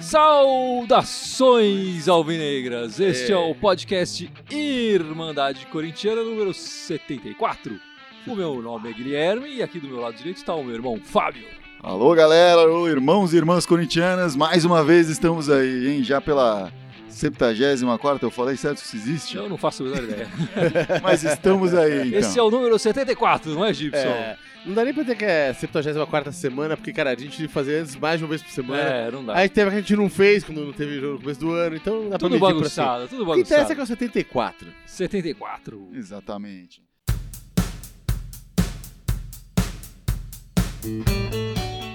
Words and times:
Saudações 0.00 2.08
alvinegras! 2.08 2.98
Este 2.98 3.32
é. 3.32 3.36
o 3.36 3.54
podcast 3.54 4.30
Irmandade 4.50 5.66
Corintiana 5.66 6.22
número 6.22 6.52
74. 6.52 7.78
O 8.26 8.34
meu 8.34 8.60
nome 8.60 8.90
é 8.90 8.92
Guilherme 8.92 9.54
e 9.54 9.62
aqui 9.62 9.78
do 9.78 9.88
meu 9.88 10.00
lado 10.00 10.16
direito 10.16 10.38
está 10.38 10.54
o 10.54 10.64
meu 10.64 10.74
irmão 10.74 10.98
Fábio. 11.02 11.60
Alô 11.82 12.14
galera, 12.14 12.60
alô 12.60 12.88
irmãos 12.88 13.32
e 13.32 13.36
irmãs 13.36 13.64
corintianas, 13.64 14.36
mais 14.36 14.64
uma 14.64 14.84
vez 14.84 15.08
estamos 15.08 15.48
aí, 15.48 15.88
hein? 15.88 16.04
Já 16.04 16.20
pela 16.20 16.70
74 17.10 18.26
eu 18.26 18.30
falei 18.30 18.56
certo 18.56 18.78
se 18.78 18.96
existe? 18.96 19.36
Eu 19.36 19.48
não 19.48 19.56
faço 19.56 19.82
a 19.82 19.86
menor 19.86 20.04
ideia. 20.04 20.28
Mas 21.02 21.22
estamos 21.24 21.74
aí, 21.74 22.08
então. 22.08 22.18
Esse 22.18 22.38
é 22.38 22.42
o 22.42 22.50
número 22.50 22.78
74, 22.78 23.52
não 23.54 23.64
é, 23.64 23.72
Gibson? 23.72 23.98
É, 23.98 24.36
não 24.64 24.74
dá 24.74 24.84
nem 24.84 24.92
pra 24.92 25.02
dizer 25.02 25.16
que 25.16 25.24
é 25.24 25.52
74 25.52 26.32
semana, 26.32 26.76
porque, 26.76 26.92
cara, 26.92 27.10
a 27.10 27.16
gente 27.16 27.48
fazia 27.48 27.80
antes 27.80 27.96
mais 27.96 28.18
de 28.18 28.24
uma 28.24 28.28
vez 28.28 28.42
por 28.42 28.50
semana. 28.50 28.82
É, 28.82 29.10
não 29.10 29.24
dá. 29.24 29.36
Aí 29.36 29.48
teve 29.48 29.70
que 29.70 29.76
a 29.76 29.80
gente 29.80 29.96
não 29.96 30.10
fez 30.10 30.44
quando 30.44 30.64
não 30.64 30.72
teve 30.72 31.00
jogo 31.00 31.14
no 31.14 31.20
começo 31.20 31.40
do 31.40 31.52
ano, 31.52 31.76
então 31.76 32.08
dá 32.08 32.18
tudo 32.18 32.38
pra 32.38 32.48
medir 32.48 32.54
bagunçado, 32.54 33.04
assim. 33.04 33.16
tudo 33.16 33.26
bagunçado. 33.26 33.40
O 33.40 33.44
que 33.44 33.48
interessa 33.48 33.72
é 33.72 33.74
que 33.74 33.80
é 33.80 33.84
o 33.84 33.86
74. 33.86 34.68
74. 34.86 35.88
Exatamente. 35.94 36.82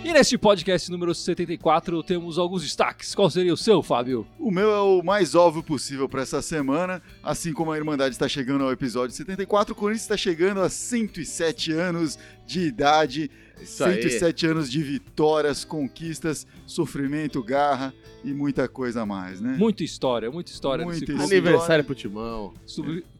E 0.06 0.14
neste 0.14 0.38
podcast 0.38 0.92
número 0.92 1.16
74 1.16 2.04
temos 2.04 2.38
alguns 2.38 2.62
destaques. 2.62 3.16
Qual 3.16 3.28
seria 3.28 3.52
o 3.52 3.58
seu, 3.58 3.82
Fábio? 3.82 4.28
O 4.38 4.52
meu 4.52 4.70
é 4.70 4.80
o 4.80 5.02
mais 5.02 5.34
óbvio 5.34 5.64
possível 5.64 6.08
para 6.08 6.22
essa 6.22 6.44
semana. 6.44 7.02
Assim 7.24 7.52
como 7.52 7.72
a 7.72 7.78
Irmandade 7.78 8.14
está 8.14 8.28
chegando 8.28 8.64
ao 8.64 8.72
episódio 8.72 9.16
74, 9.16 9.74
o 9.74 9.76
Corinthians 9.76 10.04
está 10.04 10.16
chegando 10.16 10.62
a 10.62 10.70
107 10.70 11.72
anos 11.72 12.20
de 12.46 12.68
idade. 12.68 13.32
Isso 13.60 13.84
107 13.84 14.46
aí. 14.46 14.52
anos 14.52 14.70
de 14.70 14.84
vitórias, 14.84 15.66
conquistas, 15.66 16.46
sofrimento, 16.68 17.42
garra 17.42 17.92
e 18.24 18.32
muita 18.32 18.68
coisa 18.68 19.02
a 19.02 19.06
mais, 19.08 19.42
né? 19.42 19.56
Muita 19.58 19.84
história, 19.84 20.30
muita 20.30 20.52
história. 20.52 20.86
Muita 20.86 21.04
história. 21.04 21.24
Aniversário 21.24 21.84
pro 21.84 21.96
Timão. 21.96 22.54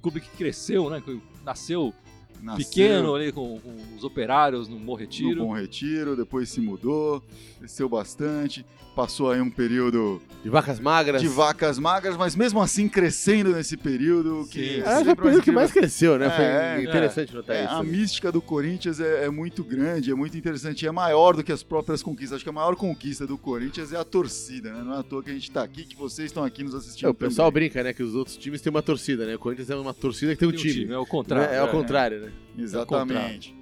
Clube 0.04 0.22
que 0.22 0.30
cresceu, 0.38 0.88
né? 0.92 1.02
Nasceu 1.44 1.96
Nasceu, 2.46 2.64
pequeno 2.64 3.16
ali 3.16 3.32
com, 3.32 3.60
com, 3.60 3.74
os 3.98 4.04
operários 4.04 4.68
no 4.68 4.78
Bom 4.78 4.94
Retiro. 4.94 5.40
No 5.40 5.48
Bom 5.48 5.54
Retiro, 5.56 6.16
depois 6.16 6.48
se 6.48 6.62
mudou, 6.62 7.24
cresceu 7.58 7.90
bastante, 7.90 8.64
passou 8.96 9.32
aí 9.32 9.42
um 9.42 9.50
período... 9.50 10.22
De 10.44 10.50
vacas 10.50 10.80
magras. 10.80 11.22
De 11.22 11.28
vacas 11.28 11.80
magras, 11.80 12.16
mas 12.16 12.36
mesmo 12.36 12.62
assim 12.62 12.88
crescendo 12.88 13.52
nesse 13.52 13.76
período. 13.76 14.48
Que 14.50 14.80
é, 14.82 15.04
foi 15.04 15.14
o 15.14 15.16
período 15.16 15.42
que 15.42 15.52
mais 15.52 15.72
cresceu, 15.72 16.20
né? 16.20 16.28
É, 16.28 16.76
foi 16.76 16.84
interessante 16.84 17.32
é, 17.32 17.36
notar 17.36 17.56
é, 17.56 17.66
isso. 17.66 17.74
A 17.74 17.84
mística 17.84 18.32
do 18.32 18.42
Corinthians 18.42 19.00
é, 19.00 19.26
é, 19.26 19.30
muito 19.30 19.64
grande, 19.64 20.12
é 20.12 20.16
muito 20.16 20.38
interessante, 20.38 20.86
é 20.86 20.92
maior 20.92 21.36
do 21.36 21.44
que 21.44 21.52
as 21.52 21.64
próprias 21.64 22.04
conquistas. 22.04 22.36
Acho 22.36 22.46
que 22.46 22.50
a 22.50 22.54
maior 22.54 22.76
conquista 22.76 23.26
do 23.26 23.40
Corinthians 23.40 23.92
é 23.92 23.98
a 23.98 24.04
torcida, 24.04 24.72
né? 24.72 24.84
Não 24.84 24.94
é 24.94 25.00
à 25.00 25.04
toa 25.04 25.24
que 25.24 25.32
a 25.32 25.34
gente 25.34 25.50
tá 25.50 25.64
aqui, 25.64 25.84
que 25.84 25.96
vocês 25.96 26.28
estão 26.28 26.44
aqui 26.44 26.64
nos 26.64 26.76
assistindo. 26.76 27.08
É, 27.08 27.10
o 27.10 27.14
pessoal 27.16 27.52
também. 27.52 27.70
brinca, 27.70 27.84
né? 27.84 27.92
Que 27.92 28.04
os 28.04 28.14
outros 28.14 28.38
times 28.38 28.62
têm 28.62 28.70
uma 28.70 28.84
torcida, 28.84 29.26
né? 29.26 29.34
O 29.34 29.40
Corinthians 29.40 29.72
é 29.72 29.76
uma 29.76 29.96
torcida 29.96 30.34
que 30.34 30.40
tem 30.40 30.48
um 30.48 30.52
tem 30.52 30.62
time. 30.62 30.74
Um 30.74 30.82
time. 30.84 30.94
É 30.94 30.98
o 31.00 31.06
contrário. 31.08 31.54
É, 31.54 31.58
é 31.58 31.64
o 31.64 31.70
contrário, 31.70 32.22
né? 32.22 32.32
Exatamente. 32.58 33.56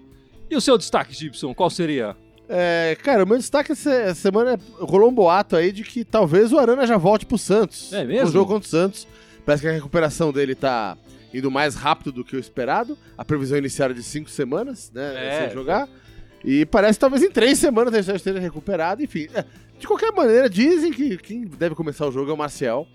E 0.50 0.56
o 0.56 0.62
seu 0.62 0.78
destaque, 0.78 1.14
Gibson, 1.14 1.54
qual 1.54 1.70
seria? 1.70 2.16
É, 2.48 2.98
cara, 3.02 3.24
o 3.24 3.28
meu 3.28 3.38
destaque 3.38 3.72
essa 3.72 4.14
semana 4.14 4.54
é, 4.54 4.58
rolou 4.80 5.10
um 5.10 5.14
boato 5.14 5.56
aí 5.56 5.72
de 5.72 5.84
que 5.84 6.04
talvez 6.04 6.52
o 6.52 6.60
Arana 6.60 6.86
já 6.86 6.98
volte 6.98 7.26
pro 7.26 7.38
Santos. 7.38 7.92
É 7.94 8.04
mesmo? 8.04 8.30
O 8.30 8.32
jogo 8.32 8.54
contra 8.54 8.68
o 8.68 8.70
Santos. 8.70 9.08
Parece 9.46 9.64
que 9.64 9.70
a 9.70 9.72
recuperação 9.72 10.32
dele 10.32 10.54
tá 10.54 10.98
indo 11.34 11.50
mais 11.50 11.76
rápido 11.76 12.12
do 12.12 12.24
que 12.24 12.36
o 12.36 12.40
esperado. 12.40 12.98
A 13.18 13.26
previsão 13.26 13.58
inicial 13.58 13.86
era 13.86 13.94
de 13.94 14.04
cinco 14.04 14.30
semanas, 14.30 14.92
né? 14.94 15.14
É. 15.16 15.40
Sem 15.42 15.54
jogar. 15.54 15.90
E 16.44 16.66
parece 16.66 16.98
que 16.98 17.02
talvez 17.02 17.24
em 17.24 17.32
três 17.32 17.58
semanas 17.58 17.94
ele 17.94 18.04
já 18.04 18.16
esteja 18.16 18.40
recuperado. 18.40 19.02
Enfim, 19.02 19.28
é, 19.34 19.46
de 19.80 19.88
qualquer 19.88 20.12
maneira, 20.12 20.50
dizem 20.50 20.92
que 20.92 21.18
quem 21.18 21.46
deve 21.46 21.76
começar 21.76 22.06
o 22.06 22.12
jogo 22.12 22.30
é 22.30 22.34
o 22.34 22.38
Marcial, 22.38 22.88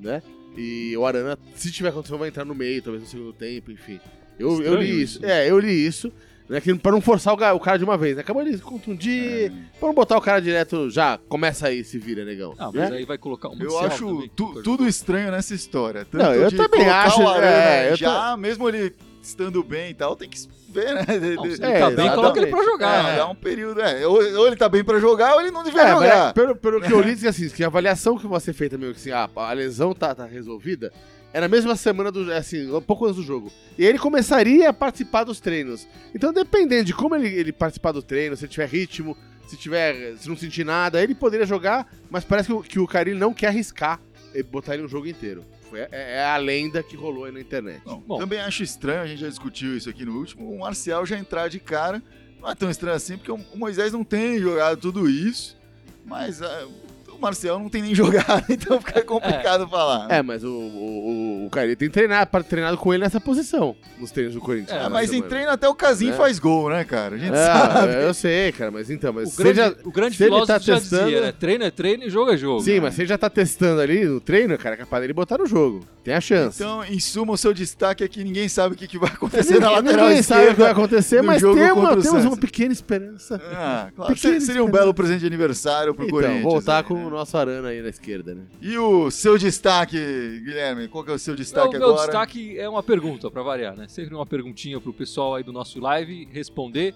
né? 0.00 0.22
E 0.56 0.96
o 0.96 1.04
Arana, 1.04 1.36
se 1.56 1.70
tiver 1.72 1.92
condição, 1.92 2.16
vai 2.16 2.28
entrar 2.28 2.44
no 2.44 2.54
meio, 2.54 2.80
talvez 2.80 3.02
no 3.02 3.08
segundo 3.10 3.32
tempo, 3.32 3.72
enfim. 3.72 4.00
Eu, 4.38 4.62
eu 4.62 4.74
li 4.76 5.02
isso. 5.02 5.18
isso. 5.18 5.26
É, 5.26 5.50
eu 5.50 5.58
li 5.58 5.86
isso. 5.86 6.12
Né, 6.48 6.60
que, 6.60 6.74
pra 6.74 6.92
não 6.92 7.00
forçar 7.00 7.32
o, 7.32 7.56
o, 7.56 7.60
cara 7.60 7.78
de 7.78 7.84
uma 7.84 7.96
vez. 7.96 8.16
Né? 8.16 8.20
Acabou 8.20 8.44
de 8.44 8.58
contundir. 8.58 9.46
É. 9.46 9.52
Pra 9.78 9.88
não 9.88 9.94
botar 9.94 10.18
o 10.18 10.20
cara 10.20 10.40
direto, 10.40 10.90
já 10.90 11.18
começa 11.28 11.68
aí, 11.68 11.82
se 11.82 11.98
vira, 11.98 12.24
negão. 12.24 12.54
Ah, 12.58 12.70
mas 12.72 12.90
né? 12.90 12.98
aí 12.98 13.04
vai 13.04 13.16
colocar 13.16 13.48
um 13.48 13.56
Eu 13.58 13.78
acho 13.78 14.28
tu, 14.36 14.62
tudo 14.62 14.86
estranho 14.86 15.30
nessa 15.30 15.54
história. 15.54 16.04
Tanto 16.04 16.22
não, 16.22 16.34
eu 16.34 16.54
também 16.54 16.86
acho. 16.86 17.26
Arana, 17.26 17.46
é, 17.46 17.96
já, 17.96 18.32
tô... 18.32 18.36
mesmo 18.36 18.68
ele 18.68 18.94
estando 19.22 19.62
bem 19.62 19.90
e 19.90 19.94
tal, 19.94 20.14
tem 20.14 20.28
que 20.28 20.38
ver, 20.68 20.94
né? 20.94 21.06
Não, 21.34 21.44
se 21.44 21.62
ele 21.62 21.64
é, 21.64 21.80
tá 21.80 21.90
bem, 21.90 22.10
coloca 22.10 22.38
ele 22.38 22.50
pra 22.50 22.62
jogar. 22.62 22.98
É, 22.98 23.02
né? 23.04 23.16
Dá 23.16 23.26
um 23.26 23.34
período. 23.34 23.80
É, 23.80 24.06
ou, 24.06 24.16
ou, 24.16 24.46
ele 24.46 24.56
tá 24.56 24.68
bem 24.68 24.84
pra 24.84 24.98
jogar, 24.98 25.34
ou 25.34 25.40
ele 25.40 25.50
não 25.50 25.64
devia 25.64 25.82
é, 25.82 25.90
jogar. 25.90 26.28
É, 26.28 26.32
pelo, 26.34 26.56
pelo 26.56 26.80
que 26.82 26.92
eu 26.92 27.00
li, 27.00 27.12
assim, 27.26 27.48
que 27.48 27.64
a 27.64 27.68
avaliação 27.68 28.18
que 28.18 28.26
vai 28.26 28.40
ser 28.40 28.52
feita 28.52 28.76
meio 28.76 28.92
que 28.92 29.00
assim, 29.00 29.12
ah, 29.12 29.30
a 29.34 29.52
lesão 29.52 29.94
tá, 29.94 30.14
tá 30.14 30.26
resolvida. 30.26 30.92
Era 31.34 31.46
a 31.46 31.48
mesma 31.48 31.74
semana 31.74 32.12
do. 32.12 32.32
Assim, 32.32 32.70
um 32.70 32.80
pouco 32.80 33.06
antes 33.06 33.16
do 33.16 33.24
jogo. 33.24 33.52
E 33.76 33.84
ele 33.84 33.98
começaria 33.98 34.68
a 34.68 34.72
participar 34.72 35.24
dos 35.24 35.40
treinos. 35.40 35.84
Então, 36.14 36.32
dependendo 36.32 36.84
de 36.84 36.94
como 36.94 37.16
ele, 37.16 37.26
ele 37.26 37.52
participar 37.52 37.90
do 37.90 38.00
treino, 38.00 38.36
se 38.36 38.44
ele 38.44 38.52
tiver 38.52 38.68
ritmo, 38.68 39.16
se 39.48 39.56
tiver. 39.56 40.16
Se 40.16 40.28
não 40.28 40.36
sentir 40.36 40.64
nada, 40.64 41.02
ele 41.02 41.12
poderia 41.12 41.44
jogar, 41.44 41.92
mas 42.08 42.24
parece 42.24 42.46
que 42.46 42.54
o, 42.54 42.62
que 42.62 42.78
o 42.78 42.86
Carilho 42.86 43.18
não 43.18 43.34
quer 43.34 43.48
arriscar 43.48 44.00
e 44.32 44.44
botar 44.44 44.74
ele 44.74 44.84
um 44.84 44.88
jogo 44.88 45.08
inteiro. 45.08 45.44
Foi, 45.68 45.80
é, 45.80 45.88
é, 45.90 46.24
a 46.24 46.36
lenda 46.36 46.80
que 46.84 46.94
rolou 46.94 47.24
aí 47.24 47.32
na 47.32 47.40
internet. 47.40 47.82
Bom, 47.84 48.16
também 48.16 48.38
acho 48.38 48.62
estranho, 48.62 49.02
a 49.02 49.06
gente 49.06 49.20
já 49.20 49.28
discutiu 49.28 49.76
isso 49.76 49.90
aqui 49.90 50.04
no 50.04 50.16
último, 50.16 50.48
o 50.54 50.60
Marcial 50.60 51.04
já 51.04 51.18
entrar 51.18 51.48
de 51.48 51.58
cara. 51.58 52.00
Não 52.40 52.48
é 52.48 52.54
tão 52.54 52.70
estranho 52.70 52.96
assim, 52.96 53.16
porque 53.16 53.32
o 53.32 53.40
Moisés 53.56 53.92
não 53.92 54.04
tem 54.04 54.38
jogado 54.38 54.80
tudo 54.80 55.10
isso. 55.10 55.56
Mas 56.04 56.40
uh, 56.40 56.70
o 57.16 57.20
Marcel 57.20 57.58
não 57.58 57.68
tem 57.68 57.82
nem 57.82 57.94
jogado, 57.96 58.44
então 58.48 58.80
fica 58.80 59.02
complicado 59.02 59.64
é. 59.64 59.68
falar. 59.68 60.10
É, 60.10 60.22
mas 60.22 60.44
o, 60.44 60.50
o, 60.50 61.46
o 61.46 61.76
tem 61.76 61.90
treinado, 61.90 62.44
treinado 62.44 62.76
com 62.76 62.92
ele 62.92 63.02
nessa 63.02 63.20
posição, 63.20 63.76
nos 63.98 64.10
treinos 64.10 64.34
do 64.34 64.40
Corinthians. 64.40 64.76
É, 64.76 64.88
mas 64.88 65.12
em 65.12 65.22
treino 65.22 65.50
até 65.50 65.68
o 65.68 65.74
Casim 65.74 66.10
é. 66.10 66.12
faz 66.12 66.38
gol, 66.38 66.70
né, 66.70 66.84
cara? 66.84 67.16
A 67.16 67.18
gente 67.18 67.34
é, 67.34 67.46
sabe. 67.46 67.94
Eu 67.94 68.14
sei, 68.14 68.52
cara, 68.52 68.70
mas 68.70 68.90
então, 68.90 69.12
mas 69.12 69.34
o 69.34 69.36
grande, 69.36 69.56
já, 69.56 69.74
o 69.84 69.90
grande 69.90 70.16
se 70.16 70.24
ele 70.24 70.46
tá 70.46 70.58
testando, 70.58 71.04
dizia, 71.04 71.20
né? 71.20 71.32
Treino 71.32 71.64
é 71.64 71.70
treino 71.70 72.04
e 72.04 72.10
jogo 72.10 72.32
é 72.32 72.36
jogo. 72.36 72.60
Sim, 72.60 72.80
mas 72.80 72.94
você 72.94 73.06
já 73.06 73.16
tá 73.16 73.30
testando 73.30 73.80
ali 73.80 74.04
no 74.04 74.20
treino, 74.20 74.56
cara, 74.58 74.74
é 74.74 74.78
capaz 74.78 75.00
dele 75.02 75.12
botar 75.12 75.38
no 75.38 75.46
jogo. 75.46 75.84
Tem 76.02 76.14
a 76.14 76.20
chance. 76.20 76.62
Então, 76.62 76.84
em 76.84 77.00
suma, 77.00 77.32
o 77.32 77.36
seu 77.36 77.54
destaque 77.54 78.04
é 78.04 78.08
que 78.08 78.22
ninguém 78.22 78.48
sabe 78.48 78.74
o 78.74 78.78
que, 78.78 78.86
que 78.86 78.98
vai 78.98 79.10
acontecer 79.14 79.54
ninguém, 79.54 79.60
na 79.60 79.70
lateral 79.70 80.08
ninguém 80.08 80.22
sabe 80.22 80.48
o 80.48 80.54
que 80.54 80.60
vai 80.60 80.70
acontecer, 80.70 81.22
mas 81.22 81.42
tem 81.42 81.72
uma, 81.72 81.96
temos 81.96 82.24
uma 82.24 82.36
pequena 82.36 82.72
esperança. 82.72 83.40
Ah, 83.52 83.88
claro. 83.94 84.14
Pequena 84.14 84.32
seria 84.32 84.38
esperança. 84.38 84.68
um 84.68 84.70
belo 84.70 84.92
presente 84.92 85.20
de 85.20 85.26
aniversário 85.26 85.94
pro 85.94 86.04
então, 86.04 86.18
Corinthians. 86.18 86.42
voltar 86.42 86.82
né? 86.82 86.88
com 86.88 87.03
o 87.06 87.10
nosso 87.10 87.36
Arana 87.36 87.68
aí 87.68 87.82
na 87.82 87.88
esquerda, 87.88 88.34
né? 88.34 88.44
E 88.60 88.76
o 88.78 89.10
seu 89.10 89.38
destaque, 89.38 89.96
Guilherme? 90.44 90.88
Qual 90.88 91.04
que 91.04 91.10
é 91.10 91.14
o 91.14 91.18
seu 91.18 91.34
destaque 91.34 91.76
meu, 91.76 91.82
agora? 91.82 91.92
O 91.92 91.96
meu 91.96 92.06
destaque 92.06 92.58
é 92.58 92.68
uma 92.68 92.82
pergunta, 92.82 93.30
para 93.30 93.42
variar, 93.42 93.76
né? 93.76 93.86
Sempre 93.88 94.14
uma 94.14 94.26
perguntinha 94.26 94.80
pro 94.80 94.92
pessoal 94.92 95.34
aí 95.34 95.42
do 95.42 95.52
nosso 95.52 95.80
live 95.80 96.28
responder. 96.32 96.94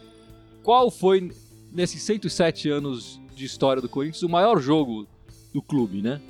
Qual 0.62 0.90
foi, 0.90 1.30
nesses 1.72 2.02
107 2.02 2.68
anos 2.68 3.20
de 3.34 3.44
história 3.44 3.80
do 3.80 3.88
Corinthians, 3.88 4.22
o 4.22 4.28
maior 4.28 4.60
jogo 4.60 5.06
do 5.52 5.62
clube, 5.62 6.02
né? 6.02 6.20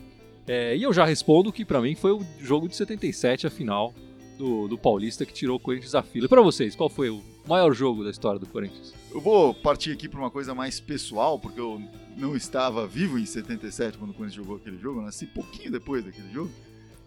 É, 0.46 0.76
e 0.76 0.82
eu 0.82 0.92
já 0.92 1.04
respondo 1.04 1.52
que 1.52 1.64
para 1.64 1.80
mim 1.80 1.94
foi 1.94 2.12
o 2.12 2.24
jogo 2.40 2.68
de 2.68 2.76
77, 2.76 3.46
a 3.46 3.50
final 3.50 3.92
do, 4.38 4.68
do 4.68 4.78
Paulista, 4.78 5.26
que 5.26 5.32
tirou 5.32 5.56
o 5.56 5.60
Corinthians 5.60 5.92
da 5.92 6.02
fila. 6.02 6.26
E 6.26 6.28
pra 6.28 6.40
vocês, 6.40 6.74
qual 6.74 6.88
foi 6.88 7.10
o 7.10 7.22
maior 7.48 7.72
jogo 7.72 8.04
da 8.04 8.10
história 8.10 8.38
do 8.38 8.46
Corinthians? 8.46 8.94
Eu 9.10 9.20
vou 9.20 9.54
partir 9.54 9.92
aqui 9.92 10.08
para 10.08 10.20
uma 10.20 10.30
coisa 10.30 10.54
mais 10.54 10.78
pessoal, 10.78 11.38
porque 11.38 11.58
eu 11.58 11.82
não 12.16 12.36
estava 12.36 12.86
vivo 12.86 13.18
em 13.18 13.24
77 13.24 13.96
quando 13.96 14.10
o 14.10 14.14
Corinthians 14.14 14.44
jogou 14.44 14.56
aquele 14.56 14.78
jogo, 14.78 15.00
eu 15.00 15.04
nasci 15.04 15.26
pouquinho 15.26 15.72
depois 15.72 16.04
daquele 16.04 16.30
jogo. 16.30 16.50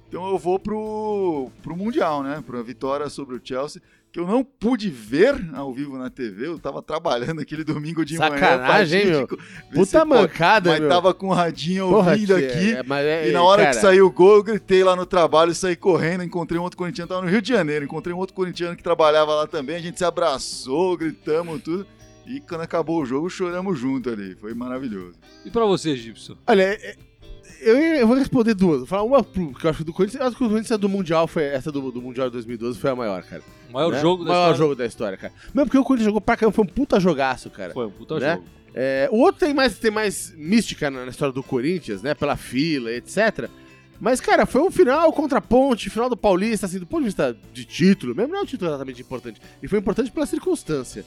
Então 0.09 0.28
eu 0.28 0.38
vou 0.38 0.59
pro, 0.59 1.50
pro 1.62 1.78
Mundial, 1.78 2.24
né? 2.24 2.44
Pra 2.46 2.62
vitória 2.62 3.07
sobre 3.09 3.35
o 3.35 3.41
Chelsea 3.41 3.81
que 4.12 4.20
eu 4.20 4.28
não 4.28 4.44
pude 4.44 4.90
ver 4.90 5.50
ao 5.53 5.74
vivo 5.74 5.97
na 5.97 6.09
TV. 6.09 6.47
Eu 6.47 6.59
tava 6.59 6.82
trabalhando 6.82 7.40
aquele 7.40 7.64
domingo 7.64 8.03
de 8.03 8.18
Sacanagem, 8.18 9.06
manhã. 9.06 9.22
Sacanagem, 9.22 9.41
meu. 9.72 9.84
Puta 9.85 10.06
mancada, 10.06 10.70
mas 10.72 10.80
meu. 10.80 10.90
Mas 10.90 10.96
tava 10.97 11.14
com 11.14 11.28
o 11.28 11.34
radinho 11.34 11.90
Porra, 11.90 12.12
ouvindo 12.12 12.35
aqui. 12.35 12.74
É, 12.74 12.84
é, 13.03 13.30
e 13.30 13.32
na 13.32 13.41
hora 13.41 13.64
cara... 13.64 13.76
que 13.76 13.82
saiu 13.82 14.08
o 14.08 14.12
gol, 14.12 14.38
eu 14.38 14.44
gritei 14.44 14.84
lá 14.84 14.96
no 14.96 15.06
trabalho, 15.06 15.56
saí 15.56 15.78
correndo, 15.78 16.24
encontrei 16.24 16.59
um 16.59 16.64
outro 16.64 16.78
corintiano, 16.78 17.08
tava 17.08 17.22
no 17.22 17.30
Rio 17.30 17.41
de 17.41 17.50
Janeiro, 17.50 17.85
encontrei 17.85 18.14
um 18.14 18.18
outro 18.18 18.35
corintiano 18.35 18.76
que 18.76 18.84
trabalhava 18.84 19.34
lá 19.34 19.47
também, 19.47 19.78
a 19.78 19.82
gente 19.82 19.97
se 19.97 20.03
abraçou, 20.03 20.97
gritamos 20.97 21.62
tudo. 21.62 21.88
E 22.26 22.40
quando 22.41 22.62
acabou 22.62 23.02
o 23.02 23.06
jogo, 23.06 23.30
choramos 23.30 23.80
junto 23.80 24.09
ali. 24.09 24.35
Foi 24.35 24.53
maravilhoso. 24.53 25.16
E 25.44 25.50
para 25.50 25.66
você, 25.66 25.96
Gibson? 25.96 26.38
Olha, 26.46 26.64
é, 26.64 26.96
eu, 27.59 27.78
eu, 27.78 28.08
vou 28.08 28.16
responder 28.16 28.53
duas. 28.53 28.80
Vou 28.80 28.88
falar 28.88 29.03
uma 29.03 29.24
que 29.24 29.66
eu 29.66 29.70
acho 29.70 29.84
do 29.84 29.92
Corinthians. 29.92 30.22
Eu 30.22 30.28
acho 30.28 30.38
que 30.38 30.44
o 30.44 30.50
Corinthians 30.50 30.80
do 30.80 30.90
Mundial 30.90 31.28
foi. 31.28 31.44
Essa 31.44 31.72
do, 31.72 31.92
do 31.92 32.02
Mundial 32.02 32.28
de 32.28 32.34
2012 32.34 32.80
foi 32.80 32.90
a 32.92 32.96
maior, 32.96 33.24
cara. 33.24 33.42
O 33.70 33.74
maior 33.74 33.92
né? 33.92 34.00
jogo 34.00 34.24
da 34.24 34.30
maior 34.30 34.42
história. 34.42 34.58
jogo 34.58 34.76
da 34.76 34.86
história, 34.86 35.18
cara. 35.18 35.34
Mesmo 35.53 35.66
porque 35.66 35.78
o 35.78 35.84
Corinthians 35.84 36.06
jogou 36.06 36.22
pra 36.22 36.38
caramba, 36.38 36.56
foi 36.56 36.64
um 36.64 36.68
puta 36.68 37.00
jogaço, 37.00 37.50
cara. 37.50 37.74
Foi 37.74 37.88
um 37.88 37.92
puta 37.92 38.20
né? 38.20 38.34
jogo. 38.34 38.46
É, 38.74 39.09
o 39.12 39.18
outro 39.18 39.46
tem 39.46 39.53
mais, 39.53 39.78
tem 39.78 39.92
mais 39.92 40.34
mística 40.38 40.90
na, 40.90 41.06
na, 41.06 41.12
história 41.12 41.34
do 41.34 41.44
Corinthians, 41.44 42.02
né? 42.02 42.14
Pela 42.14 42.38
fila, 42.38 42.92
etc. 42.92 43.50
Mas, 44.00 44.20
cara, 44.20 44.46
foi 44.46 44.62
um 44.62 44.72
final 44.72 45.12
contra 45.14 45.38
a 45.38 45.42
ponte, 45.42 45.90
final 45.90 46.09
do 46.09 46.18
Paulista, 46.18 46.66
assim, 46.66 46.80
do 46.80 46.88
ponto 46.88 47.02
de 47.02 47.06
vista 47.06 47.38
de 47.54 47.66
título, 47.66 48.16
mesmo 48.16 48.34
não 48.34 48.40
é 48.40 48.44
um 48.44 48.46
título 48.46 48.72
exatamente 48.72 49.02
importante. 49.02 49.40
Ele 49.62 49.70
foi 49.70 49.78
importante 49.78 50.09
pela 50.09 50.26
circunstância, 50.26 51.06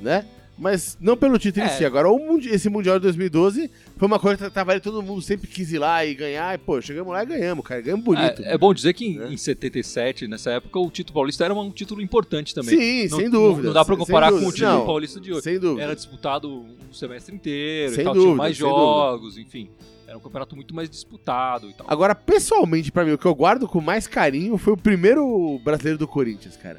né? 0.00 0.24
Mas 0.58 0.96
não 0.98 1.16
pelo 1.18 1.38
título 1.38 1.66
É. 1.66 1.68
em 1.68 1.76
si. 1.76 1.84
Agora, 1.84 2.08
o 2.08 2.18
mundi- 2.18 2.48
esse 2.48 2.70
Mundial 2.70 2.96
de 2.98 3.02
2012 3.02 3.70
foi 3.98 4.06
uma 4.08 4.18
coisa 4.18 4.48
que 4.48 4.54
tava 4.54 4.72
ali, 4.72 4.80
todo 4.80 5.02
mundo 5.02 5.20
sempre 5.20 5.46
quis 5.46 5.70
ir 5.70 5.78
lá 5.78 6.02
e 6.04 6.14
ganhar. 6.14 6.54
E, 6.54 6.58
pô, 6.58 6.80
chegamos 6.80 7.12
lá 7.12 7.22
e 7.22 7.26
ganhamos, 7.26 7.62
cara. 7.64 7.82
Ganhamos 7.82 8.04
bonito. 8.04 8.42
É, 8.42 8.54
é 8.54 8.58
bom 8.58 8.72
dizer 8.72 8.94
que 8.94 9.04
em, 9.04 9.18
Né? 9.18 9.28
em 9.32 9.36
77, 9.36 10.26
nessa 10.26 10.52
época, 10.52 10.78
o 10.78 10.90
título 10.90 11.12
paulista 11.14 11.44
era 11.44 11.52
um 11.52 11.70
título 11.70 12.00
importante 12.00 12.54
também. 12.54 12.78
Sim, 12.78 13.08
Não- 13.10 13.18
sem 13.18 13.28
dúvida. 13.30 13.66
Não, 13.68 13.74
dá 13.74 13.84
pra 13.84 13.96
comparar 13.98 14.30
com 14.32 14.38
o 14.38 14.52
título 14.52 14.70
Não, 14.72 14.86
paulista 14.86 15.20
de 15.20 15.30
hoje. 15.32 15.42
Sem 15.42 15.58
dúvida. 15.58 15.82
Era 15.82 15.94
disputado 15.94 16.48
um 16.50 16.92
semestre 16.92 17.34
inteiro 17.34 17.92
Sem 17.94 18.00
e 18.00 18.04
tal, 18.04 18.14
dúvida, 18.14 18.30
tinha 18.32 18.36
mais 18.38 18.56
sem 18.56 18.66
dúvida. 18.66 18.80
jogos, 18.82 19.36
enfim. 19.38 19.68
Era 20.08 20.16
um 20.16 20.20
campeonato 20.20 20.56
muito 20.56 20.74
mais 20.74 20.88
disputado 20.88 21.68
e 21.68 21.74
tal. 21.74 21.84
Agora, 21.90 22.14
pessoalmente, 22.14 22.90
pra 22.90 23.04
mim, 23.04 23.12
o 23.12 23.18
que 23.18 23.26
eu 23.26 23.34
guardo 23.34 23.68
com 23.68 23.80
mais 23.80 24.06
carinho 24.06 24.56
foi 24.56 24.72
o 24.72 24.76
primeiro 24.76 25.60
brasileiro 25.64 25.98
do 25.98 26.06
Corinthians, 26.08 26.56
cara. 26.56 26.78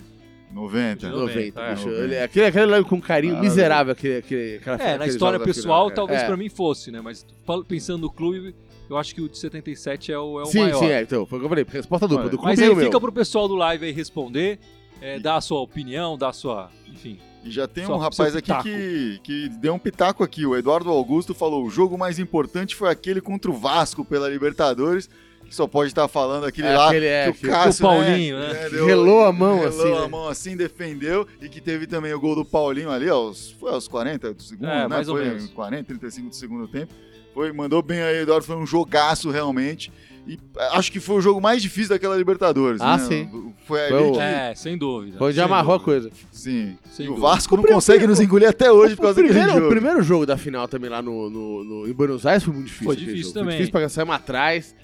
90. 0.57 1.09
90, 1.09 1.09
90, 1.09 1.61
é, 1.61 1.73
bicho. 1.75 1.87
90. 1.87 2.03
Ele- 2.03 2.19
aquele, 2.19 2.45
aquele 2.47 2.65
lá 2.65 2.83
com 2.83 2.99
carinho 3.01 3.33
Maravilha. 3.33 3.49
miserável, 3.55 3.91
aquele, 3.93 4.17
aquele, 4.17 4.55
aquela 4.57 4.77
É, 4.81 4.97
na 4.97 5.07
história 5.07 5.39
pessoal, 5.39 5.91
talvez 5.91 6.21
É. 6.21 6.25
pra 6.25 6.35
mim 6.35 6.49
fosse, 6.49 6.91
né? 6.91 6.99
Mas 7.01 7.25
pensando 7.67 8.01
no 8.01 8.11
clube, 8.11 8.55
eu 8.89 8.97
acho 8.97 9.13
que 9.13 9.21
o 9.21 9.29
de 9.29 9.37
77 9.37 10.11
é 10.11 10.17
o, 10.19 10.39
é 10.39 10.43
o 10.43 10.45
sim, 10.47 10.59
maior. 10.61 10.79
sim, 10.79 10.85
é. 10.87 11.01
Então, 11.01 11.25
foi 11.25 11.37
o 11.37 11.41
que 11.41 11.45
eu 11.45 11.49
falei. 11.49 11.65
Resposta 11.69 12.07
dupla. 12.07 12.25
Do 12.29 12.37
clube 12.37 12.45
Mas 12.51 12.59
e 12.59 12.63
aí 12.63 12.69
o 12.69 12.75
meu. 12.75 12.85
fica 12.85 12.99
pro 12.99 13.11
pessoal 13.11 13.47
do 13.47 13.55
live 13.55 13.85
aí 13.85 13.91
responder, 13.91 14.59
é, 15.01 15.19
dar 15.19 15.35
a 15.37 15.41
sua 15.41 15.59
opinião, 15.61 16.17
dar 16.17 16.29
a 16.29 16.33
sua. 16.33 16.69
Enfim. 16.87 17.19
E 17.43 17.51
já 17.51 17.67
tem 17.67 17.85
Só- 17.85 17.95
um 17.95 17.99
rapaz 17.99 18.35
aqui 18.35 18.51
que, 18.63 19.19
que 19.23 19.49
deu 19.59 19.73
um 19.73 19.79
pitaco 19.79 20.23
aqui. 20.23 20.45
O 20.45 20.55
Eduardo 20.57 20.89
Augusto 20.89 21.33
falou: 21.33 21.63
o 21.65 21.69
jogo 21.69 21.97
mais 21.97 22.17
importante 22.19 22.75
foi 22.75 22.89
aquele 22.89 23.21
contra 23.21 23.49
o 23.49 23.53
Vasco 23.53 24.03
pela 24.03 24.27
Libertadores. 24.27 25.09
Que 25.47 25.55
só 25.55 25.65
pode 25.65 25.89
estar 25.91 26.07
falando 26.09 26.45
aquele 26.45 26.67
É, 26.67 26.75
lá 26.77 26.87
aquele, 26.89 27.05
é, 27.05 27.31
que 27.31 27.47
o 27.47 27.49
Cássio, 27.49 27.85
o 27.85 27.89
Paulinho, 27.89 28.37
né? 28.37 28.69
deu- 28.69 28.85
Relou 28.85 29.23
a 29.25 29.31
mão, 29.31 29.59
relou 29.59 29.67
assim, 29.69 29.93
a 29.97 30.01
né? 30.01 30.07
mão 30.07 30.27
assim, 30.27 30.57
defendeu. 30.57 31.25
E 31.41 31.47
que 31.47 31.61
teve 31.61 31.87
também 31.87 32.13
o 32.13 32.19
gol 32.19 32.35
do 32.35 32.43
Paulinho 32.43 32.91
ali, 32.91 33.07
aos, 33.07 33.51
foi 33.59 33.71
aos 33.71 33.87
40 33.87 34.33
do 34.33 34.41
segundo, 34.43 34.67
É, 34.69 34.79
né? 34.79 34.87
mais 34.87 35.07
ou 35.07 35.15
foi 35.15 35.25
menos. 35.25 35.47
40, 35.51 35.83
35 35.85 36.29
do 36.29 36.35
segundo 36.35 36.67
tempo. 36.67 36.93
Foi, 37.33 37.51
mandou 37.53 37.81
bem 37.81 38.01
aí, 38.01 38.17
Eduardo. 38.23 38.45
Foi 38.45 38.55
um 38.57 38.65
jogaço 38.65 39.29
realmente. 39.29 39.91
E 40.27 40.37
acho 40.73 40.91
que 40.91 40.99
foi 40.99 41.15
o 41.15 41.21
jogo 41.21 41.39
mais 41.39 41.61
difícil 41.61 41.89
daquela 41.91 42.17
Libertadores. 42.17 42.81
Ah, 42.81 42.97
né? 42.97 43.03
foi 43.05 43.29
Foi 43.65 43.85
ali 43.85 44.03
o- 44.03 44.11
que. 44.11 44.19
É, 44.19 44.53
sem 44.55 44.77
dúvida. 44.77 45.17
Foi 45.17 45.31
sem 45.31 45.41
amarrou 45.41 45.75
a 45.75 45.79
coisa. 45.79 46.09
Sim. 46.33 46.77
Sem 46.91 47.05
e 47.05 47.09
o 47.09 47.11
dúvida. 47.13 47.27
Vasco 47.27 47.55
não 47.55 47.61
primeiro- 47.63 47.77
consegue 47.77 48.05
nos 48.05 48.19
engolir 48.19 48.49
até 48.49 48.69
hoje 48.69 48.95
por 48.97 49.03
O 49.03 49.05
causa 49.05 49.21
daquele 49.21 49.33
primeiro, 49.39 49.53
jogo. 49.61 49.65
o 49.67 49.69
primeiro 49.69 50.03
jogo 50.03 50.25
da 50.25 50.35
final 50.35 50.67
também 50.67 50.89
lá 50.89 51.01
no, 51.01 51.29
no, 51.29 51.63
no- 51.63 51.87
em 51.87 51.93
Buenos 51.93 52.25
Aires 52.25 52.43
foi 52.43 52.53
muito 52.53 52.65
difícil. 52.67 52.85
Foi 52.85 52.95
difícil 52.97 53.31
também. 53.33 53.45
Foi 53.45 53.51
difícil 53.65 53.71
pra 53.71 53.87
sair 53.87 54.11
atrás. 54.11 54.75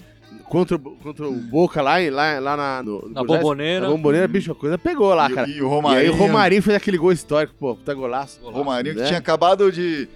Contra, 0.48 0.76
o- 0.76 0.80
contra 1.02 1.28
o 1.28 1.32
Boca 1.32 1.82
lá, 1.82 1.94
lá, 2.10 2.38
lá 2.38 2.56
na, 2.56 2.82
no, 2.82 3.08
Na. 3.08 3.24
Bomboneira. 3.24 3.86
Na 3.86 3.90
bomboneira, 3.90 4.28
bicho, 4.28 4.52
a 4.52 4.54
coisa 4.54 4.76
pegou 4.78 5.12
lá, 5.14 5.28
E- 5.30 5.34
cara. 5.34 5.48
E, 5.48 5.52
o 5.52 5.54
E 5.54 5.58
aí 5.58 5.62
Romarinho, 5.68 6.12
o 6.12 6.16
Romarinho 6.16 6.62
fez 6.62 6.76
aquele 6.76 6.96
gol 6.98 7.12
histórico, 7.12 7.54
pô, 7.58 7.74
puta 7.74 7.92
golaço. 7.94 8.40
Romarinho 8.42 8.94
que 8.94 9.00
né? 9.00 9.06
tinha 9.06 9.18
acabado 9.18 9.72
de, 9.72 10.06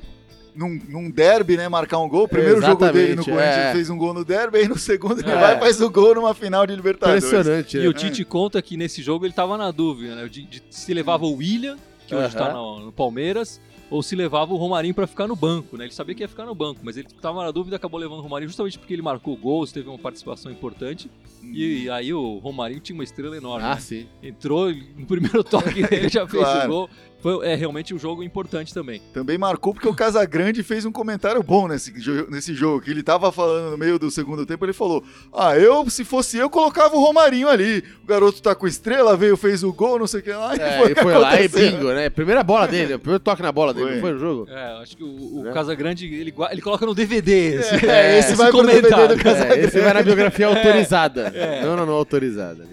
num, 0.54 0.78
num 0.88 1.10
derby, 1.10 1.56
né, 1.56 1.68
marcar 1.68 1.98
um 1.98 2.08
gol. 2.08 2.24
O 2.24 2.28
primeiro 2.28 2.60
jogo 2.60 2.76
dele 2.92 3.14
no 3.14 3.22
Exatamente, 3.22 3.30
Corinthians 3.30 3.66
é. 3.66 3.72
fez 3.72 3.90
um 3.90 3.96
gol 3.96 4.14
no 4.14 4.24
derby, 4.24 4.58
aí 4.58 4.68
no 4.68 4.78
segundo 4.78 5.20
ele 5.20 5.30
É. 5.30 5.34
vai 5.34 5.56
e 5.56 5.60
faz 5.60 5.80
o 5.80 5.90
gol 5.90 6.14
numa 6.14 6.34
final 6.34 6.66
de 6.66 6.74
Libertadores. 6.76 7.24
Impressionante, 7.24 7.76
E 7.76 7.80
né? 7.80 7.88
o 7.88 7.92
Tite 7.92 8.24
conta 8.24 8.60
que 8.62 8.76
nesse 8.76 9.02
jogo 9.02 9.24
ele 9.26 9.32
tava 9.32 9.56
na 9.56 9.70
dúvida, 9.70 10.14
né? 10.14 10.28
De, 10.28 10.42
de 10.44 10.62
se 10.70 10.92
levava 10.94 11.24
o 11.24 11.34
William, 11.36 11.76
que 12.06 12.14
hoje 12.14 12.34
tá 12.36 12.52
no, 12.52 12.80
no 12.86 12.92
Palmeiras, 12.92 13.60
ou 13.90 14.02
se 14.02 14.14
levava 14.14 14.52
o 14.52 14.56
Romarinho 14.56 14.94
pra 14.94 15.06
ficar 15.06 15.26
no 15.26 15.34
banco, 15.36 15.76
né? 15.76 15.84
Ele 15.84 15.92
sabia 15.94 16.14
que 16.14 16.22
ia 16.22 16.28
ficar 16.28 16.44
no 16.44 16.54
banco, 16.54 16.80
mas 16.82 16.96
ele 16.96 17.08
tava 17.20 17.42
na 17.44 17.50
dúvida, 17.50 17.76
acabou 17.76 17.98
levando 17.98 18.18
o 18.18 18.22
Romarinho 18.22 18.48
justamente 18.48 18.78
porque 18.78 18.92
ele 18.92 19.02
marcou 19.02 19.36
gols, 19.36 19.72
teve 19.72 19.88
uma 19.88 19.98
participação 19.98 20.50
importante. 20.52 21.10
E 21.42 21.88
aí 21.90 22.12
o 22.12 22.38
Romarinho 22.38 22.80
tinha 22.80 22.94
uma 22.94 23.04
estrela 23.04 23.36
enorme. 23.36 23.64
Ah, 23.66 23.74
né? 23.76 23.80
sim. 23.80 24.06
Entrou 24.22 24.70
no 24.72 25.06
primeiro 25.06 25.42
toque 25.44 25.82
dele, 25.86 26.08
já 26.08 26.26
fez 26.26 26.42
Claro. 26.42 26.64
o 26.66 26.72
gol. 26.72 26.90
Foi, 27.20 27.44
é 27.48 27.56
realmente 27.56 27.92
um 27.92 27.98
jogo 27.98 28.22
importante 28.22 28.72
também. 28.72 29.02
Também 29.12 29.36
marcou 29.36 29.74
porque 29.74 29.88
o 29.88 29.94
Casagrande 29.94 30.62
fez 30.62 30.84
um 30.84 30.92
comentário 30.92 31.42
bom 31.42 31.66
nesse, 31.66 31.92
nesse 32.30 32.54
jogo, 32.54 32.80
que 32.80 32.92
ele 32.92 33.02
tava 33.02 33.32
falando 33.32 33.72
no 33.72 33.76
meio 33.76 33.98
do 33.98 34.08
segundo 34.08 34.46
tempo, 34.46 34.64
ele 34.64 34.72
falou, 34.72 35.02
ah, 35.34 35.56
eu, 35.58 35.90
se 35.90 36.04
fosse 36.04 36.36
eu, 36.38 36.48
colocava 36.48 36.94
o 36.94 37.00
Romarinho 37.00 37.48
ali. 37.48 37.82
O 38.04 38.06
garoto 38.06 38.40
tá 38.40 38.54
com 38.54 38.68
estrela, 38.68 39.16
veio, 39.16 39.36
fez 39.36 39.64
o 39.64 39.72
gol, 39.72 39.98
não 39.98 40.06
sei 40.06 40.20
o 40.20 40.22
que 40.22 40.30
lá, 40.30 40.54
e 40.54 40.60
É, 40.60 40.78
foi, 40.78 40.86
ele 40.92 40.94
foi 41.02 41.18
lá 41.18 41.40
e 41.40 41.48
bingo, 41.48 41.92
né? 41.92 42.08
Primeira 42.08 42.42
bola 42.44 42.68
dele, 42.68 42.94
o 42.94 42.98
primeiro 43.00 43.18
toque 43.22 43.42
na 43.42 43.50
bola 43.50 43.74
dele, 43.74 43.86
Foi. 43.86 43.94
não 43.94 44.00
foi 44.00 44.12
no 44.12 44.18
jogo? 44.20 44.46
É, 44.48 44.82
acho 44.82 44.96
que 44.96 45.02
o, 45.02 45.40
o 45.40 45.42
Né? 45.42 45.52
Casagrande, 45.52 46.06
ele, 46.06 46.32
ele 46.52 46.62
coloca 46.62 46.86
no 46.86 46.94
DVD 46.94 47.56
esse, 47.56 47.84
É, 47.84 48.18
esse 48.20 48.34
vai 48.36 48.50
pro 48.50 48.62
DVD 48.62 48.82
comentário. 48.82 49.16
do 49.16 49.22
Casagrande. 49.24 49.60
É, 49.60 49.64
esse 49.64 49.80
vai 49.80 49.92
na 49.92 50.02
biografia 50.04 50.46
autorizada. 50.46 51.32
É. 51.34 51.62
Não, 51.64 51.76
não, 51.76 51.84
não 51.84 51.94
autorizada. 51.94 52.64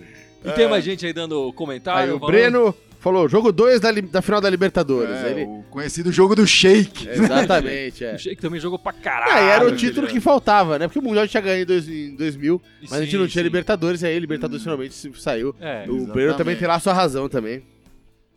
E 0.44 0.51
tem 0.51 0.68
mais 0.69 0.83
gente 0.83 1.03
aí 1.03 1.12
dando 1.13 1.51
comentário. 1.53 2.01
Aí 2.12 2.15
o 2.15 2.19
falando- 2.19 2.31
Breno 2.31 2.75
falou, 3.05 3.29
jogo 3.29 3.51
2 3.51 3.79
da, 3.79 3.91
da 3.91 4.21
final 4.21 4.41
da 4.41 4.49
Libertadores. 4.49 5.15
É, 5.15 5.31
Ele... 5.31 5.43
O 5.45 5.63
conhecido 5.69 6.11
jogo 6.11 6.35
do 6.35 6.45
Shake. 6.45 7.07
Exatamente, 7.09 8.03
é. 8.03 8.15
O 8.15 8.19
Sheik 8.19 8.41
também 8.41 8.59
jogou 8.59 8.77
pra 8.79 8.91
caralho. 8.91 9.31
Ah, 9.31 9.41
e 9.41 9.49
era 9.49 9.65
o 9.67 9.71
né, 9.71 9.77
título 9.77 10.07
velho? 10.07 10.13
que 10.13 10.19
faltava, 10.19 10.77
né? 10.79 10.87
Porque 10.87 10.99
o 10.99 11.01
Mundial 11.01 11.27
tinha 11.27 11.41
ganho 11.41 11.61
em, 11.63 11.65
dois- 11.65 11.87
em 11.87 12.15
2000, 12.15 12.61
E 12.81 12.83
mas 12.83 12.93
a 12.93 13.01
gente 13.01 13.11
sim, 13.11 13.17
não 13.17 13.27
tinha 13.27 13.41
sim. 13.41 13.47
Libertadores, 13.47 14.01
e 14.01 14.07
aí 14.07 14.19
Libertadores 14.19 14.63
finalmente 14.63 14.93
se- 14.93 15.13
saiu. 15.15 15.55
É, 15.59 15.85
o. 15.89 16.07
Breno 16.07 16.35
também 16.35 16.55
tem 16.55 16.67
lá 16.67 16.75
a 16.75 16.79
sua 16.79 16.93
razão 16.93 17.29
também. 17.29 17.63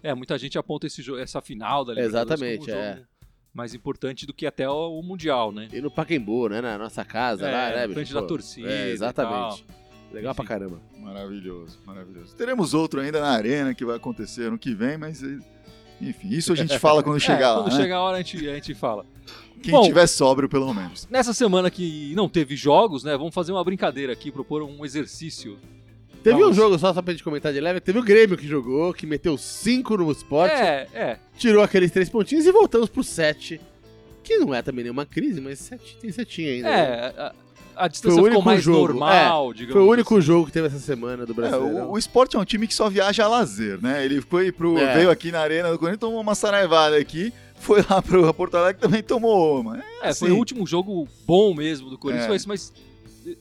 é, 0.02 0.14
muita 0.14 0.36
gente 0.38 0.58
aponta 0.58 0.86
esse 0.86 1.00
jogo, 1.02 1.18
essa 1.18 1.40
final 1.40 1.84
da 1.84 1.94
Libertadores 1.94 2.30
Exatamente, 2.42 2.66
como 2.66 2.78
um 2.78 2.80
é. 2.82 2.94
jogo 2.96 3.06
mais 3.54 3.74
importante 3.74 4.26
do 4.26 4.32
que 4.34 4.46
até 4.46 4.68
o, 4.68 4.98
o 5.00 5.02
Mundial, 5.02 5.50
né? 5.50 5.68
E 5.72 5.80
no 5.80 5.90
Pacaembu, 5.90 6.48
né? 6.48 6.60
Na 6.60 6.78
nossa 6.78 7.04
casa 7.04 7.48
É, 7.48 7.52
lá, 7.52 7.86
né? 7.86 7.94
frente 7.94 8.12
da 8.14 8.22
torcida 8.22 8.70
É, 8.70 8.88
e 8.88 8.92
exatamente. 8.92 9.64
Legal 10.12 10.32
Enfim. 10.32 10.42
pra 10.42 10.46
caramba. 10.48 10.80
Maravilhoso, 10.98 11.78
maravilhoso. 11.86 12.34
Teremos 12.36 12.74
outro 12.74 13.00
ainda 13.00 13.20
na 13.20 13.28
arena 13.30 13.74
que 13.74 13.84
vai 13.84 13.96
acontecer 13.96 14.44
ano 14.44 14.58
que 14.58 14.74
vem, 14.74 14.96
mas 14.96 15.22
eh, 15.22 15.38
enfim, 16.00 16.28
isso 16.30 16.52
a 16.52 16.56
gente 16.56 16.76
fala 16.80 17.02
quando 17.02 17.20
chegar 17.20 17.40
é, 17.40 17.50
lá. 17.50 17.62
quando 17.62 17.72
né? 17.74 17.80
chegar 17.82 17.96
a 17.96 18.00
hora 18.02 18.16
a 18.16 18.22
gente, 18.22 18.48
a 18.48 18.54
gente 18.54 18.74
fala. 18.74 19.04
Quem 19.62 19.72
Bom. 19.72 19.82
tiver 19.82 20.06
sóbrio, 20.06 20.48
pelo 20.48 20.72
menos. 20.72 21.06
Nessa 21.10 21.34
semana 21.34 21.70
que 21.70 22.12
não 22.14 22.28
teve 22.28 22.54
jogos, 22.56 23.02
né? 23.02 23.16
Vamos 23.16 23.34
fazer 23.34 23.50
uma 23.52 23.64
brincadeira 23.64 24.12
aqui, 24.12 24.30
propor 24.30 24.62
um 24.62 24.84
exercício. 24.84 25.58
Teve 26.22 26.44
um 26.44 26.52
jogo, 26.52 26.78
só, 26.78 26.92
só 26.92 27.00
pra 27.02 27.12
gente 27.12 27.22
comentar 27.24 27.52
de 27.52 27.60
leve, 27.60 27.80
teve 27.80 27.98
o 27.98 28.02
Grêmio 28.02 28.36
que 28.36 28.46
jogou, 28.46 28.92
que 28.92 29.06
meteu 29.06 29.36
5 29.38 29.96
no 29.96 30.10
Sport, 30.12 30.50
É, 30.50 30.88
é. 30.92 31.18
tirou 31.36 31.62
aqueles 31.62 31.90
três 31.90 32.08
pontinhos 32.08 32.44
e 32.44 32.52
voltamos 32.52 32.88
pro 32.88 33.02
7. 33.04 33.60
Que 34.22 34.36
não 34.38 34.52
é 34.54 34.60
também 34.60 34.82
nenhuma 34.84 35.06
crise, 35.06 35.40
mas 35.40 35.58
sete, 35.58 35.96
tem 35.96 36.10
setinho 36.12 36.50
ainda. 36.52 36.68
né? 36.68 36.76
É, 36.76 37.20
a, 37.20 37.34
a 37.78 37.88
distância 37.88 38.18
Foi 38.20 38.22
o 38.22 38.24
ficou 38.26 38.36
único 38.38 38.44
mais 38.44 38.62
jogo, 38.62 38.78
normal, 38.78 39.52
digamos 39.54 39.72
Foi 39.72 39.82
o 39.82 39.90
único 39.90 40.14
assim. 40.16 40.26
jogo 40.26 40.46
que 40.46 40.52
teve 40.52 40.66
essa 40.66 40.78
semana 40.78 41.24
do 41.24 41.32
É, 41.32 41.36
Brasileirão. 41.36 41.88
o, 41.88 41.92
o 41.92 41.98
esporte 41.98 42.36
é 42.36 42.38
um 42.38 42.44
time 42.44 42.66
que 42.66 42.74
só 42.74 42.88
viaja 42.90 43.24
a 43.24 43.28
lazer, 43.28 43.80
né? 43.82 44.04
Ele 44.04 44.20
foi 44.20 44.50
pro. 44.52 44.76
É. 44.78 44.94
veio 44.94 45.10
aqui 45.10 45.30
na 45.32 45.40
arena 45.40 45.70
do 45.70 45.78
Corinthians, 45.78 46.00
tomou 46.00 46.20
uma 46.20 46.34
saraivada 46.34 46.96
aqui, 46.96 47.32
foi 47.60 47.84
lá 47.88 48.02
pro 48.02 48.32
Porto 48.34 48.56
Alegre 48.56 48.80
também 48.80 49.02
tomou 49.02 49.60
uma. 49.60 49.82
É, 50.02 50.12
foi 50.12 50.28
Sim. 50.28 50.34
o 50.34 50.38
último 50.38 50.66
jogo 50.66 51.08
bom 51.26 51.54
mesmo 51.54 51.88
do 51.90 51.96
Corinthians, 51.98 52.24
É. 52.24 52.28
foi 52.28 52.36
esse, 52.36 52.48
mas 52.48 52.72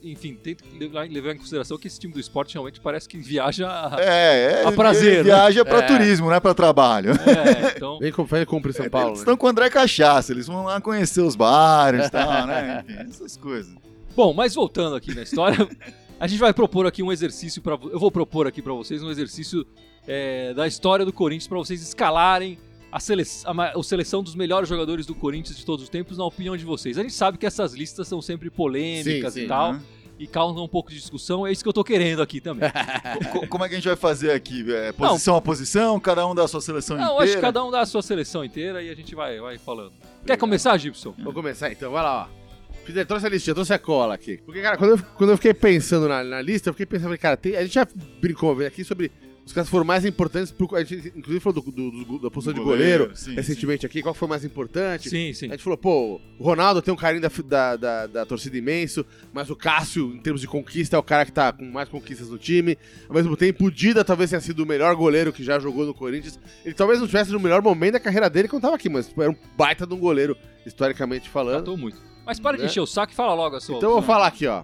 enfim, 0.02 0.34
tem 0.34 0.54
que 0.54 0.78
levar, 0.78 1.06
em 1.06 1.38
consideração 1.38 1.78
que 1.78 1.86
esse 1.86 1.98
time 1.98 2.12
do 2.12 2.20
esporte 2.20 2.52
realmente 2.52 2.78
parece 2.78 3.08
que 3.08 3.16
viaja. 3.16 3.66
a- 3.66 3.96
É, 3.98 4.60
é. 4.62 4.64
A 4.66 4.72
prazer, 4.72 5.06
ele 5.08 5.16
né? 5.18 5.22
Viaja 5.24 5.64
pra 5.64 5.78
É. 5.78 5.82
turismo, 5.82 6.26
não 6.26 6.34
é 6.34 6.40
pra 6.40 6.52
trabalho. 6.52 7.12
É, 7.12 7.72
então. 7.74 7.98
Vem 7.98 8.12
com, 8.12 8.22
vem 8.24 8.44
cumprir 8.44 8.74
São 8.74 8.86
Paulo, 8.90 9.08
Eles 9.10 9.20
né? 9.20 9.22
estão 9.22 9.36
com 9.36 9.46
o 9.46 9.48
André 9.48 9.70
Cachaça, 9.70 10.30
eles 10.32 10.46
vão 10.46 10.64
lá 10.64 10.78
conhecer 10.78 11.22
os 11.22 11.34
bares 11.34 12.06
e 12.06 12.10
tal, 12.10 12.46
né? 12.46 12.84
Enfim, 12.86 13.00
essas 13.08 13.36
coisas. 13.38 13.72
Bom, 14.14 14.32
mas 14.34 14.54
voltando 14.54 14.96
aqui 14.96 15.14
na 15.14 15.22
história, 15.22 15.68
a 16.18 16.26
gente 16.26 16.38
vai 16.38 16.52
propor 16.52 16.86
aqui 16.86 17.02
um 17.02 17.12
exercício 17.12 17.62
para 17.62 17.78
eu 17.90 17.98
vou 17.98 18.10
propor 18.10 18.46
aqui 18.46 18.60
para 18.60 18.72
vocês 18.72 19.02
um 19.02 19.10
exercício 19.10 19.64
é, 20.06 20.52
da 20.54 20.66
história 20.66 21.04
do 21.04 21.12
Corinthians 21.12 21.46
para 21.46 21.58
vocês 21.58 21.80
escalarem 21.82 22.58
a, 22.90 22.98
sele 22.98 23.22
a, 23.44 23.82
seleção 23.82 24.22
dos 24.22 24.34
melhores 24.34 24.68
jogadores 24.68 25.06
do 25.06 25.14
Corinthians 25.14 25.56
de 25.56 25.64
todos 25.64 25.84
os 25.84 25.88
tempos 25.88 26.18
na 26.18 26.24
opinião 26.24 26.56
de 26.56 26.64
vocês. 26.64 26.98
A 26.98 27.02
gente 27.02 27.14
sabe 27.14 27.38
que 27.38 27.46
essas 27.46 27.74
listas 27.74 28.08
são 28.08 28.20
sempre 28.20 28.50
polêmicas 28.50 29.34
Sim, 29.34 29.40
e 29.40 29.42
sim, 29.42 29.48
tal 29.48 29.74
né? 29.74 29.82
e 30.18 30.26
causam 30.26 30.64
um 30.64 30.68
pouco 30.68 30.90
de 30.90 30.96
discussão. 30.96 31.46
É 31.46 31.52
isso 31.52 31.62
que 31.62 31.68
eu 31.68 31.72
tô 31.72 31.84
querendo 31.84 32.22
aqui 32.22 32.40
também. 32.40 32.68
Co- 33.32 33.46
Como 33.46 33.64
é 33.64 33.68
que 33.68 33.74
a 33.74 33.78
gente 33.78 33.86
vai 33.86 33.96
fazer 33.96 34.32
aqui? 34.32 34.64
É, 34.72 34.90
posição 34.90 35.36
a 35.36 35.40
posição, 35.40 36.00
cada 36.00 36.26
um 36.26 36.34
dá 36.34 36.44
a 36.44 36.48
sua 36.48 36.60
seleção 36.60 36.96
Não, 36.96 37.04
inteira? 37.04 37.24
acho 37.24 37.34
que 37.34 37.40
cada 37.40 37.64
um 37.64 37.70
dá 37.70 37.80
a 37.82 37.86
sua 37.86 38.02
seleção 38.02 38.44
inteira 38.44 38.82
e 38.82 38.90
a 38.90 38.94
gente 38.94 39.14
vai, 39.14 39.38
vai 39.38 39.58
falando. 39.58 39.92
Quer 40.26 40.36
começar, 40.36 40.76
Gibson? 40.78 41.14
Vou 41.18 41.32
começar 41.32 41.70
então, 41.70 41.92
vai 41.92 42.02
lá, 42.02 42.28
ó. 42.34 42.37
Fiz, 42.92 43.06
trouxe 43.06 43.26
a 43.26 43.28
listinha, 43.28 43.54
trouxe 43.54 43.72
a 43.72 43.78
cola 43.78 44.14
aqui. 44.14 44.38
Porque, 44.44 44.60
cara, 44.62 44.76
quando 44.76 44.90
eu, 44.92 44.98
quando 45.16 45.30
eu 45.30 45.36
fiquei 45.36 45.54
pensando 45.54 46.08
na, 46.08 46.22
na 46.24 46.40
lista, 46.42 46.68
eu 46.70 46.74
fiquei 46.74 46.86
pensando, 46.86 47.04
falei, 47.06 47.18
cara, 47.18 47.36
tem- 47.36 47.56
a 47.56 47.62
gente 47.62 47.74
já 47.74 47.86
brincou 48.20 48.58
aqui 48.66 48.82
sobre 48.84 49.10
os 49.44 49.52
caras 49.54 49.68
que 49.68 49.70
foram 49.70 49.84
mais 49.86 50.04
importantes, 50.04 50.52
pro, 50.52 50.68
a 50.76 50.84
gente 50.84 51.08
inclusive 51.16 51.40
falou 51.40 51.62
do, 51.62 51.70
do- 51.72 51.90
do- 52.04 52.18
da 52.18 52.30
posição 52.30 52.52
de 52.52 52.60
Goleiro, 52.60 53.04
goleiro, 53.04 53.16
sim, 53.16 53.34
recentemente 53.34 53.86
aqui, 53.86 54.02
qual 54.02 54.12
foi 54.14 54.28
mais 54.28 54.44
importante. 54.44 55.08
Sim, 55.08 55.32
sim. 55.32 55.46
A 55.46 55.52
gente 55.52 55.62
falou, 55.62 55.78
pô, 55.78 56.20
o 56.38 56.44
Ronaldo 56.44 56.82
tem 56.82 56.92
um 56.92 56.96
carinho 56.98 57.22
da, 57.22 57.30
da, 57.46 57.76
da, 57.76 58.06
da 58.06 58.26
torcida 58.26 58.58
imenso, 58.58 59.06
mas 59.32 59.48
o 59.48 59.56
Cássio, 59.56 60.14
em 60.14 60.18
termos 60.20 60.42
de 60.42 60.46
conquista, 60.46 60.96
é 60.96 60.98
o 60.98 61.02
cara 61.02 61.24
que 61.24 61.32
tá 61.32 61.50
com 61.50 61.64
mais 61.64 61.88
conquistas 61.88 62.28
no 62.28 62.36
time. 62.36 62.76
Ao 63.08 63.14
mesmo 63.14 63.34
tempo, 63.38 63.64
o 63.64 63.70
Dida 63.70 64.04
talvez 64.04 64.28
tenha 64.28 64.40
sido 64.40 64.60
o 64.62 64.66
melhor 64.66 64.94
goleiro 64.94 65.32
que 65.32 65.42
já 65.42 65.58
jogou 65.58 65.86
no 65.86 65.94
Corinthians. 65.94 66.38
Ele 66.62 66.74
talvez 66.74 66.98
não 66.98 67.06
estivesse 67.06 67.32
no 67.32 67.40
melhor 67.40 67.62
momento 67.62 67.94
da 67.94 68.00
carreira 68.00 68.28
dele 68.28 68.48
quando 68.48 68.62
tava 68.62 68.76
aqui, 68.76 68.90
mas 68.90 69.10
era 69.18 69.30
um 69.30 69.36
baita 69.56 69.86
de 69.86 69.94
um 69.94 69.98
goleiro, 69.98 70.36
historicamente 70.66 71.26
falando. 71.28 71.54
Tratou 71.64 71.76
muito. 71.78 72.07
Mas 72.28 72.38
para 72.38 72.58
de 72.58 72.62
Né? 72.64 72.68
encher 72.68 72.80
o 72.80 72.86
saco 72.86 73.10
e 73.10 73.16
fala 73.16 73.32
logo 73.32 73.56
a 73.56 73.60
sua 73.60 73.78
Então 73.78 73.88
eu 73.88 73.94
vou 73.94 74.02
falar 74.02 74.26
aqui, 74.26 74.46
ó. 74.46 74.62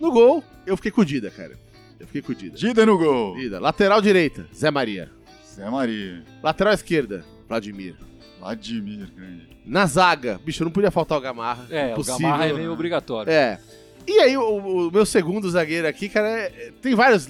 No 0.00 0.10
gol, 0.10 0.42
eu 0.64 0.74
fiquei 0.76 0.90
com 0.90 1.02
o 1.02 1.04
Dida, 1.04 1.30
cara. 1.30 1.52
Eu 1.98 2.06
fiquei 2.06 2.22
com 2.22 2.32
o 2.32 2.34
Dida. 2.34 2.56
Dida 2.56 2.86
no 2.86 2.96
gol. 2.96 3.36
Dida. 3.36 3.60
Lateral 3.60 4.00
direita, 4.00 4.46
Zé 4.54 4.70
Maria. 4.70 5.10
Zé 5.46 5.68
Maria. 5.68 6.24
Lateral 6.42 6.72
esquerda, 6.72 7.22
Vladimir. 7.46 7.94
Vladimir, 8.40 9.10
grande. 9.14 9.46
Na 9.66 9.84
zaga, 9.84 10.40
bicho, 10.42 10.64
não 10.64 10.70
podia 10.70 10.90
faltar 10.90 11.18
o 11.18 11.20
Gamarra. 11.20 11.66
É, 11.70 11.92
Impossível. 11.92 12.16
o 12.16 12.22
Gamarra 12.22 12.46
é 12.48 12.52
meio 12.54 12.72
obrigatório. 12.72 13.30
É. 13.30 13.60
E 14.08 14.18
aí, 14.18 14.34
o, 14.38 14.88
o 14.88 14.90
meu 14.90 15.04
segundo 15.04 15.48
zagueiro 15.50 15.86
aqui, 15.86 16.08
cara, 16.08 16.26
é- 16.26 16.72
tem 16.80 16.94
várias 16.94 17.26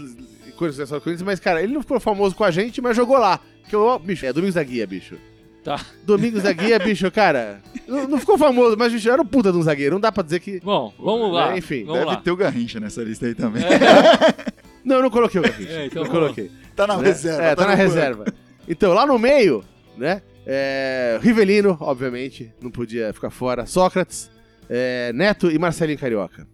coisas 0.57 0.89
Corinthians, 0.89 1.23
mas, 1.23 1.41
cara, 1.41 1.61
ele 1.61 1.73
não 1.73 1.81
ficou 1.83 1.99
famoso 1.99 2.37
com 2.37 2.45
a 2.45 2.51
gente, 2.53 2.81
mas 2.81 2.95
jogou 2.97 3.19
lá. 3.19 3.41
Que 3.69 3.75
eu, 3.75 3.99
bicho, 3.99 4.25
é 4.25 4.33
Domingos 4.33 4.55
da 4.55 4.63
Guia, 4.63 4.87
bicho. 4.87 5.17
Tá. 5.63 5.85
Domingos 6.05 6.43
da 6.43 6.53
Guia, 6.53 6.79
bicho, 6.79 7.11
cara. 7.11 7.61
Não, 7.87 8.09
não 8.09 8.19
ficou 8.19 8.39
famoso, 8.39 8.77
mas, 8.79 8.93
bicho, 8.93 9.11
era 9.11 9.21
um 9.21 9.27
puta 9.27 9.53
de 9.53 9.59
um 9.59 9.63
zagueiro. 9.63 9.95
Não 9.95 10.01
dá 10.01 10.11
pra 10.11 10.23
dizer 10.23 10.41
que. 10.41 10.61
Bom, 10.61 10.93
vamos 10.99 11.33
lá. 11.33 11.55
É, 11.55 11.59
enfim, 11.59 11.85
vamos 11.85 12.01
Deve 12.01 12.11
lá. 12.11 12.17
ter 12.17 12.31
o 12.31 12.37
Garrincha 12.37 12.81
nessa 12.81 13.03
lista 13.03 13.27
aí 13.27 13.35
também. 13.35 13.63
Não, 14.83 14.97
eu 14.97 15.03
não 15.03 15.11
coloquei 15.11 15.39
o 15.39 15.43
Garrincha. 15.45 15.73
É, 15.73 15.87
então 15.87 16.05
não 16.05 16.11
coloquei. 16.11 16.51
Tá 16.75 16.87
na 16.87 16.97
né? 16.97 17.09
reserva. 17.09 17.43
É, 17.43 17.55
tá, 17.55 17.63
na 17.67 17.71
no 17.73 17.77
banco. 17.77 17.89
reserva. 17.89 18.25
Então, 18.67 18.95
lá 18.95 19.05
no 19.05 19.19
meio, 19.19 19.63
né? 19.97 20.23
É, 20.47 21.19
Rivelino, 21.23 21.77
obviamente, 21.81 22.51
não 22.63 22.71
podia 22.71 23.13
ficar 23.13 23.29
fora. 23.29 23.67
Sócrates, 23.67 24.31
é, 24.71 25.13
Neto 25.13 25.51
e 25.51 25.59
Marcelinho 25.59 25.99
Carioca. 25.99 26.47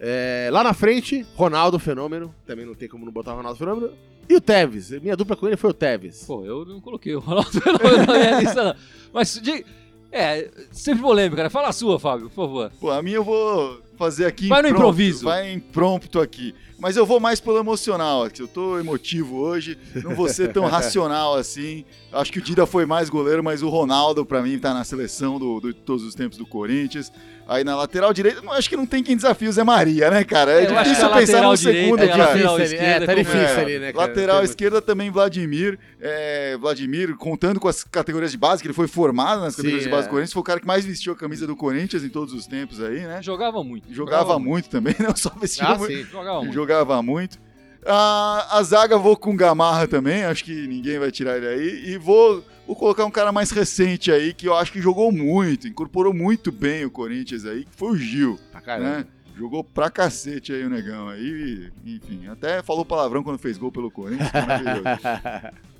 É, 0.00 0.48
lá 0.50 0.64
na 0.64 0.72
frente, 0.72 1.24
Ronaldo 1.34 1.78
Fenômeno. 1.78 2.34
Também 2.46 2.64
não 2.64 2.74
tem 2.74 2.88
como 2.88 3.04
não 3.04 3.12
botar 3.12 3.34
o 3.34 3.36
Ronaldo 3.36 3.58
Fenômeno. 3.58 3.92
E 4.28 4.34
o 4.36 4.40
Tevez. 4.40 4.90
Minha 5.02 5.16
dupla 5.16 5.36
com 5.36 5.46
ele 5.46 5.56
foi 5.56 5.70
o 5.70 5.74
Tevez. 5.74 6.24
Pô, 6.24 6.44
eu 6.44 6.64
não 6.64 6.80
coloquei 6.80 7.14
o 7.14 7.20
Ronaldo 7.20 7.50
Fenômeno 7.50 8.06
na 8.06 8.18
minha 8.18 8.40
lista, 8.40 8.64
não. 8.64 8.74
Mas, 9.12 9.38
de... 9.40 9.64
é, 10.10 10.50
sempre 10.72 11.02
polêmica, 11.02 11.42
né? 11.42 11.48
Fala 11.50 11.68
a 11.68 11.72
sua, 11.72 11.98
Fábio, 11.98 12.28
por 12.30 12.34
favor. 12.46 12.72
Pô, 12.80 12.90
a 12.90 13.02
minha 13.02 13.16
eu 13.16 13.24
vou 13.24 13.80
fazer 13.96 14.26
aqui 14.26 14.48
Vai 14.48 14.62
no 14.62 14.68
improviso. 14.68 15.24
Vai 15.24 15.52
imprompto 15.52 16.20
aqui. 16.20 16.54
Mas 16.78 16.96
eu 16.96 17.06
vou 17.06 17.20
mais 17.20 17.40
pelo 17.40 17.58
emocional 17.58 18.24
aqui. 18.24 18.42
Eu 18.42 18.48
tô 18.48 18.78
emotivo 18.78 19.36
hoje. 19.38 19.78
Não 20.02 20.14
vou 20.14 20.28
ser 20.28 20.52
tão 20.52 20.64
racional 20.66 21.34
assim. 21.36 21.84
Acho 22.12 22.32
que 22.32 22.40
o 22.40 22.42
Dida 22.42 22.66
foi 22.66 22.84
mais 22.84 23.08
goleiro, 23.08 23.42
mas 23.42 23.62
o 23.62 23.68
Ronaldo, 23.68 24.26
pra 24.26 24.42
mim, 24.42 24.58
tá 24.58 24.74
na 24.74 24.84
seleção 24.84 25.38
do, 25.38 25.60
do- 25.60 25.72
de 25.72 25.80
todos 25.80 26.04
os 26.04 26.14
tempos 26.14 26.36
do 26.36 26.44
Corinthians. 26.44 27.12
Aí 27.46 27.62
na 27.62 27.76
lateral 27.76 28.12
direita, 28.14 28.40
acho 28.52 28.70
que 28.70 28.76
não 28.76 28.86
tem 28.86 29.02
quem 29.02 29.14
desafie 29.16 29.48
o 29.48 29.52
Zé 29.52 29.62
Maria, 29.62 30.10
né, 30.10 30.24
cara? 30.24 30.52
É 30.52 30.66
Eu 30.66 30.78
acho 30.78 30.90
que 30.90 30.96
difícil 30.96 31.10
pensar 31.10 31.42
no 31.42 31.54
segundo, 31.56 31.98
cara. 31.98 32.16
lateral 32.16 32.54
ali, 32.54 32.62
é, 32.62 32.66
esquerda 32.66 33.06
tá 33.06 33.12
como- 33.12 33.24
difícil 33.24 33.46
É, 33.46 33.60
ali, 33.60 33.78
né, 33.78 33.92
cara? 33.92 34.06
Lateral 34.06 34.36
Tem- 34.38 34.44
esquerda 34.46 34.80
também 34.80 35.10
Vladimir. 35.10 35.78
É, 36.00 36.56
Vladimir, 36.58 37.14
contando 37.16 37.60
com 37.60 37.68
as 37.68 37.84
categorias 37.84 38.30
de 38.32 38.38
base, 38.38 38.62
que 38.62 38.66
ele 38.66 38.74
foi 38.74 38.88
formado 38.88 39.42
nas 39.42 39.52
Sim, 39.54 39.58
categorias 39.58 39.84
de 39.84 39.90
base 39.90 40.02
é. 40.04 40.06
do 40.06 40.10
Corinthians, 40.10 40.32
foi 40.32 40.40
o 40.40 40.44
cara 40.44 40.58
que 40.60 40.66
mais 40.66 40.84
vestiu 40.86 41.12
a 41.12 41.16
camisa 41.16 41.46
do 41.46 41.54
Corinthians 41.54 42.02
em 42.02 42.08
todos 42.08 42.32
os 42.32 42.46
tempos 42.46 42.82
aí, 42.82 43.00
né? 43.00 43.20
Jogava 43.22 43.62
muito. 43.62 43.92
Jogava 43.92 44.38
muito 44.38 44.70
também, 44.70 44.94
não 45.00 45.14
só 45.14 45.30
vestia 45.38 45.66
Ah, 45.66 45.76
muito. 45.78 45.92
sim. 45.94 46.02
Jogava 46.10 46.38
muito. 46.40 46.54
Jogava 46.54 47.02
muito. 47.02 47.38
A, 47.86 48.56
a 48.58 48.62
zaga 48.62 48.96
vou 48.96 49.14
com 49.16 49.36
Gamarra 49.36 49.86
também, 49.86 50.24
acho 50.24 50.42
que 50.44 50.66
ninguém 50.66 50.98
vai 50.98 51.10
tirar 51.10 51.36
ele 51.36 51.46
aí. 51.46 51.90
E 51.92 51.98
vou, 51.98 52.42
vou 52.66 52.76
colocar 52.76 53.04
um 53.04 53.10
cara 53.10 53.30
mais 53.32 53.50
recente 53.50 54.10
aí, 54.12 54.32
que 54.32 54.46
eu 54.48 54.56
acho 54.56 54.72
que 54.72 54.80
jogou 54.80 55.10
muito, 55.12 55.68
incorporou 55.68 56.12
muito 56.14 56.50
bem 56.52 56.84
o 56.84 56.90
Corinthians 56.90 57.44
aí, 57.44 57.64
que 57.64 57.74
foi 57.76 57.92
o 57.92 57.96
Gil, 57.96 58.38
Pra 58.52 58.60
caramba. 58.60 58.88
né? 58.98 59.06
Jogou 59.36 59.64
pra 59.64 59.90
cacete 59.90 60.52
aí 60.52 60.64
o 60.64 60.70
negão 60.70 61.08
aí, 61.08 61.68
enfim, 61.84 62.28
até 62.28 62.62
falou 62.62 62.84
palavrão 62.84 63.22
quando 63.24 63.36
fez 63.38 63.58
gol 63.58 63.72
pelo 63.72 63.90
Corinthians. 63.90 64.30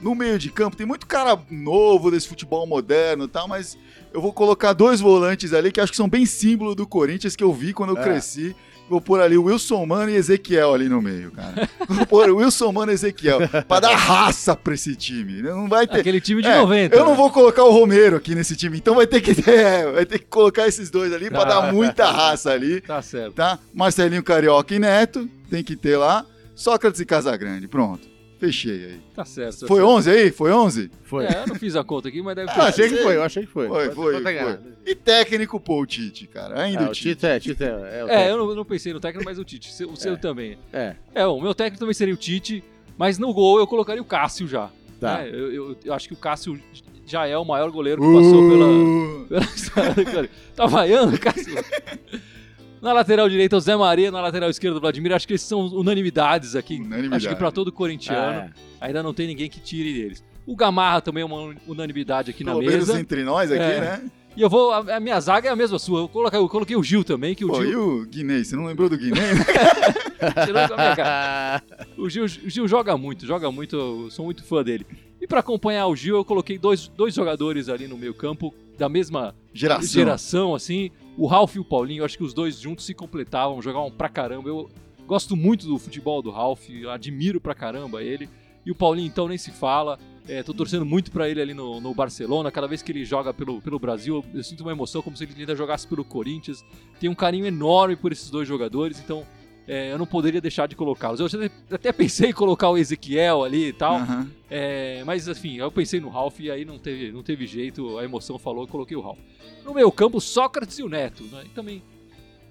no 0.00 0.14
meio 0.14 0.38
de 0.38 0.50
campo 0.50 0.76
tem 0.76 0.86
muito 0.86 1.06
cara 1.06 1.38
novo 1.50 2.10
desse 2.10 2.26
futebol 2.28 2.66
moderno 2.66 3.24
e 3.24 3.28
tal, 3.28 3.46
mas 3.48 3.76
eu 4.12 4.20
vou 4.20 4.32
colocar 4.32 4.72
dois 4.72 5.00
volantes 5.00 5.52
ali 5.52 5.70
que 5.70 5.80
acho 5.80 5.92
que 5.92 5.96
são 5.96 6.08
bem 6.08 6.24
símbolo 6.26 6.74
do 6.74 6.86
Corinthians 6.86 7.36
que 7.36 7.44
eu 7.44 7.52
vi 7.52 7.72
quando 7.72 7.90
eu 7.94 7.98
É. 7.98 8.02
cresci. 8.02 8.54
Vou 8.88 9.00
pôr 9.00 9.20
ali 9.20 9.38
o 9.38 9.44
Wilson 9.44 9.86
Mano 9.86 10.10
e 10.10 10.16
Ezequiel 10.16 10.74
ali 10.74 10.88
no 10.88 11.00
meio, 11.00 11.30
cara. 11.30 11.68
Vou 11.88 12.04
pôr 12.06 12.28
o 12.28 12.38
Wilson 12.38 12.72
Mano 12.72 12.90
e 12.90 12.94
Ezequiel 12.96 13.38
pra 13.68 13.78
dar 13.78 13.94
raça 13.94 14.56
pra 14.56 14.74
esse 14.74 14.96
time. 14.96 15.40
Não 15.42 15.68
vai 15.68 15.86
ter. 15.86 16.00
Aquele 16.00 16.20
time 16.20 16.42
de 16.42 16.48
É, 16.48 16.56
90. 16.58 16.96
Eu 16.96 17.04
não 17.04 17.12
né? 17.12 17.16
vou 17.16 17.30
colocar 17.30 17.62
o 17.62 17.70
Romero 17.70 18.16
aqui 18.16 18.34
nesse 18.34 18.56
time, 18.56 18.78
então 18.78 18.96
vai 18.96 19.06
ter 19.06 19.20
que, 19.20 19.30
é, 19.48 19.92
vai 19.92 20.04
ter 20.04 20.18
que 20.18 20.24
colocar 20.26 20.66
esses 20.66 20.90
dois 20.90 21.12
ali 21.12 21.30
pra 21.30 21.44
dar 21.44 21.72
muita 21.72 22.10
raça 22.10 22.50
ali, 22.50 22.80
Tá 22.80 23.00
certo. 23.00 23.34
tá? 23.34 23.60
Marcelinho 23.72 24.24
Carioca 24.24 24.74
e 24.74 24.80
Neto, 24.80 25.28
tem 25.48 25.62
que 25.62 25.76
ter 25.76 25.96
lá. 25.96 26.26
Sócrates 26.56 27.00
e 27.00 27.06
Casagrande, 27.06 27.68
pronto. 27.68 28.08
Fechei 28.40 28.84
aí. 28.86 29.00
Tá 29.14 29.24
certo. 29.24 29.60
tá 29.60 29.66
Foi 29.66 29.76
certo. 29.76 29.90
11 29.90 30.10
aí? 30.10 30.30
Foi 30.30 30.50
11? 30.50 30.90
Foi. 31.04 31.26
É, 31.26 31.42
eu 31.42 31.46
não 31.46 31.54
fiz 31.56 31.76
a 31.76 31.84
conta 31.84 32.08
aqui, 32.08 32.22
mas 32.22 32.34
deve 32.34 32.50
Eu 32.50 32.54
ter. 32.54 32.60
achei 32.62 32.88
que 32.88 32.96
foi, 32.96 33.16
eu 33.16 33.22
achei 33.22 33.42
que 33.44 33.52
foi. 33.52 33.68
Foi, 33.68 33.90
foi, 33.90 34.22
foi. 34.22 34.58
E 34.86 34.94
técnico, 34.94 35.60
pô, 35.60 35.82
o 35.82 35.86
Tite, 35.86 36.26
cara. 36.26 36.62
Ainda 36.62 36.86
Ah, 36.86 36.88
o 36.88 36.92
Tite. 36.92 37.08
Tite 37.16 37.26
é, 37.26 37.38
Tite 37.38 37.62
é. 37.62 37.66
é 38.08 38.22
É, 38.28 38.30
eu 38.30 38.38
não, 38.38 38.54
não 38.54 38.64
pensei 38.64 38.92
no 38.94 38.98
técnico, 38.98 39.24
mas 39.28 39.38
o 39.38 39.44
Tite. 39.44 39.68
O 39.84 39.94
seu 39.94 40.16
também. 40.16 40.56
É, 40.72 40.94
É, 41.14 41.26
o 41.26 41.38
meu 41.40 41.54
técnico 41.54 41.78
também 41.78 41.92
seria 41.94 42.14
o 42.14 42.16
Tite, 42.16 42.64
mas 42.96 43.18
no 43.18 43.32
gol 43.34 43.58
eu 43.58 43.66
colocaria 43.66 44.00
o 44.00 44.06
Cássio 44.06 44.48
já. 44.48 44.70
tá. 44.98 45.18
né? 45.18 45.28
Eu, 45.30 45.52
eu- 45.52 45.76
eu 45.84 45.92
acho 45.92 46.08
que 46.08 46.14
o 46.14 46.16
Cássio 46.16 46.58
já 47.06 47.26
é 47.26 47.36
o 47.36 47.44
maior 47.44 47.70
goleiro 47.70 48.00
que 48.00 48.06
passou 48.14 48.48
pela, 48.48 48.66
Uh, 48.66 49.26
pela 49.28 49.44
história 49.54 49.90
do 49.94 50.04
Corinthians. 50.04 50.30
Tá 50.56 50.64
vaiando, 50.66 51.18
Cássio? 51.18 51.54
Na 52.80 52.92
lateral 52.92 53.28
direita, 53.28 53.56
o 53.56 53.60
Zé 53.60 53.76
Maria. 53.76 54.10
Na 54.10 54.20
lateral 54.20 54.48
esquerda, 54.50 54.76
o 54.76 54.80
Vladimir. 54.80 55.12
Acho 55.12 55.26
que 55.28 55.34
esses 55.34 55.46
são 55.46 55.60
unanimidades 55.66 56.56
aqui. 56.56 56.76
Unanimidade. 56.76 57.26
Acho 57.26 57.28
que 57.28 57.38
pra 57.38 57.50
todo 57.50 57.70
corintiano. 57.70 58.50
Ah, 58.80 58.86
Ainda 58.86 59.02
não 59.02 59.12
tem 59.12 59.26
ninguém 59.26 59.48
que 59.50 59.60
tire 59.60 59.92
deles. 59.92 60.24
O 60.46 60.56
Gamarra 60.56 61.00
também 61.00 61.22
é 61.22 61.26
uma 61.26 61.54
unanimidade 61.66 62.30
aqui 62.30 62.42
na 62.42 62.52
Pelo 62.52 62.64
menos 62.64 62.88
mesa. 62.88 62.98
entre 63.00 63.22
nós 63.22 63.52
aqui, 63.52 63.62
É. 63.62 63.80
né? 63.80 64.10
E 64.36 64.40
eu 64.42 64.48
vou. 64.48 64.72
A, 64.72 64.96
a 64.96 65.00
minha 65.00 65.20
zaga 65.20 65.48
é 65.48 65.52
a 65.52 65.56
mesma 65.56 65.78
sua. 65.78 66.00
Eu 66.02 66.08
coloquei, 66.08 66.38
eu 66.38 66.48
coloquei 66.48 66.76
o 66.76 66.82
Gil 66.82 67.02
também, 67.04 67.34
que 67.34 67.44
o 67.44 67.48
Pô, 67.48 67.62
e 67.62 67.66
Gil. 67.66 67.82
o 68.02 68.06
Guiné? 68.06 68.42
Você 68.44 68.56
não 68.56 68.64
lembrou 68.64 68.88
do 68.88 68.96
Guiné? 68.96 69.20
cara. 70.96 71.62
O 71.98 72.08
Gil, 72.08 72.24
o 72.24 72.28
Gil 72.28 72.66
joga 72.68 72.96
muito, 72.96 73.26
joga 73.26 73.50
muito, 73.50 73.76
eu 73.76 74.10
sou 74.10 74.24
muito 74.24 74.42
fã 74.42 74.62
dele. 74.62 74.86
E 75.20 75.26
pra 75.26 75.40
acompanhar 75.40 75.86
o 75.86 75.94
Gil, 75.96 76.16
eu 76.16 76.24
coloquei 76.24 76.58
dois, 76.58 76.88
dois 76.88 77.12
jogadores 77.14 77.68
ali 77.68 77.86
no 77.86 77.98
meio 77.98 78.14
campo, 78.14 78.54
da 78.78 78.88
mesma 78.88 79.34
Geração. 79.52 79.86
geração, 79.88 80.54
assim. 80.54 80.90
O 81.20 81.26
Ralf 81.26 81.54
e 81.54 81.58
o 81.58 81.64
Paulinho, 81.66 82.00
eu 82.00 82.06
acho 82.06 82.16
que 82.16 82.24
os 82.24 82.32
dois 82.32 82.58
juntos 82.58 82.86
se 82.86 82.94
completavam, 82.94 83.60
jogavam 83.60 83.90
pra 83.90 84.08
caramba. 84.08 84.48
Eu 84.48 84.70
gosto 85.06 85.36
muito 85.36 85.66
do 85.66 85.78
futebol 85.78 86.22
do 86.22 86.30
Ralf, 86.30 86.66
admiro 86.90 87.38
pra 87.38 87.54
caramba 87.54 88.02
ele. 88.02 88.26
E 88.64 88.70
o 88.70 88.74
Paulinho, 88.74 89.06
então, 89.06 89.28
nem 89.28 89.36
se 89.36 89.50
fala. 89.50 89.98
É, 90.26 90.42
tô 90.42 90.54
torcendo 90.54 90.86
muito 90.86 91.10
pra 91.10 91.28
ele 91.28 91.42
ali 91.42 91.52
no, 91.52 91.78
no 91.78 91.92
Barcelona. 91.92 92.50
Cada 92.50 92.66
vez 92.66 92.80
que 92.80 92.90
ele 92.90 93.04
joga 93.04 93.34
pelo, 93.34 93.60
pelo 93.60 93.78
Brasil, 93.78 94.24
eu, 94.32 94.42
sinto 94.42 94.62
uma 94.62 94.72
emoção 94.72 95.02
como 95.02 95.14
se 95.14 95.24
ele 95.24 95.34
ainda 95.40 95.54
jogasse 95.54 95.86
pelo 95.86 96.06
Corinthians. 96.06 96.64
Tenho 96.98 97.12
um 97.12 97.14
carinho 97.14 97.44
enorme 97.44 97.96
por 97.96 98.12
esses 98.12 98.30
dois 98.30 98.48
jogadores, 98.48 98.98
então 98.98 99.26
é, 99.68 99.92
eu 99.92 99.98
não 99.98 100.06
poderia 100.06 100.40
deixar 100.40 100.66
de 100.66 100.74
colocá-los. 100.76 101.20
Eu 101.20 101.26
até- 101.70 101.92
pensei 101.92 102.30
em 102.30 102.32
colocar 102.32 102.68
o 102.70 102.76
Ezequiel 102.78 103.44
ali 103.44 103.68
e 103.68 103.72
tal, 103.72 103.96
Aham. 103.96 104.30
é, 104.50 105.02
mas 105.04 105.28
assim, 105.28 105.56
eu 105.58 105.70
pensei 105.70 106.00
no 106.00 106.08
Ralph 106.08 106.40
e 106.40 106.50
aí 106.50 106.64
não 106.64 106.78
teve, 106.78 107.12
não 107.12 107.22
teve 107.22 107.46
jeito, 107.46 107.98
a 107.98 108.04
emoção 108.04 108.38
falou, 108.38 108.64
eu 108.64 108.68
coloquei 108.68 108.96
o 108.96 109.00
Ralph. 109.00 109.18
No 109.64 109.74
meu 109.74 109.90
campo, 109.92 110.18
o 110.18 110.20
Sócrates 110.20 110.78
e 110.78 110.82
o 110.82 110.88
Neto, 110.88 111.22
né? 111.24 111.42
E 111.46 111.48
também 111.50 111.82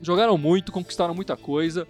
jogaram 0.01 0.37
muito, 0.37 0.71
conquistaram 0.71 1.13
muita 1.13 1.35
coisa. 1.35 1.87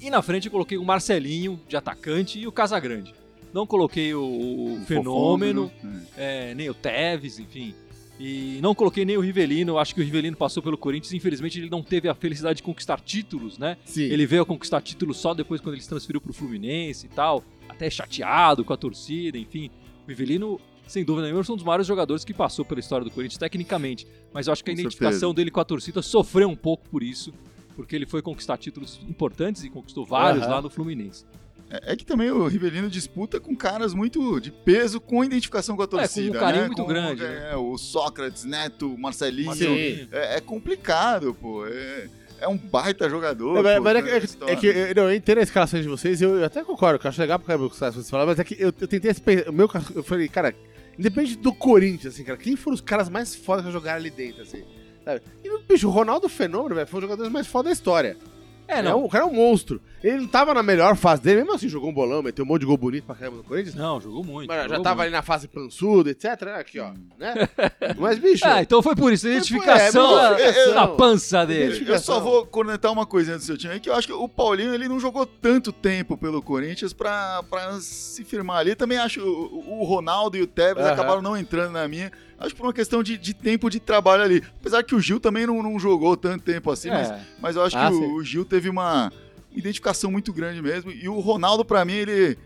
E 0.00 0.10
na 0.10 0.20
frente 0.22 0.44
eu 0.46 0.52
coloquei 0.52 0.76
o 0.76 0.84
Marcelinho, 0.84 1.58
de 1.66 1.76
atacante, 1.76 2.38
e 2.38 2.46
o 2.46 2.52
Casagrande. 2.52 3.14
Não 3.52 3.66
coloquei 3.66 4.12
o, 4.14 4.20
o 4.22 4.80
Fenômeno, 4.86 5.72
é, 6.18 6.54
nem 6.54 6.68
o 6.68 6.74
Tevez, 6.74 7.38
enfim. 7.38 7.74
E 8.18 8.58
não 8.62 8.74
coloquei 8.74 9.04
nem 9.04 9.16
o 9.16 9.20
Rivelino, 9.20 9.76
acho 9.78 9.94
que 9.94 10.00
o 10.00 10.04
Rivelino 10.04 10.36
passou 10.36 10.62
pelo 10.62 10.78
Corinthians, 10.78 11.12
infelizmente 11.12 11.58
ele 11.58 11.68
não 11.68 11.82
teve 11.82 12.08
a 12.08 12.14
felicidade 12.14 12.56
de 12.58 12.62
conquistar 12.62 12.98
títulos, 13.00 13.58
né? 13.58 13.76
Sim. 13.84 14.04
Ele 14.04 14.24
veio 14.26 14.42
a 14.42 14.46
conquistar 14.46 14.80
títulos 14.80 15.18
só 15.18 15.34
depois 15.34 15.60
quando 15.60 15.74
ele 15.74 15.82
se 15.82 15.88
transferiu 15.88 16.20
pro 16.20 16.32
Fluminense 16.32 17.06
e 17.06 17.08
tal, 17.10 17.44
até 17.68 17.90
chateado 17.90 18.64
com 18.64 18.72
a 18.72 18.76
torcida, 18.76 19.36
enfim. 19.36 19.70
O 20.06 20.08
Rivelino, 20.08 20.58
sem 20.86 21.04
dúvida 21.04 21.26
nenhuma, 21.26 21.44
é 21.46 21.52
um 21.52 21.56
dos 21.56 21.64
maiores 21.64 21.86
jogadores 21.86 22.24
que 22.24 22.32
passou 22.32 22.64
pela 22.64 22.80
história 22.80 23.04
do 23.04 23.10
Corinthians 23.10 23.38
tecnicamente, 23.38 24.06
mas 24.32 24.46
eu 24.46 24.52
acho 24.54 24.64
que 24.64 24.70
a 24.70 24.74
Com 24.74 24.80
identificação 24.80 25.12
certeza. 25.18 25.34
dele 25.34 25.50
com 25.50 25.60
a 25.60 25.64
torcida 25.64 26.00
sofreu 26.00 26.48
um 26.48 26.56
pouco 26.56 26.88
por 26.88 27.02
isso, 27.02 27.34
porque 27.74 27.94
ele 27.94 28.06
foi 28.06 28.22
conquistar 28.22 28.56
títulos 28.56 28.98
importantes 29.06 29.62
e 29.62 29.68
conquistou 29.68 30.06
vários 30.06 30.44
Aham. 30.44 30.52
lá 30.52 30.62
no 30.62 30.70
Fluminense. 30.70 31.26
É, 31.70 31.92
é 31.92 31.96
que 31.96 32.04
também 32.06 32.30
o 32.30 32.46
Rivelino 32.46 32.88
disputa 32.88 33.40
com 33.40 33.54
caras 33.56 33.92
muito 33.92 34.40
de 34.40 34.50
peso, 34.52 35.00
com 35.00 35.24
identificação 35.24 35.76
com 35.76 35.82
a 35.82 35.86
torcida. 35.86 36.30
com 36.30 36.36
um 36.36 36.40
carinho 36.40 36.62
né? 36.62 36.66
muito 36.68 36.82
Com, 36.82 36.88
grande, 36.88 37.24
É, 37.24 37.28
né? 37.28 37.56
o 37.56 37.76
Sócrates, 37.76 38.44
Neto, 38.44 38.96
Marcelinho. 38.96 40.08
É, 40.12 40.36
é 40.36 40.40
complicado, 40.40 41.34
pô. 41.34 41.66
É, 41.66 42.08
é 42.40 42.48
um 42.48 42.56
baita 42.56 43.08
jogador. 43.10 43.64
É, 43.66 43.76
pô, 43.78 43.82
mas 43.82 43.96
é, 43.96 44.02
que- 44.02 44.08
é 44.10 44.20
que- 44.20 44.42
é 44.50 44.56
que 44.56 44.66
eu, 44.66 44.94
não, 44.94 45.10
eu 45.10 45.14
entendo 45.16 45.38
a 45.38 45.42
escalação 45.42 45.80
de 45.80 45.88
vocês, 45.88 46.22
eu, 46.22 46.36
eu 46.38 46.44
até 46.44 46.62
concordo, 46.62 46.98
que 46.98 47.06
eu 47.06 47.08
acho 47.08 47.20
legal 47.20 47.38
porque 47.38 47.52
o 47.52 47.68
que 47.70 47.76
vocês 47.76 48.08
falaram, 48.10 48.28
mas 48.30 48.38
é 48.38 48.44
que 48.44 48.54
eu, 48.54 48.72
eu 48.80 48.86
tentei 48.88 49.10
esse, 49.10 49.22
o 49.48 49.52
meu, 49.52 49.68
eu 49.94 50.02
falei, 50.04 50.28
cara, 50.28 50.54
independente 50.98 51.36
do 51.36 51.52
Corinthians, 51.52 52.14
assim, 52.14 52.22
cara, 52.24 52.38
quem 52.38 52.54
foram 52.56 52.74
os 52.76 52.80
caras 52.80 53.08
mais 53.08 53.34
fodas 53.34 53.64
que 53.66 53.72
jogaram 53.72 53.98
ali 53.98 54.10
dentro, 54.10 54.42
assim, 54.42 54.62
sabe? 55.04 55.20
E, 55.44 55.62
bicho, 55.68 55.88
o 55.88 55.90
Ronaldo 55.90 56.28
Fenômeno, 56.28 56.74
velho, 56.76 56.86
foi 56.86 56.98
um 56.98 57.00
dos 57.00 57.08
jogadores 57.10 57.32
mais 57.32 57.46
foda 57.46 57.68
da 57.70 57.72
história. 57.72 58.16
É, 58.68 58.78
é 58.78 58.82
não. 58.82 59.00
um- 59.00 59.04
o 59.04 59.08
cara 59.08 59.24
é 59.24 59.26
um 59.26 59.32
monstro. 59.34 59.80
Ele 60.04 60.18
não 60.18 60.28
tava 60.28 60.54
na 60.54 60.62
melhor 60.62 60.94
fase 60.94 61.22
dele, 61.22 61.38
mesmo 61.40 61.54
assim, 61.54 61.68
jogou 61.68 61.90
um 61.90 61.92
bolão, 61.92 62.22
meteu 62.22 62.44
um 62.44 62.48
monte 62.48 62.60
de 62.60 62.66
gol 62.66 62.76
bonito 62.76 63.04
pra 63.04 63.14
caramba 63.14 63.38
no 63.38 63.44
Corinthians. 63.44 63.74
Não, 63.74 64.00
jogou 64.00 64.22
muito. 64.22 64.46
Mas 64.48 64.56
já 64.62 64.68
jogou 64.68 64.82
tava 64.82 64.96
muito. 64.96 65.02
ali 65.06 65.12
na 65.12 65.22
fase 65.22 65.48
pançudo, 65.48 66.10
etc. 66.10 66.26
Aqui, 66.58 66.78
ó. 66.78 66.92
Né? 67.18 67.34
Mas, 67.98 68.18
bicho. 68.18 68.44
Ah, 68.46 68.62
então 68.62 68.82
foi 68.82 68.94
por 68.94 69.12
isso. 69.12 69.26
É, 69.26 69.32
Identificação 69.32 70.18
é, 70.18 70.22
na- 70.30 70.38
identificação. 70.40 70.74
na 70.74 70.88
pança 70.88 71.44
dele. 71.46 71.84
Eu 71.88 71.98
só 71.98 72.20
vou 72.20 72.46
cornetar 72.46 72.92
uma 72.92 73.06
coisinha 73.06 73.36
do 73.36 73.42
seu 73.42 73.56
time 73.58 73.74
aí, 73.74 73.80
que 73.80 73.88
eu 73.90 73.94
acho 73.94 74.06
que 74.06 74.12
o 74.12 74.28
Paulinho 74.28 74.72
ele 74.74 74.88
não 74.88 75.00
jogou 75.00 75.26
tanto 75.26 75.72
tempo 75.72 76.16
pelo 76.16 76.40
Corinthians 76.42 76.92
pra, 76.92 77.42
pra 77.50 77.80
se 77.80 78.22
firmar 78.24 78.58
ali. 78.58 78.74
Também 78.76 78.98
acho 78.98 79.20
o, 79.22 79.80
o 79.80 79.84
Ronaldo 79.84 80.36
e 80.36 80.42
o 80.42 80.46
Tevez 80.46 80.86
Aham. 80.86 80.92
acabaram 80.94 81.22
não 81.22 81.36
entrando 81.36 81.72
na 81.72 81.88
minha. 81.88 82.12
Acho 82.38 82.54
por 82.54 82.66
uma 82.66 82.72
questão 82.72 83.02
de, 83.02 83.16
de 83.16 83.32
tempo 83.34 83.70
de 83.70 83.80
trabalho 83.80 84.22
ali. 84.22 84.42
Apesar 84.60 84.82
que 84.82 84.94
o 84.94 85.00
Gil 85.00 85.18
também 85.18 85.46
não, 85.46 85.62
não 85.62 85.78
jogou 85.78 86.16
tanto 86.16 86.44
tempo 86.44 86.70
assim, 86.70 86.90
mas, 86.90 87.10
É. 87.10 87.20
mas 87.40 87.56
eu 87.56 87.62
acho 87.62 87.76
Ah, 87.78 87.88
que 87.88 87.94
o, 87.94 88.14
o 88.16 88.24
Gil 88.24 88.44
teve 88.44 88.68
uma 88.68 89.10
identificação 89.52 90.10
muito 90.10 90.32
grande 90.32 90.60
mesmo. 90.60 90.90
E 90.90 91.08
o 91.08 91.18
Ronaldo, 91.20 91.64
pra 91.64 91.84
mim, 91.84 91.94
ele. 91.94 92.38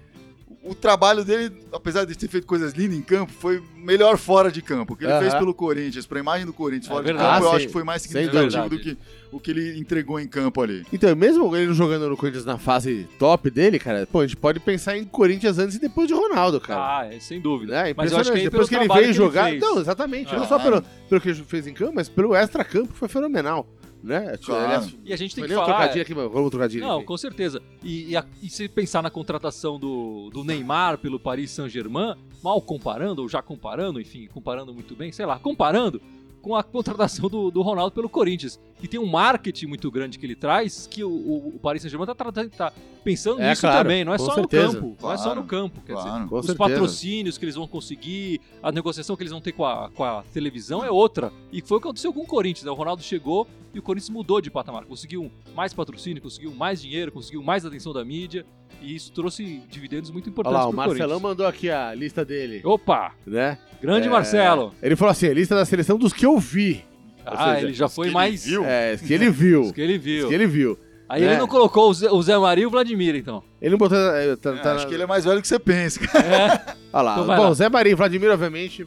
O 0.62 0.74
trabalho 0.74 1.24
dele, 1.24 1.52
apesar 1.72 2.04
de 2.04 2.16
ter 2.16 2.28
feito 2.28 2.46
coisas 2.46 2.72
lindas 2.74 2.98
em 2.98 3.02
campo, 3.02 3.32
foi 3.32 3.62
melhor 3.76 4.18
fora 4.18 4.50
de 4.52 4.60
campo. 4.60 4.92
O 4.92 4.96
que 4.96 5.04
ele 5.04 5.12
Aham. 5.12 5.20
fez 5.22 5.34
pelo 5.34 5.54
Corinthians, 5.54 6.06
pra 6.06 6.18
imagem 6.20 6.44
do 6.44 6.52
Corinthians 6.52 6.86
É 6.86 6.88
fora 6.90 7.02
verdade. 7.04 7.26
de 7.28 7.34
campo, 7.34 7.44
eu 7.44 7.48
Ah, 7.48 7.52
acho 7.52 7.60
sim. 7.60 7.66
que 7.68 7.72
foi 7.72 7.82
mais 7.84 8.02
significativo 8.02 8.68
do 8.68 8.78
que 8.78 8.98
o 9.32 9.40
que 9.40 9.50
ele 9.52 9.78
entregou 9.78 10.18
em 10.20 10.26
campo 10.28 10.60
ali. 10.60 10.84
Então, 10.92 11.14
mesmo 11.16 11.56
ele 11.56 11.66
não 11.68 11.74
jogando 11.74 12.08
no 12.08 12.16
Corinthians 12.16 12.44
na 12.44 12.58
fase 12.58 13.08
top 13.18 13.48
dele, 13.48 13.78
cara, 13.78 14.06
pô, 14.10 14.20
a 14.20 14.26
gente 14.26 14.36
pode 14.36 14.60
pensar 14.60 14.98
em 14.98 15.04
Corinthians 15.04 15.56
antes 15.58 15.76
e 15.76 15.80
depois 15.80 16.08
de 16.08 16.14
Ronaldo, 16.14 16.60
cara. 16.60 16.98
Ah, 16.98 17.06
é, 17.14 17.18
sem 17.20 17.40
dúvida. 17.40 17.82
Né? 17.84 17.94
Mas 17.96 18.12
eu 18.12 18.18
acho 18.18 18.32
que 18.32 18.40
depois 18.42 18.68
que 18.68 18.74
ele 18.74 18.88
veio 18.88 19.06
que 19.06 19.12
jogar. 19.12 19.50
fez. 19.50 19.60
não, 19.62 19.78
exatamente. 19.80 20.34
Não 20.34 20.42
Ah. 20.42 20.46
só 20.48 20.58
pelo, 20.58 20.82
pelo 21.08 21.20
que 21.20 21.28
ele 21.30 21.42
fez 21.44 21.66
em 21.66 21.72
campo, 21.72 21.92
mas 21.94 22.08
pelo 22.08 22.34
extra-campo 22.34 22.92
que 22.92 22.98
foi 22.98 23.08
fenomenal. 23.08 23.66
Né? 24.02 24.36
Claro. 24.44 24.64
Aliás, 24.64 24.96
E 25.04 25.12
a 25.12 25.16
gente 25.16 25.34
tem 25.34 25.44
que 25.44 25.50
falar... 25.54 25.66
trocadilho 25.66 26.02
aqui, 26.02 26.14
vamos 26.14 26.50
trocadilho. 26.50 26.84
Não, 26.86 26.96
aqui. 26.98 27.04
com 27.06 27.16
certeza. 27.18 27.60
E, 27.82 28.10
e, 28.10 28.16
a- 28.16 28.24
e 28.42 28.48
se 28.48 28.68
pensar 28.68 29.02
na 29.02 29.10
contratação 29.10 29.78
do, 29.78 30.30
do 30.32 30.42
Neymar 30.42 30.96
pelo 30.98 31.20
Paris 31.20 31.50
Saint-Germain, 31.50 32.14
mal 32.42 32.60
comparando, 32.62 33.20
ou 33.22 33.28
já 33.28 33.42
comparando, 33.42 34.00
enfim, 34.00 34.26
comparando 34.32 34.72
muito 34.72 34.96
bem, 34.96 35.12
sei 35.12 35.26
lá, 35.26 35.38
comparando 35.38 36.00
com 36.40 36.56
a 36.56 36.62
contratação 36.62 37.28
do, 37.28 37.50
do 37.50 37.60
Ronaldo 37.60 37.92
pelo 37.94 38.08
Corinthians, 38.08 38.58
que 38.80 38.88
tem 38.88 38.98
um 38.98 39.06
marketing 39.06 39.66
muito 39.66 39.90
grande 39.90 40.18
que 40.18 40.24
ele 40.26 40.34
traz, 40.34 40.86
que 40.90 41.04
o, 41.04 41.10
o- 41.10 41.58
Paris 41.62 41.82
Saint-Germain 41.82 42.06
tá, 42.06 42.14
tra- 42.14 42.32
tá 42.48 42.72
pensando 43.04 43.40
É, 43.40 43.50
nisso 43.50 43.60
claro, 43.62 43.78
também, 43.78 44.04
não 44.04 44.12
é 44.14 44.18
só 44.18 44.34
certeza. 44.34 44.66
no 44.68 44.72
campo, 44.72 44.96
não 45.02 45.12
é 45.12 45.16
só 45.16 45.22
Claro, 45.24 45.40
no 45.40 45.46
campo, 45.46 45.80
quer 45.86 45.94
dizer, 45.94 46.08
Claro. 46.08 46.28
Com 46.28 46.38
os 46.38 46.46
certeza. 46.46 46.68
patrocínios 46.70 47.38
que 47.38 47.44
eles 47.44 47.54
vão 47.54 47.66
conseguir, 47.66 48.40
a 48.62 48.72
negociação 48.72 49.16
que 49.16 49.22
eles 49.22 49.32
vão 49.32 49.40
ter 49.40 49.52
com 49.52 49.64
a, 49.64 49.90
com 49.90 50.02
a 50.04 50.22
televisão 50.32 50.84
é 50.84 50.90
outra. 50.90 51.32
E 51.52 51.60
foi 51.60 51.78
o 51.78 51.80
que 51.80 51.86
aconteceu 51.88 52.12
com 52.12 52.20
o 52.22 52.26
Corinthians. 52.26 52.64
né? 52.64 52.70
O 52.70 52.74
Ronaldo 52.74 53.02
chegou 53.02 53.46
e 53.74 53.78
o 53.78 53.82
Corinthians 53.82 54.10
mudou 54.10 54.40
de 54.40 54.50
patamar. 54.50 54.84
Conseguiu 54.84 55.30
mais 55.54 55.72
patrocínio, 55.74 56.22
conseguiu 56.22 56.52
mais 56.54 56.80
dinheiro, 56.82 57.12
conseguiu 57.12 57.42
mais 57.42 57.64
atenção 57.64 57.92
da 57.92 58.04
mídia. 58.04 58.44
E 58.82 58.94
isso 58.96 59.12
trouxe 59.12 59.62
dividendos 59.68 60.10
muito 60.10 60.26
Olha 60.28 60.32
importantes 60.32 60.58
lá, 60.58 60.68
o 60.68 60.72
Marcelão 60.72 60.98
Corinthians. 61.00 61.22
mandou 61.22 61.46
aqui 61.46 61.68
a 61.70 61.94
lista 61.94 62.24
dele, 62.24 62.62
Opa! 62.64 63.12
né? 63.26 63.58
Grande 63.80 64.06
É, 64.08 64.10
Marcelo! 64.10 64.74
Ele 64.82 64.96
falou 64.96 65.12
assim, 65.12 65.26
a 65.26 65.34
lista 65.34 65.54
da 65.54 65.64
seleção 65.66 65.98
dos 65.98 66.12
que 66.14 66.24
eu 66.24 66.38
vi. 66.38 66.82
Ah, 67.26 67.54
seja, 67.54 67.66
ele 67.66 67.74
já 67.74 67.88
foi 67.88 68.04
que 68.04 68.08
ele 68.08 68.14
mais. 68.14 68.44
viu. 68.46 68.64
É, 68.64 68.96
que 68.96 69.12
ele 69.12 69.30
viu. 69.30 69.72
Que 69.72 69.80
ele 69.80 69.98
viu. 69.98 70.28
que 70.28 70.34
ele 70.34 70.46
viu. 70.46 70.78
Aí 71.08 71.22
É. 71.22 71.26
ele 71.26 71.36
não 71.38 71.48
colocou 71.48 71.90
o 71.90 71.94
Zé, 71.94 72.10
o 72.10 72.22
Zé 72.22 72.38
Maria 72.38 72.62
e 72.62 72.66
o 72.66 72.70
Vladimir, 72.70 73.16
então. 73.16 73.42
Ele 73.60 73.70
não 73.72 73.78
botou... 73.78 73.98
é, 73.98 74.36
Tá, 74.36 74.50
É, 74.54 74.56
tá 74.58 74.74
acho 74.74 74.86
que 74.86 74.94
ele 74.94 75.02
é 75.02 75.06
mais 75.06 75.24
velho 75.24 75.40
que 75.42 75.48
você 75.48 75.58
pensa, 75.58 76.00
cara. 76.06 76.24
É. 76.26 76.74
Olha 76.92 77.02
lá. 77.02 77.12
Então 77.14 77.26
Bom, 77.36 77.42
lá. 77.48 77.52
Zé 77.54 77.68
Marinho, 77.68 77.96
Vladimir, 77.96 78.30
obviamente. 78.30 78.86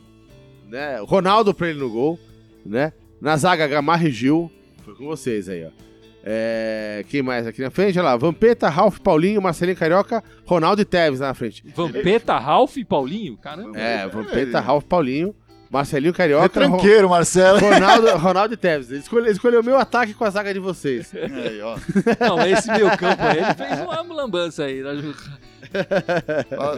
Né? 0.69 0.99
Ronaldo 1.05 1.53
pra 1.53 1.69
ele 1.69 1.79
no 1.79 1.89
gol. 1.89 2.17
Né? 2.65 2.93
Na 3.21 3.35
zaga, 3.35 3.67
Gamarra 3.67 4.07
e 4.07 4.11
Gil. 4.11 4.49
Foi 4.85 4.95
com 4.95 5.05
vocês 5.05 5.49
aí, 5.49 5.65
ó. 5.65 5.69
É, 6.25 7.03
Quem 7.09 7.21
mais 7.21 7.45
aqui 7.45 7.61
na 7.61 7.69
frente? 7.69 7.99
Olha 7.99 8.05
lá. 8.09 8.15
Vampeta, 8.17 8.69
Ralf, 8.69 8.99
Paulinho, 8.99 9.41
Marcelinho 9.41 9.75
Carioca, 9.77 10.23
Ronaldo 10.45 10.81
e 10.81 10.85
Tevez 10.85 11.19
na 11.19 11.33
frente. 11.33 11.61
Vampeta, 11.75 12.37
Ralf 12.37 12.77
e 12.77 12.85
Paulinho? 12.85 13.35
Caramba. 13.37 13.77
É, 13.77 14.07
Vampeta, 14.07 14.39
ele- 14.39 14.65
Ralf, 14.65 14.85
Paulinho, 14.85 15.35
Marcelinho 15.73 16.13
Carioca, 16.13 16.43
Ro- 16.45 16.67
Retranqueiro, 16.67 17.09
Marcelo. 17.09 17.59
Ronaldo, 17.59 18.07
Ronaldo 18.17 18.53
e 18.53 18.57
Tevez. 18.57 18.91
Ele 18.91 18.99
escolheu, 18.99 19.31
escolheu 19.31 19.61
o 19.61 19.63
meu 19.63 19.77
ataque 19.77 20.13
com 20.13 20.23
a 20.23 20.29
zaga 20.29 20.53
de 20.53 20.59
vocês. 20.59 21.11
Aí, 21.15 21.59
ó. 21.61 21.75
Não, 22.21 22.41
esse 22.47 22.69
meio 22.71 22.95
campo 22.95 23.23
aí, 23.23 23.37
ele 23.39 23.53
fez 23.55 23.79
uma 23.81 24.01
lambança 24.13 24.65
aí. 24.65 24.81
né? 24.83 24.91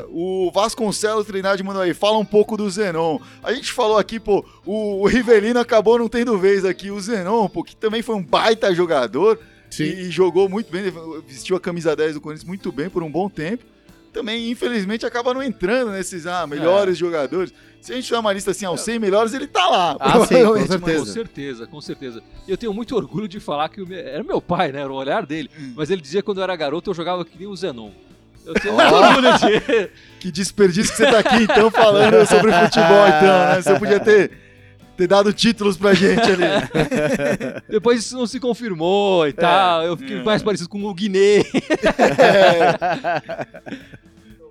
O 0.10 0.50
Vasconcelos 0.54 1.25
Trindade 1.28 1.62
mandou 1.64 1.82
aí, 1.82 1.94
fala 1.94 2.18
um 2.18 2.25
pouco 2.25 2.56
do 2.56 2.70
Zenon. 2.70 3.20
A 3.44 3.54
gente 3.54 3.72
falou 3.74 3.98
aqui, 3.98 4.20
pô, 4.20 4.46
o, 4.66 5.01
o 5.01 5.08
Rivelino 5.08 5.60
acabou 5.60 6.00
não 6.00 6.08
tendo 6.08 6.38
vez 6.38 6.64
aqui. 6.66 6.90
O 6.92 7.00
Zenon, 7.00 7.48
pô, 7.50 7.64
que 7.64 7.75
também 7.75 8.01
foi 8.01 8.16
um 8.16 8.24
baita 8.24 8.74
jogador 8.74 9.38
e, 9.79 9.84
e 9.84 10.10
jogou 10.10 10.48
muito 10.48 10.72
bem, 10.72 10.84
vestiu 11.27 11.55
a 11.58 11.60
camisa 11.60 11.96
10 11.96 12.14
do 12.14 12.22
Corinthians 12.22 12.48
muito 12.48 12.72
bem 12.72 12.90
por 12.90 13.03
um 13.03 13.12
bom 13.12 13.29
tempo. 13.29 13.64
Também, 14.16 14.50
infelizmente, 14.50 15.06
acaba 15.06 15.34
não 15.34 15.44
entrando 15.44 15.92
nesses 15.92 16.25
ah, 16.25 16.48
melhores 16.48 16.98
jogadores. 16.98 17.54
Se 17.82 17.92
a 17.92 17.96
gente 17.96 18.06
tiver 18.06 18.18
uma 18.18 18.32
lista 18.32 18.51
assim, 18.51 18.64
aos 18.66 18.80
100 18.80 18.98
melhores, 18.98 19.34
ele 19.34 19.46
tá 19.46 19.68
lá. 19.68 19.98
Ah, 20.00 20.25
sim, 20.25 20.42
com 20.48 20.56
certeza. 20.66 21.00
Com 21.00 21.06
certeza, 21.06 21.68
com 21.68 21.82
certeza. 21.82 22.24
E 22.48 22.51
eu 22.51 22.56
tenho 22.56 22.74
muito 22.74 22.96
orgulho 22.96 23.28
de 23.28 23.42
falar 23.42 23.68
que 23.68 23.86
meu- 23.86 24.00
era 24.00 24.24
meu 24.24 24.40
pai, 24.42 24.72
né? 24.72 24.80
Era 24.80 24.90
o 24.92 24.96
olhar 24.96 25.25
dele. 25.25 25.50
Mas 25.75 25.90
ele 25.90 26.01
dizia 26.01 26.22
que 26.22 26.25
quando 26.25 26.38
eu 26.38 26.46
era 26.46 26.56
garoto 26.56 26.90
eu 26.90 26.94
jogava 26.96 27.25
que 27.25 27.38
nem 27.38 27.46
o 27.46 27.56
Zenon. 27.58 27.92
Eu 28.46 28.54
tenho 28.54 28.74
orgulho 28.74 29.38
de. 29.38 29.90
Que 30.22 30.32
desperdício 30.32 30.92
que 30.92 30.98
você 30.98 31.12
tá 31.12 31.20
aqui, 31.20 31.44
então, 31.44 31.70
falando 31.70 32.25
sobre 32.25 32.51
futebol, 32.54 33.08
então, 33.08 33.40
né? 33.50 33.62
Você 33.62 33.78
podia 33.78 34.00
ter, 34.00 34.32
ter 34.98 35.06
dado 35.08 35.32
títulos 35.32 35.78
pra 35.78 35.94
gente 35.94 36.22
ali. 36.22 36.46
Depois 37.70 38.00
isso 38.00 38.18
não 38.18 38.25
se 38.25 38.40
confirmou 38.40 39.28
e 39.28 39.34
tal. 39.34 39.84
Eu 39.84 39.96
fiquei 39.98 40.24
mais 40.24 40.42
parecido 40.42 40.70
com 40.70 40.84
o 40.84 40.94
Guiné. 40.96 41.44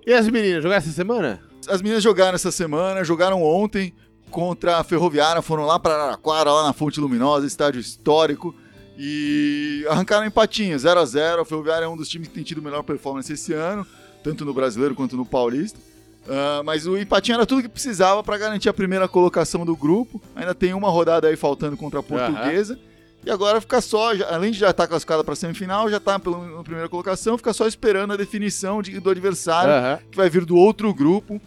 E 0.05 0.13
as 0.13 0.27
meninas, 0.29 0.61
jogaram 0.61 0.77
essa 0.77 0.91
semana? 0.91 1.41
As 1.67 1.81
meninas 1.81 2.03
jogaram 2.03 2.35
essa 2.35 2.51
semana, 2.51 3.03
jogaram 3.03 3.41
ontem 3.41 3.93
contra 4.29 4.77
a 4.77 4.83
Ferroviária, 4.83 5.41
foram 5.41 5.65
lá 5.65 5.79
para 5.79 5.95
Araraquara, 5.95 6.51
lá 6.51 6.63
na 6.63 6.73
Fonte 6.73 6.99
Luminosa, 6.99 7.47
estádio 7.47 7.81
histórico, 7.81 8.53
e 8.97 9.85
arrancaram 9.89 10.25
empatinho, 10.25 10.77
0 10.77 10.99
a 10.99 11.05
0 11.05 11.41
A 11.41 11.45
Ferroviária 11.45 11.85
é 11.85 11.87
um 11.87 11.97
dos 11.97 12.07
times 12.07 12.27
que 12.27 12.33
tem 12.35 12.43
tido 12.43 12.61
melhor 12.61 12.83
performance 12.83 13.31
esse 13.33 13.53
ano, 13.53 13.85
tanto 14.23 14.45
no 14.45 14.53
Brasileiro 14.53 14.93
quanto 14.93 15.17
no 15.17 15.25
Paulista. 15.25 15.79
Ah, 16.27 16.61
mas 16.63 16.85
o 16.87 16.97
empatinho 16.97 17.35
era 17.35 17.45
tudo 17.45 17.61
que 17.61 17.69
precisava 17.69 18.23
para 18.23 18.37
garantir 18.37 18.69
a 18.69 18.73
primeira 18.73 19.07
colocação 19.07 19.65
do 19.65 19.75
grupo. 19.75 20.21
Ainda 20.35 20.53
tem 20.55 20.73
uma 20.73 20.89
rodada 20.89 21.27
aí 21.27 21.35
faltando 21.35 21.77
contra 21.77 21.99
a 21.99 22.03
Portuguesa. 22.03 22.79
E 23.25 23.31
agora 23.31 23.59
fica 23.59 23.81
só, 23.81 24.13
já- 24.15 24.27
além 24.33 24.51
de 24.51 24.59
já 24.59 24.69
estar 24.69 24.87
classificada 24.87 25.23
para 25.23 25.35
semifinal, 25.35 25.89
já 25.89 25.97
está 25.97 26.13
na 26.13 26.63
primeira 26.63 26.87
colocação, 26.87 27.37
fica 27.37 27.53
só 27.53 27.65
esperando 27.67 28.13
a 28.13 28.15
definição 28.15 28.81
de- 28.81 28.99
do 28.99 29.09
adversário 29.09 29.73
Aham. 29.73 29.99
que 30.11 30.15
vai 30.17 30.29
vir 30.29 30.45
do 30.45 30.55
outro 30.55 30.93
grupo. 30.93 31.41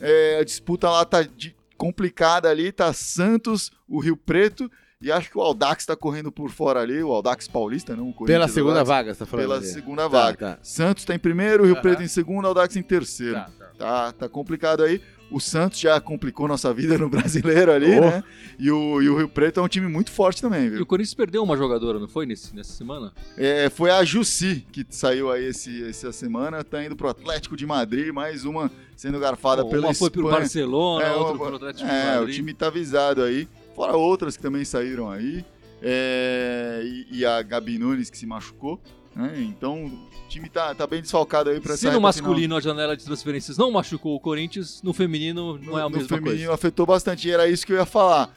É, 0.00 0.38
a 0.40 0.44
disputa 0.44 0.88
lá 0.88 1.04
tá 1.04 1.22
de- 1.22 1.54
complicada 1.76 2.48
ali, 2.48 2.70
tá 2.70 2.92
Santos, 2.92 3.72
o 3.88 3.98
Rio 4.00 4.16
Preto, 4.16 4.70
e 5.00 5.10
acho 5.10 5.28
que 5.28 5.36
o 5.36 5.40
Aldax 5.40 5.84
tá 5.84 5.96
correndo 5.96 6.30
por 6.30 6.50
fora 6.50 6.80
ali, 6.80 7.02
o 7.02 7.10
Aldax 7.12 7.48
Paulista, 7.48 7.96
não 7.96 8.10
o 8.10 8.12
Corinthians. 8.14 8.26
Pela 8.38 8.48
segunda 8.48 8.78
Aldax, 8.78 8.88
vaga, 8.88 9.12
você 9.14 9.18
tá 9.18 9.26
falando 9.26 9.44
Pela 9.46 9.56
ali. 9.56 9.66
segunda 9.66 10.02
Tá, 10.02 10.08
vaga. 10.08 10.36
tá. 10.36 10.58
Santos 10.62 11.04
tá 11.04 11.14
em 11.14 11.18
primeiro, 11.18 11.64
o 11.64 11.66
Rio 11.66 11.74
Aham. 11.74 11.82
Preto 11.82 12.02
em 12.02 12.08
segundo, 12.08 12.46
Aldax 12.46 12.76
em 12.76 12.82
terceiro. 12.82 13.34
Tá, 13.34 13.50
tá. 13.58 13.64
Tá, 13.76 14.12
tá 14.12 14.28
complicado 14.28 14.84
aí. 14.84 15.00
O 15.34 15.40
Santos 15.40 15.80
já 15.80 16.00
complicou 16.00 16.46
nossa 16.46 16.72
vida 16.72 16.96
no 16.96 17.08
brasileiro 17.10 17.72
ali, 17.72 17.96
Oh. 17.98 18.00
né? 18.02 18.22
E 18.58 18.70
o, 18.70 19.02
e 19.02 19.08
o 19.08 19.16
Rio 19.18 19.28
Preto 19.28 19.58
é 19.58 19.62
um 19.62 19.68
time 19.68 19.88
muito 19.88 20.10
forte 20.12 20.40
também, 20.40 20.66
E 20.66 20.70
viu? 20.70 20.82
o 20.82 20.86
Corinthians 20.86 21.14
perdeu 21.14 21.42
uma 21.42 21.56
jogadora, 21.56 21.98
não 21.98 22.06
foi 22.08 22.24
nesse, 22.24 22.54
nessa 22.54 22.72
semana? 22.72 23.12
É, 23.36 23.68
foi 23.68 23.90
a 23.90 24.04
Jussi 24.04 24.64
que 24.70 24.86
saiu 24.90 25.30
aí 25.32 25.46
esse, 25.46 25.82
essa 25.88 26.12
semana, 26.12 26.62
tá 26.62 26.84
indo 26.84 26.94
pro 26.94 27.08
Atlético 27.08 27.56
de 27.56 27.66
Madrid, 27.66 28.12
mais 28.12 28.44
uma 28.44 28.70
sendo 28.96 29.18
garfada 29.18 29.64
Bom, 29.64 29.70
pela 29.70 29.88
uma 29.88 29.94
foi 29.94 30.08
pro 30.10 30.20
Espanha. 30.22 30.38
Barcelona, 30.40 31.04
É, 31.04 31.12
outra 31.12 31.32
uma- 31.34 31.46
pro 31.46 31.56
Atlético 31.56 31.84
de 31.88 31.92
É, 31.94 32.12
o 32.16 32.20
Madrid. 32.20 32.36
time 32.36 32.54
tá 32.54 32.66
avisado 32.68 33.22
aí. 33.22 33.48
Fora 33.74 33.96
outras 33.96 34.36
que 34.36 34.42
também 34.42 34.64
saíram 34.64 35.10
aí. 35.10 35.44
É, 35.82 36.80
e, 36.84 37.18
e 37.18 37.26
a 37.26 37.42
Gabi 37.42 37.76
Nunes 37.78 38.08
que 38.08 38.16
se 38.16 38.24
machucou. 38.26 38.80
Né? 39.14 39.32
Então 39.38 39.86
o 39.86 40.28
time 40.28 40.48
tá, 40.48 40.74
tá 40.74 40.86
bem 40.86 41.00
desfalcado 41.00 41.50
aí 41.50 41.60
pra 41.60 41.76
Se 41.76 41.84
no 41.84 41.90
reta 41.90 41.98
final. 41.98 42.00
masculino 42.00 42.56
a 42.56 42.60
janela 42.60 42.96
de 42.96 43.04
transferências 43.04 43.56
não 43.56 43.70
machucou 43.70 44.14
o 44.16 44.20
Corinthians, 44.20 44.80
no 44.82 44.92
feminino 44.92 45.58
não 45.58 45.72
no, 45.72 45.78
é 45.78 45.82
a 45.82 45.84
no 45.84 45.90
mesma 45.90 46.08
feminino 46.08 46.36
coisa. 46.38 46.54
afetou 46.54 46.84
bastante. 46.86 47.28
E 47.28 47.30
era 47.30 47.48
isso 47.48 47.64
que 47.66 47.72
eu 47.72 47.76
ia 47.76 47.86
falar. 47.86 48.32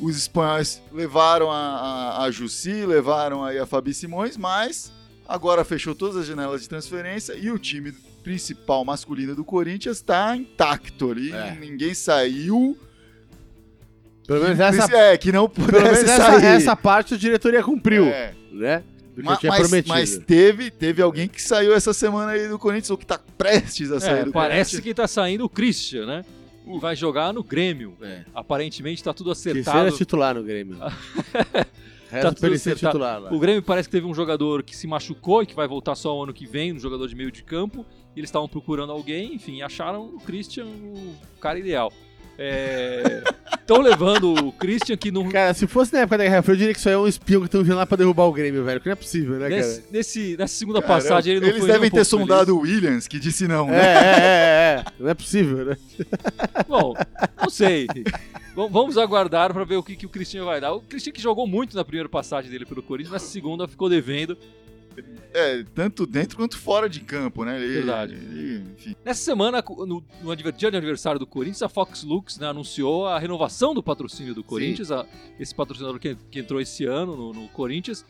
Os 0.00 0.16
espanhóis 0.16 0.82
levaram 0.92 1.50
a, 1.50 1.56
a, 1.56 2.22
a 2.24 2.30
Jussi, 2.30 2.84
levaram 2.86 3.44
aí 3.44 3.58
a 3.58 3.66
Fabi 3.66 3.94
Simões, 3.94 4.36
mas 4.36 4.92
agora 5.26 5.64
fechou 5.64 5.94
todas 5.94 6.16
as 6.16 6.26
janelas 6.26 6.62
de 6.62 6.68
transferência 6.68 7.34
e 7.34 7.50
o 7.50 7.58
time 7.58 7.92
principal 8.24 8.84
masculino 8.84 9.34
do 9.36 9.44
Corinthians 9.44 9.98
está 9.98 10.36
intacto 10.36 11.10
ali. 11.12 11.30
É. 11.32 11.54
Ninguém 11.60 11.94
saiu. 11.94 12.76
Pelo 14.26 14.42
menos 14.42 14.58
essa, 14.58 14.96
É, 14.96 15.16
que 15.18 15.30
não 15.30 15.48
pelo 15.48 15.70
menos 15.70 15.98
pudesse 15.98 16.10
essa, 16.10 16.32
sair. 16.32 16.44
essa 16.46 16.74
parte 16.76 17.14
a 17.14 17.16
diretoria 17.16 17.62
cumpriu, 17.62 18.06
É. 18.06 18.34
né? 18.50 18.82
Do 19.14 19.20
que 19.22 19.26
Ma- 19.26 19.32
eu 19.34 19.38
tinha 19.38 19.50
mas, 19.52 19.60
prometido. 19.60 19.94
mas 19.94 20.18
teve, 20.18 20.70
teve 20.70 21.00
alguém 21.00 21.28
que 21.28 21.40
saiu 21.40 21.72
essa 21.74 21.92
semana 21.94 22.32
aí 22.32 22.48
do 22.48 22.58
Corinthians, 22.58 22.90
ou 22.90 22.98
que 22.98 23.06
tá 23.06 23.18
prestes 23.38 23.92
a 23.92 24.00
sair 24.00 24.20
É, 24.20 24.24
do 24.24 24.32
parece 24.32 24.72
Corinthians. 24.72 24.82
que 24.82 24.94
tá 24.94 25.06
saindo 25.06 25.44
o 25.44 25.48
Christian, 25.48 26.04
né? 26.06 26.24
E 26.66 26.78
vai 26.78 26.96
jogar 26.96 27.32
no 27.32 27.42
Grêmio. 27.44 27.96
É. 28.02 28.24
Aparentemente 28.34 29.04
tá 29.04 29.12
tudo 29.14 29.26
Que 29.26 29.32
acertado. 29.32 29.92
titular 29.96 30.34
no 30.34 30.42
Grêmio. 30.42 30.76
Resta 32.10 32.28
tudo 32.30 32.40
pra 32.40 32.48
ele 32.48 32.58
ser 32.58 32.70
acertado. 32.70 32.92
titular 32.92 33.20
lá. 33.20 33.32
O 33.32 33.38
Grêmio 33.38 33.62
parece 33.62 33.88
que 33.88 33.92
teve 33.92 34.06
um 34.06 34.14
jogador 34.14 34.62
que 34.62 34.76
se 34.76 34.86
machucou 34.86 35.42
e 35.42 35.46
que 35.46 35.54
vai 35.54 35.66
voltar 35.66 35.94
só 35.94 36.16
o 36.16 36.22
ano 36.22 36.32
que 36.32 36.46
vem, 36.46 36.72
um 36.72 36.78
jogador 36.78 37.08
de 37.08 37.14
meio 37.16 37.30
de 37.32 37.42
campo. 37.42 37.84
E 38.14 38.20
eles 38.20 38.28
estavam 38.28 38.48
procurando 38.48 38.92
alguém, 38.92 39.34
enfim, 39.34 39.62
acharam 39.62 40.04
o 40.06 40.20
Christian 40.20 40.66
o 40.66 41.14
cara 41.40 41.58
ideal. 41.58 41.92
Estão 43.58 43.80
levando 43.80 44.34
o 44.34 44.52
Christian 44.52 44.96
que 44.96 45.10
não. 45.10 45.28
Cara, 45.28 45.54
se 45.54 45.66
fosse 45.66 45.92
na 45.92 46.00
época 46.00 46.18
da 46.18 46.24
Guerra 46.24 46.42
Fria, 46.42 46.52
eu 46.54 46.58
diria 46.58 46.72
que 46.74 46.78
isso 46.80 46.88
aí 46.88 46.94
é 46.94 46.98
um 46.98 47.06
espião 47.08 47.40
que 47.40 47.46
estão 47.46 47.62
vindo 47.62 47.76
lá 47.76 47.86
pra 47.86 47.96
derrubar 47.96 48.24
o 48.24 48.32
Grêmio, 48.32 48.64
velho. 48.64 48.80
Que 48.80 48.86
não 48.86 48.92
é 48.92 48.96
possível, 48.96 49.36
né, 49.38 49.48
cara? 49.48 49.56
Nesse, 49.56 49.84
nesse- 49.90 50.36
nessa 50.36 50.54
segunda 50.54 50.82
Cara, 50.82 50.94
passagem 50.94 51.32
ele 51.34 51.40
não 51.40 51.48
eles 51.48 51.64
devem 51.64 51.78
um 51.80 51.82
ter 51.82 51.90
pouco 51.90 52.04
sondado 52.04 52.56
o 52.56 52.60
Williams, 52.60 53.08
que 53.08 53.18
disse 53.18 53.48
não, 53.48 53.68
É, 53.68 53.72
né? 53.72 53.78
é, 53.78 53.84
é, 53.84 54.80
é. 54.80 54.84
Não 54.98 55.08
é 55.08 55.14
possível, 55.14 55.64
né? 55.64 55.76
Bom, 56.68 56.94
não 57.40 57.48
sei. 57.50 57.86
Vam- 58.54 58.68
Vamos 58.68 58.98
aguardar 58.98 59.52
para 59.52 59.64
ver 59.64 59.76
o 59.76 59.82
que, 59.82 59.96
que 59.96 60.06
o 60.06 60.08
Christian 60.10 60.44
vai 60.44 60.60
dar. 60.60 60.72
O 60.72 60.80
Christian 60.80 61.12
que 61.12 61.22
jogou 61.22 61.46
muito 61.46 61.74
na 61.76 61.84
primeira 61.84 62.08
passagem 62.08 62.50
dele 62.50 62.66
pelo 62.66 62.82
Corinthians, 62.82 63.12
nessa 63.12 63.26
segunda 63.26 63.66
ficou 63.66 63.88
devendo. 63.88 64.36
É, 65.34 65.64
tanto 65.74 66.06
dentro 66.06 66.36
quanto 66.36 66.56
fora 66.56 66.88
de 66.88 67.00
campo, 67.00 67.44
né? 67.44 67.60
Ele- 67.60 67.74
Verdade. 67.74 68.14
ele- 68.14 68.64
enfim. 68.78 68.94
Nessa 69.04 69.20
semana, 69.24 69.62
no, 69.68 70.02
no 70.22 70.36
dia 70.36 70.70
de 70.70 70.76
aniversário 70.76 71.18
do 71.18 71.26
Corinthians, 71.26 71.60
a 71.62 71.68
Fox 71.68 72.04
Lux 72.04 72.38
né, 72.38 72.46
anunciou 72.46 73.06
a 73.08 73.18
renovação 73.18 73.74
do 73.74 73.82
patrocínio 73.82 74.32
do 74.32 74.44
Corinthians. 74.44 74.92
a- 74.92 75.04
esse 75.40 75.52
patrocinador 75.52 75.98
que, 75.98 76.16
que 76.30 76.38
entrou 76.38 76.60
esse 76.60 76.84
ano 76.84 77.16
no, 77.16 77.32
no 77.32 77.48
Corinthians 77.48 78.06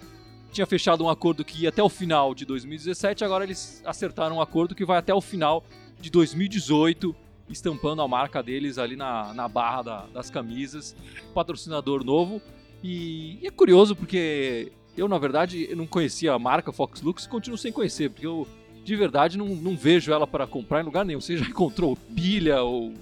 tinha 0.52 0.66
fechado 0.66 1.02
um 1.02 1.08
acordo 1.08 1.44
que 1.44 1.62
ia 1.62 1.70
até 1.70 1.82
o 1.82 1.88
final 1.88 2.34
de 2.34 2.44
2017. 2.44 3.24
Agora 3.24 3.42
eles 3.42 3.82
acertaram 3.87 4.37
um 4.37 4.40
acordo 4.40 4.74
que 4.74 4.84
vai 4.84 4.98
até 4.98 5.12
o 5.14 5.20
final 5.20 5.64
de 6.00 6.10
2018, 6.10 7.16
estampando 7.48 8.02
a 8.02 8.06
marca 8.06 8.42
deles 8.42 8.76
ali 8.78 8.96
na, 8.96 9.32
na 9.34 9.48
barra 9.48 9.82
da- 9.82 10.06
das 10.12 10.28
camisas. 10.30 10.94
Patrocinador 11.34 12.04
novo. 12.04 12.40
E, 12.82 13.38
e 13.42 13.46
é 13.46 13.50
curioso 13.50 13.96
porque 13.96 14.70
eu, 14.96 15.09
na 15.09 15.18
verdade, 15.18 15.66
eu 15.70 15.76
não 15.76 15.87
conhecia 15.87 16.33
a 16.33 16.38
marca 16.38 16.72
Fox 16.72 17.02
Lux 17.02 17.24
e 17.24 17.28
continuo 17.28 17.59
sem 17.59 17.72
conhecer, 17.72 18.11
porque 18.11 18.26
eu 18.26 18.46
de 18.85 18.96
verdade 18.96 19.38
não, 19.38 19.46
não 19.46 19.76
vejo 19.76 20.12
ela 20.12 20.26
para 20.26 20.46
comprar 20.46 20.83
em 20.83 20.85
lugar 20.85 21.04
nenhum. 21.04 21.20
Você 21.20 21.37
já 21.37 21.44
encontrou 21.48 21.96
pilha 22.14 22.62
ou 22.62 22.92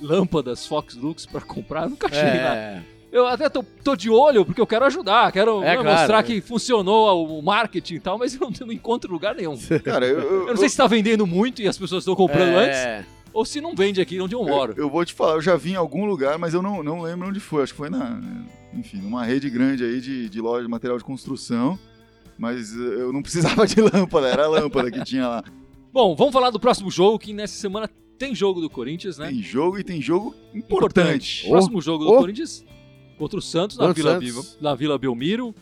lâmpadas 0.00 0.66
Fox 0.66 0.94
Lux 0.94 1.26
para 1.26 1.40
comprar? 1.42 1.84
Eu 1.84 1.90
nunca 1.90 2.06
achei 2.08 2.22
nada. 2.22 2.56
É. 2.56 2.82
Eu 3.12 3.26
até 3.26 3.48
tô, 3.48 3.64
tô 3.82 3.96
de 3.96 4.08
olho 4.08 4.44
porque 4.44 4.60
eu 4.60 4.66
quero 4.66 4.84
ajudar, 4.84 5.32
quero 5.32 5.62
É, 5.62 5.66
né, 5.66 5.82
claro, 5.82 5.98
mostrar 5.98 6.20
é. 6.20 6.22
que 6.22 6.40
funcionou 6.40 7.38
o 7.38 7.42
marketing 7.42 7.94
e 7.94 8.00
tal, 8.00 8.16
mas 8.16 8.34
eu 8.34 8.40
não, 8.40 8.52
não 8.66 8.72
encontro 8.72 9.12
lugar 9.12 9.34
nenhum. 9.34 9.58
Cara, 9.82 10.06
eu, 10.06 10.20
eu, 10.20 10.40
Eu 10.42 10.46
não 10.48 10.56
sei 10.56 10.68
se 10.68 10.76
tá 10.76 10.86
vendendo 10.86 11.26
muito 11.26 11.60
e 11.60 11.66
as 11.66 11.76
pessoas 11.76 12.02
estão 12.02 12.14
comprando 12.14 12.56
antes, 12.56 12.78
É. 12.78 13.04
ou 13.32 13.44
se 13.44 13.60
não 13.60 13.74
vende 13.74 14.00
aqui 14.00 14.20
onde 14.20 14.34
eu 14.34 14.44
moro. 14.44 14.72
eu, 14.76 14.84
eu 14.84 14.90
vou 14.90 15.04
te 15.04 15.14
falar, 15.14 15.34
eu 15.34 15.42
já 15.42 15.56
vi 15.56 15.72
em 15.72 15.76
algum 15.76 16.04
lugar, 16.04 16.38
mas 16.38 16.54
eu 16.54 16.62
não, 16.62 16.82
não 16.82 17.02
lembro 17.02 17.28
onde 17.28 17.40
foi. 17.40 17.62
Acho 17.62 17.72
que 17.72 17.78
foi 17.78 17.90
na, 17.90 18.20
enfim, 18.74 18.98
numa 18.98 19.24
rede 19.24 19.48
grande 19.50 19.84
aí 19.84 20.00
de, 20.00 20.28
de 20.28 20.40
loja 20.40 20.62
de 20.64 20.70
material 20.70 20.98
de 20.98 21.04
construção. 21.04 21.78
Mas 22.38 22.74
eh, 22.74 22.78
eu 22.78 23.12
não 23.12 23.20
precisava 23.22 23.66
de 23.66 23.80
lâmpada, 23.80 24.28
era 24.28 24.44
a 24.44 24.48
lâmpada 24.48 24.90
que 24.90 25.04
tinha 25.04 25.28
lá. 25.28 25.44
Bom, 25.92 26.14
vamos 26.14 26.32
falar 26.32 26.50
do 26.50 26.58
próximo 26.60 26.90
jogo, 26.90 27.18
que 27.18 27.32
nessa 27.32 27.54
semana 27.54 27.88
tem 28.16 28.34
jogo 28.34 28.60
do 28.60 28.70
Corinthians, 28.70 29.18
né? 29.18 29.28
Tem 29.28 29.42
jogo 29.42 29.78
e 29.78 29.84
tem 29.84 30.00
jogo 30.00 30.34
importante. 30.54 31.46
O 31.46 31.50
próximo 31.50 31.80
jogo 31.80 32.04
do 32.04 32.12
Oh. 32.12 32.18
Corinthians 32.18 32.64
contra 33.18 33.38
o 33.38 33.42
Santos, 33.42 33.76
na, 33.76 33.92
Vila, 33.92 34.12
Santos. 34.20 34.58
Na 34.60 34.74
Vila 34.74 34.98
Belmiro, 34.98 35.54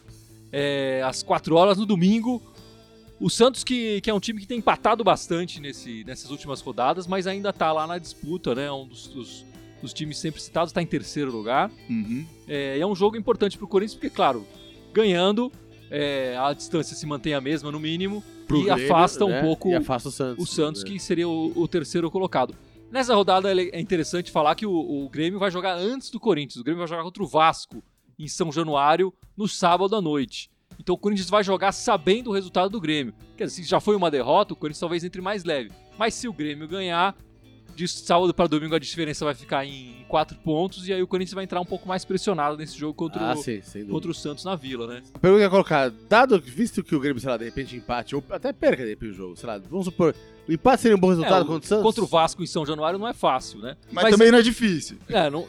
é, 0.52 1.02
às 1.04 1.22
4 1.22 1.56
horas 1.56 1.78
no 1.78 1.86
domingo. 1.86 2.42
O 3.20 3.28
Santos, 3.28 3.64
que, 3.64 4.00
que 4.00 4.08
é 4.08 4.14
um 4.14 4.20
time 4.20 4.40
que 4.40 4.46
tem 4.46 4.58
empatado 4.58 5.02
bastante 5.02 5.60
nesse, 5.60 6.04
nessas 6.04 6.30
últimas 6.30 6.60
rodadas, 6.60 7.06
mas 7.06 7.26
ainda 7.26 7.52
tá 7.52 7.72
lá 7.72 7.86
na 7.86 7.98
disputa, 7.98 8.54
né? 8.54 8.70
Um 8.70 8.86
dos, 8.86 9.08
dos- 9.08 9.44
dos 9.82 9.92
times 9.92 10.18
sempre 10.18 10.40
citados, 10.40 10.70
está 10.70 10.82
em 10.82 10.86
terceiro 10.86 11.30
lugar. 11.30 11.70
Uhum. 11.88 12.26
É, 12.48 12.78
e 12.78 12.80
é 12.80 12.86
um 12.86 12.94
jogo 12.96 13.16
importante 13.16 13.56
pro 13.56 13.66
Corinthians, 13.68 13.94
porque, 13.94 14.10
claro, 14.10 14.44
ganhando, 14.92 15.52
é, 15.90 16.36
a 16.36 16.52
distância 16.52 16.96
se 16.96 17.06
mantém 17.06 17.32
a 17.34 17.40
mesma 17.40 17.70
no 17.70 17.78
mínimo 17.78 18.22
Pro 18.46 18.58
e 18.60 18.64
Grêmio, 18.64 18.84
afasta 18.86 19.24
um 19.24 19.28
né? 19.30 19.40
pouco 19.42 19.68
E 19.68 19.74
afasta 19.74 20.08
o 20.08 20.12
Santos. 20.12 20.44
o 20.44 20.46
Santos, 20.52 20.82
né? 20.84 20.90
que 20.90 20.98
seria 20.98 21.28
o, 21.28 21.52
o 21.56 21.68
terceiro 21.68 22.10
colocado. 22.10 22.54
Nessa 22.90 23.14
rodada 23.14 23.52
é 23.52 23.78
interessante 23.80 24.30
falar 24.30 24.54
que 24.54 24.64
o, 24.66 24.72
o 24.72 25.08
Grêmio 25.08 25.38
vai 25.38 25.50
jogar 25.50 25.74
antes 25.76 26.08
do 26.10 26.18
Corinthians. 26.18 26.56
O 26.60 26.64
Grêmio 26.64 26.78
vai 26.78 26.88
jogar 26.88 27.02
contra 27.02 27.22
o 27.22 27.26
Vasco 27.26 27.82
em 28.18 28.26
São 28.26 28.50
Januário 28.50 29.12
no 29.36 29.46
sábado 29.46 29.94
à 29.94 30.00
noite. 30.00 30.50
Então 30.78 30.94
o 30.94 30.98
Corinthians 30.98 31.28
vai 31.30 31.44
jogar 31.44 31.72
sabendo 31.72 32.30
o 32.30 32.32
resultado 32.32 32.70
do 32.70 32.80
Grêmio. 32.80 33.14
Quer 33.36 33.44
dizer, 33.46 33.62
se 33.62 33.68
já 33.68 33.80
foi 33.80 33.94
uma 33.96 34.10
derrota, 34.10 34.52
o 34.52 34.56
Corinthians 34.56 34.80
talvez 34.80 35.04
entre 35.04 35.20
mais 35.20 35.44
leve. 35.44 35.70
Mas 35.98 36.14
se 36.14 36.28
o 36.28 36.32
Grêmio 36.32 36.66
ganhar, 36.68 37.16
de 37.74 37.86
sábado 37.86 38.32
para 38.34 38.48
domingo 38.48 38.74
a 38.74 38.78
diferença 38.78 39.24
vai 39.24 39.34
ficar 39.34 39.64
em 39.64 40.04
quatro 40.08 40.36
pontos 40.38 40.88
e 40.88 40.92
aí 40.92 41.02
o 41.02 41.06
Corinthians 41.06 41.34
vai 41.34 41.44
entrar 41.44 41.60
um 41.60 41.64
pouco 41.64 41.86
mais 41.86 42.04
pressionado 42.04 42.56
nesse 42.56 42.76
jogo 42.76 42.94
contra, 42.94 43.20
Ah, 43.22 43.34
o, 43.34 43.36
sim, 43.42 43.60
contra 43.88 44.10
o 44.10 44.14
Santos 44.14 44.44
na 44.44 44.56
Vila, 44.56 44.86
né? 44.86 45.02
A 45.14 45.18
pergunta 45.18 45.20
que 45.20 45.26
eu 45.28 45.38
ia 45.40 45.50
colocar, 45.50 45.90
dado, 46.08 46.40
visto 46.40 46.82
que 46.82 46.94
o 46.94 47.00
Grêmio, 47.00 47.20
sei 47.20 47.30
lá, 47.30 47.36
de 47.36 47.44
repente 47.44 47.76
empate, 47.76 48.16
ou 48.16 48.24
até 48.30 48.52
perca 48.52 48.82
de 48.82 48.90
repente 48.90 49.10
o 49.10 49.14
jogo, 49.14 49.36
sei 49.36 49.46
lá, 49.46 49.58
vamos 49.58 49.84
supor, 49.84 50.14
o 50.48 50.52
empate 50.52 50.82
seria 50.82 50.96
um 50.96 51.00
bom 51.00 51.08
resultado 51.10 51.40
É, 51.40 51.42
o- 51.42 51.46
contra 51.46 51.64
o 51.64 51.68
Santos? 51.68 51.82
Contra 51.84 52.02
o 52.04 52.06
Vasco 52.06 52.42
em 52.42 52.46
São 52.46 52.64
Januário 52.66 52.98
não 52.98 53.06
é 53.06 53.12
fácil, 53.12 53.60
né? 53.60 53.76
Mas, 53.92 54.10
também 54.10 54.30
não 54.32 54.38
é 54.38 54.42
difícil. 54.42 54.96
É, 55.08 55.28
não... 55.30 55.46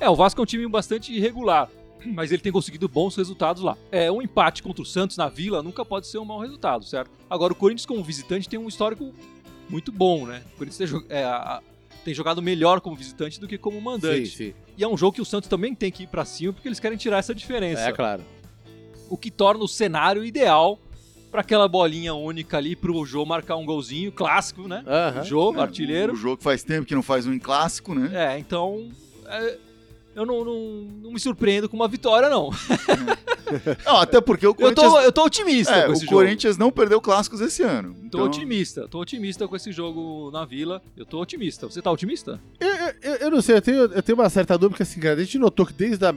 é, 0.00 0.10
o 0.10 0.16
Vasco 0.16 0.40
é 0.40 0.42
um 0.42 0.46
time 0.46 0.66
bastante 0.68 1.14
irregular, 1.14 1.70
mas 2.12 2.32
ele 2.32 2.42
tem 2.42 2.52
conseguido 2.52 2.88
bons 2.88 3.14
resultados 3.16 3.62
lá. 3.62 3.76
É, 3.92 4.10
um 4.10 4.20
empate 4.22 4.62
contra 4.62 4.82
o 4.82 4.86
Santos 4.86 5.16
na 5.16 5.28
Vila 5.28 5.62
nunca 5.62 5.84
pode 5.84 6.06
ser 6.06 6.18
um 6.18 6.24
mau 6.24 6.38
resultado, 6.40 6.84
certo? 6.84 7.10
Agora, 7.28 7.52
o 7.52 7.56
Corinthians 7.56 7.86
como 7.86 8.02
visitante 8.02 8.48
tem 8.48 8.58
um 8.58 8.68
histórico 8.68 9.12
muito 9.68 9.90
bom, 9.92 10.26
né? 10.26 10.42
O 10.54 10.58
Corinthians 10.58 10.92
é, 11.08 11.24
a- 11.24 11.36
a- 11.36 11.62
tem 12.04 12.12
jogado 12.12 12.42
melhor 12.42 12.80
como 12.80 12.94
visitante 12.94 13.40
do 13.40 13.48
que 13.48 13.56
como 13.56 13.78
Sim, 13.78 13.82
mandante. 13.84 14.26
sim. 14.28 14.54
E 14.76 14.84
é 14.84 14.88
um 14.88 14.96
jogo 14.96 15.14
que 15.14 15.22
o 15.22 15.24
Santos 15.24 15.48
também 15.48 15.74
tem 15.74 15.90
que 15.90 16.02
ir 16.02 16.06
pra 16.06 16.24
cima 16.24 16.52
porque 16.52 16.68
eles 16.68 16.78
querem 16.80 16.98
tirar 16.98 17.18
essa 17.18 17.34
diferença. 17.34 17.88
É, 17.88 17.92
claro. 17.92 18.22
O 19.08 19.16
que 19.16 19.30
torna 19.30 19.62
o 19.64 19.68
cenário 19.68 20.24
ideal 20.24 20.78
para 21.30 21.40
aquela 21.40 21.66
bolinha 21.66 22.14
única 22.14 22.58
ali 22.58 22.76
pro 22.76 23.04
Jô 23.04 23.24
marcar 23.24 23.56
um 23.56 23.64
golzinho 23.66 24.12
clássico, 24.12 24.68
né? 24.68 24.84
Aham. 24.86 25.24
Jô, 25.24 25.54
É, 25.56 25.60
artilheiro. 25.60 26.12
O 26.12 26.16
jogo 26.16 26.42
faz 26.42 26.62
tempo 26.62 26.86
que 26.86 26.94
não 26.94 27.02
faz 27.02 27.26
um 27.26 27.32
em 27.32 27.38
clássico, 27.38 27.94
né? 27.94 28.10
É, 28.34 28.38
então. 28.38 28.88
é, 29.26 29.58
eu 30.14 30.24
não, 30.26 30.44
não, 30.44 30.60
não 31.02 31.12
me 31.12 31.20
surpreendo 31.20 31.68
com 31.68 31.76
uma 31.76 31.88
vitória, 31.88 32.28
não. 32.28 32.50
Não, 33.84 33.98
até 33.98 34.20
porque 34.22 34.46
o 34.46 34.50
Eu 34.50 34.54
Corinthians, 34.54 34.90
tô, 34.92 35.00
eu 35.00 35.12
tô 35.12 35.24
otimista 35.24 35.72
é, 35.74 35.82
com 35.84 35.90
o 35.90 35.92
esse 35.92 36.06
jogo. 36.06 36.16
Corinthians 36.16 36.56
não 36.56 36.72
perdeu 36.72 36.98
clássicos 37.00 37.40
esse 37.42 37.62
ano. 37.62 37.94
Tô 37.94 38.06
Então, 38.06 38.24
otimista, 38.24 38.88
tô 38.88 38.98
otimista 39.00 39.46
com 39.46 39.54
esse 39.54 39.70
jogo 39.70 40.30
na 40.32 40.44
Vila. 40.46 40.82
Eu 40.96 41.04
tô 41.04 41.20
otimista. 41.20 41.66
Você 41.68 41.82
tá 41.82 41.90
otimista? 41.90 42.40
Eu, 42.58 42.68
eu, 43.02 43.14
eu 43.16 43.30
não 43.30 43.42
sei, 43.42 43.56
eu 43.56 43.62
tenho, 43.62 43.82
eu 43.82 44.02
tenho 44.02 44.18
uma 44.18 44.30
certa 44.30 44.56
dúvida, 44.56 44.70
porque 44.70 44.82
assim, 44.82 44.98
cara, 44.98 45.20
a 45.20 45.24
gente 45.24 45.38
notou 45.38 45.66
que 45.66 45.74
desde 45.74 46.04
a 46.06 46.14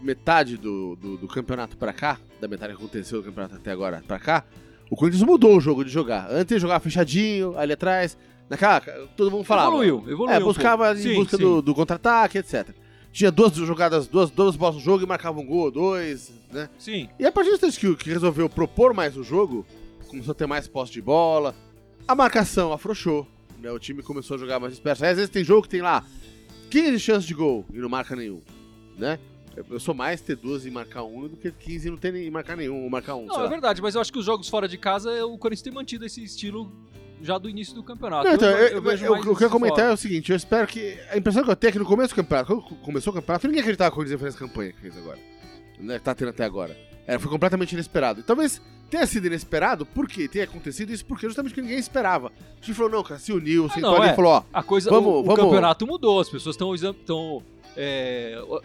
metade 0.00 0.56
do, 0.56 0.96
do, 0.96 1.16
do 1.16 1.28
campeonato 1.28 1.76
pra 1.76 1.92
cá, 1.92 2.18
da 2.40 2.48
metade 2.48 2.74
que 2.74 2.78
aconteceu 2.78 3.20
do 3.22 3.24
campeonato 3.24 3.54
até 3.54 3.70
agora 3.70 4.02
pra 4.06 4.18
cá, 4.18 4.44
o 4.90 4.96
Corinthians 4.96 5.22
mudou 5.22 5.56
o 5.56 5.60
jogo 5.60 5.84
de 5.84 5.90
jogar. 5.90 6.28
Antes 6.30 6.60
jogava 6.60 6.80
fechadinho, 6.80 7.56
ali 7.56 7.72
atrás, 7.72 8.18
naquela, 8.50 8.80
todo 9.16 9.30
mundo 9.30 9.44
falava. 9.44 9.68
Evoluiu, 9.68 10.04
evoluiu. 10.08 10.36
É, 10.36 10.40
buscava 10.40 10.92
em 10.92 10.96
Sim, 10.96 11.14
busca 11.14 11.36
sim. 11.36 11.42
do, 11.42 11.62
do 11.62 11.74
contra-ataque, 11.74 12.38
etc. 12.38 12.68
Tinha 13.16 13.32
duas 13.32 13.54
jogadas, 13.54 14.06
duas, 14.06 14.30
duas 14.30 14.56
bolas 14.56 14.74
no 14.74 14.80
jogo 14.82 15.02
e 15.02 15.06
marcava 15.06 15.40
um 15.40 15.46
gol, 15.46 15.70
dois, 15.70 16.30
né? 16.52 16.68
Sim. 16.78 17.08
E 17.18 17.24
a 17.24 17.32
partir 17.32 17.48
do 17.48 17.54
instante 17.54 17.80
que, 17.80 17.96
que 17.96 18.10
resolveu 18.10 18.46
propor 18.46 18.92
mais 18.92 19.16
o 19.16 19.24
jogo, 19.24 19.64
começou 20.06 20.32
a 20.32 20.34
ter 20.34 20.46
mais 20.46 20.68
posse 20.68 20.92
de 20.92 21.00
bola, 21.00 21.54
a 22.06 22.14
marcação 22.14 22.74
afrouxou, 22.74 23.26
né? 23.58 23.72
O 23.72 23.78
time 23.78 24.02
começou 24.02 24.34
a 24.34 24.38
jogar 24.38 24.60
mais 24.60 24.74
disperso. 24.74 25.02
Aí, 25.02 25.12
às 25.12 25.16
vezes 25.16 25.30
tem 25.30 25.42
jogo 25.42 25.62
que 25.62 25.70
tem 25.70 25.80
lá 25.80 26.04
15 26.68 27.00
chances 27.00 27.24
de 27.24 27.32
gol 27.32 27.64
e 27.72 27.78
não 27.78 27.88
marca 27.88 28.14
nenhum, 28.14 28.42
né? 28.98 29.18
Eu, 29.56 29.80
sou 29.80 29.94
mais 29.94 30.20
ter 30.20 30.36
duas 30.36 30.66
e 30.66 30.70
marcar 30.70 31.02
um 31.02 31.26
do 31.26 31.38
que 31.38 31.50
15 31.50 31.88
e 31.88 31.90
não 31.90 31.96
ter 31.96 32.12
nem 32.12 32.30
marcar 32.30 32.54
nenhum, 32.54 32.84
ou 32.84 32.90
marcar 32.90 33.14
um, 33.14 33.24
Não, 33.24 33.42
é 33.42 33.48
verdade, 33.48 33.80
mas 33.80 33.94
eu 33.94 34.02
acho 34.02 34.12
que 34.12 34.18
os 34.18 34.26
jogos 34.26 34.46
fora 34.46 34.68
de 34.68 34.76
casa, 34.76 35.24
o 35.24 35.38
Corinthians 35.38 35.62
tem 35.62 35.72
mantido 35.72 36.04
esse 36.04 36.22
estilo 36.22 36.70
já 37.22 37.38
do 37.38 37.48
início 37.48 37.74
do 37.74 37.82
campeonato. 37.82 38.26
Não, 38.26 38.34
então, 38.34 38.48
eu, 38.48 38.56
eu, 38.56 38.84
eu- 38.92 39.12
o 39.14 39.36
que 39.36 39.42
eu 39.42 39.46
ia 39.46 39.50
comentar 39.50 39.86
é 39.90 39.92
o 39.92 39.96
seguinte, 39.96 40.30
eu 40.30 40.36
espero 40.36 40.66
que... 40.66 40.98
A 41.10 41.16
impressão 41.16 41.42
que 41.44 41.50
eu 41.50 41.56
tenho 41.56 41.68
é 41.70 41.72
que 41.72 41.78
no 41.78 41.84
começo 41.84 42.12
do 42.14 42.16
campeonato, 42.16 42.46
quando 42.62 42.80
começou 42.82 43.12
o 43.12 43.16
campeonato, 43.16 43.46
ninguém 43.46 43.60
acreditava 43.60 43.90
que 43.90 43.94
o 43.94 43.96
Corinthians 43.96 44.20
ia 44.20 44.26
fazer 44.26 44.36
essa 44.36 44.46
campanha 44.46 44.72
que 44.72 44.80
fez 44.80 44.96
agora. 44.98 45.18
Né, 45.80 45.98
tá 45.98 46.14
tendo 46.14 46.28
até 46.28 46.44
agora. 46.44 46.76
É, 47.06 47.18
foi 47.18 47.30
completamente 47.30 47.72
inesperado. 47.72 48.20
E 48.20 48.22
talvez 48.22 48.60
tenha 48.90 49.06
sido 49.06 49.26
inesperado, 49.26 49.84
porque 49.86 50.26
tenha 50.28 50.44
acontecido 50.44 50.90
isso, 50.92 51.04
porque 51.04 51.26
justamente 51.26 51.54
que 51.54 51.60
ninguém 51.62 51.78
esperava. 51.78 52.28
A 52.28 52.64
gente 52.64 52.74
falou, 52.74 52.90
não, 52.90 53.02
cara, 53.02 53.18
se 53.20 53.32
uniu, 53.32 53.66
Ah, 53.66 53.74
sentou 53.74 53.90
não, 53.92 53.98
ali 53.98 54.08
é. 54.10 54.12
e 54.12 54.16
falou, 54.16 54.32
ó, 54.32 54.42
A 54.52 54.62
coisa, 54.62 54.90
Vamos- 54.90 55.06
o, 55.12 55.18
o 55.20 55.22
vamos- 55.24 55.40
campeonato 55.40 55.86
mudou, 55.86 56.20
as 56.20 56.28
pessoas 56.28 56.54
estão 56.54 56.72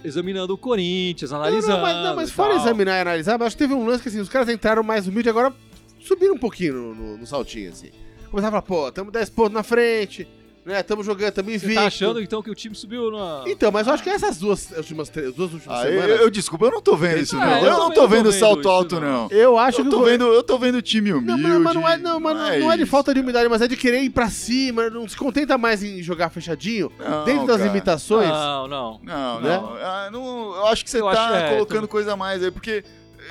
examinando 0.03 0.53
o 0.53 0.57
Corinthians, 0.57 1.31
analisando. 1.33 1.77
Não, 1.77 1.77
não, 1.77 1.93
mas, 1.93 2.05
não, 2.09 2.15
mas 2.15 2.31
fora 2.31 2.55
examinar 2.55 2.97
e 2.97 3.01
analisar, 3.01 3.37
mas 3.37 3.47
acho 3.47 3.57
que 3.57 3.63
teve 3.63 3.73
um 3.73 3.85
lance 3.85 4.01
que 4.03 4.09
assim, 4.09 4.19
os 4.19 4.29
caras 4.29 4.49
entraram 4.49 4.83
mais 4.83 5.07
humilde 5.07 5.29
agora 5.29 5.53
subiram 5.99 6.33
um 6.35 6.39
pouquinho 6.39 6.73
no, 6.73 6.95
no, 6.95 7.17
no 7.17 7.27
saltinho, 7.27 7.69
assim. 7.71 7.89
Começaram 8.31 8.57
a 8.57 8.61
falar, 8.61 8.83
pô, 8.83 8.91
tamo 8.91 9.11
10 9.11 9.29
pontos 9.29 9.51
na 9.53 9.61
frente, 9.61 10.25
né? 10.65 10.81
Tamo 10.83 11.03
jogando, 11.03 11.33
tamo 11.33 11.49
Você 11.49 11.55
invicto. 11.55 11.75
tá 11.75 11.85
achando 11.87 12.21
então 12.21 12.41
que 12.41 12.49
o 12.49 12.55
time 12.55 12.73
subiu 12.73 13.11
na. 13.11 13.43
Então, 13.45 13.69
mas 13.73 13.87
eu 13.87 13.93
acho 13.93 14.01
que 14.01 14.09
essas 14.09 14.37
duas 14.37 14.71
últimas, 14.71 15.09
três, 15.09 15.33
duas 15.33 15.51
últimas 15.53 15.79
Ah, 15.81 15.89
eu, 15.89 16.01
semanas. 16.01 16.21
eu, 16.21 16.29
desculpa, 16.29 16.65
eu 16.67 16.71
não 16.71 16.81
tô 16.81 16.95
vendo 16.95 17.19
isso, 17.19 17.35
Ah, 17.35 17.45
não. 17.45 17.57
eu 17.57 17.63
Eu, 17.65 17.69
não 17.71 17.79
também 17.79 17.95
tô 17.95 18.01
não 18.03 18.07
vendo 18.07 18.31
vendo 18.31 18.39
salto 18.39 18.59
isso, 18.61 18.69
alto, 18.69 18.99
não. 19.01 19.27
não. 19.27 19.31
Eu 19.31 19.57
acho 19.57 19.81
Eu 19.81 19.83
que 19.85 19.89
tô 19.91 20.03
vendo, 20.03 20.23
eu 20.27 20.41
tô 20.43 20.57
vendo 20.57 20.81
time 20.81 21.11
Não, 21.11 21.17
humilde. 21.19 21.41
mas, 21.43 21.59
mas 21.61 21.73
não 21.75 21.89
é, 21.89 21.97
não, 21.97 22.19
mas 22.21 22.37
não, 22.37 22.59
não 22.59 22.71
é 22.71 22.77
de 22.77 22.85
falta 22.85 23.13
de 23.13 23.19
humildade, 23.19 23.49
mas 23.49 23.61
é 23.61 23.67
de 23.67 23.75
querer 23.75 24.01
ir 24.01 24.09
pra 24.11 24.29
cima, 24.29 24.89
não 24.89 25.05
se 25.09 25.17
contenta 25.17 25.57
mais 25.57 25.83
em 25.83 26.01
jogar 26.01 26.29
fechadinho, 26.29 26.89
Não, 26.97 27.25
dentro 27.25 27.47
das 27.47 27.57
cara. 27.57 27.67
limitações. 27.67 28.29
Não, 28.29 28.67
não. 28.69 28.99
Não, 29.03 29.41
Né? 29.41 29.49
não. 29.57 29.73
Ah, 29.75 30.09
não. 30.09 30.55
Eu 30.55 30.67
acho 30.67 30.85
que 30.85 30.89
você 30.89 31.01
Eu 31.01 31.05
tá 31.11 31.11
acho- 31.25 31.33
é, 31.35 31.49
colocando 31.49 31.75
também. 31.79 31.89
coisa 31.89 32.13
a 32.13 32.15
mais 32.15 32.41
aí, 32.41 32.49
porque 32.51 32.83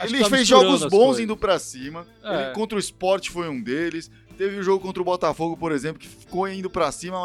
ele 0.04 0.18
tá 0.20 0.30
fez 0.30 0.46
jogos 0.46 0.82
bons 0.84 0.90
coisas. 0.90 1.20
indo 1.20 1.36
pra 1.36 1.58
cima. 1.58 2.06
É. 2.22 2.44
Ele 2.46 2.54
contra 2.54 2.76
o 2.76 2.80
Sport 2.80 3.30
foi 3.30 3.48
um 3.48 3.60
deles. 3.60 4.10
Teve 4.36 4.58
o 4.58 4.62
jogo 4.62 4.82
contra 4.82 5.02
o 5.02 5.04
Botafogo, 5.04 5.54
por 5.56 5.70
exemplo, 5.70 5.98
que 5.98 6.08
ficou 6.08 6.48
indo 6.48 6.70
pra 6.70 6.90
cima, 6.90 7.18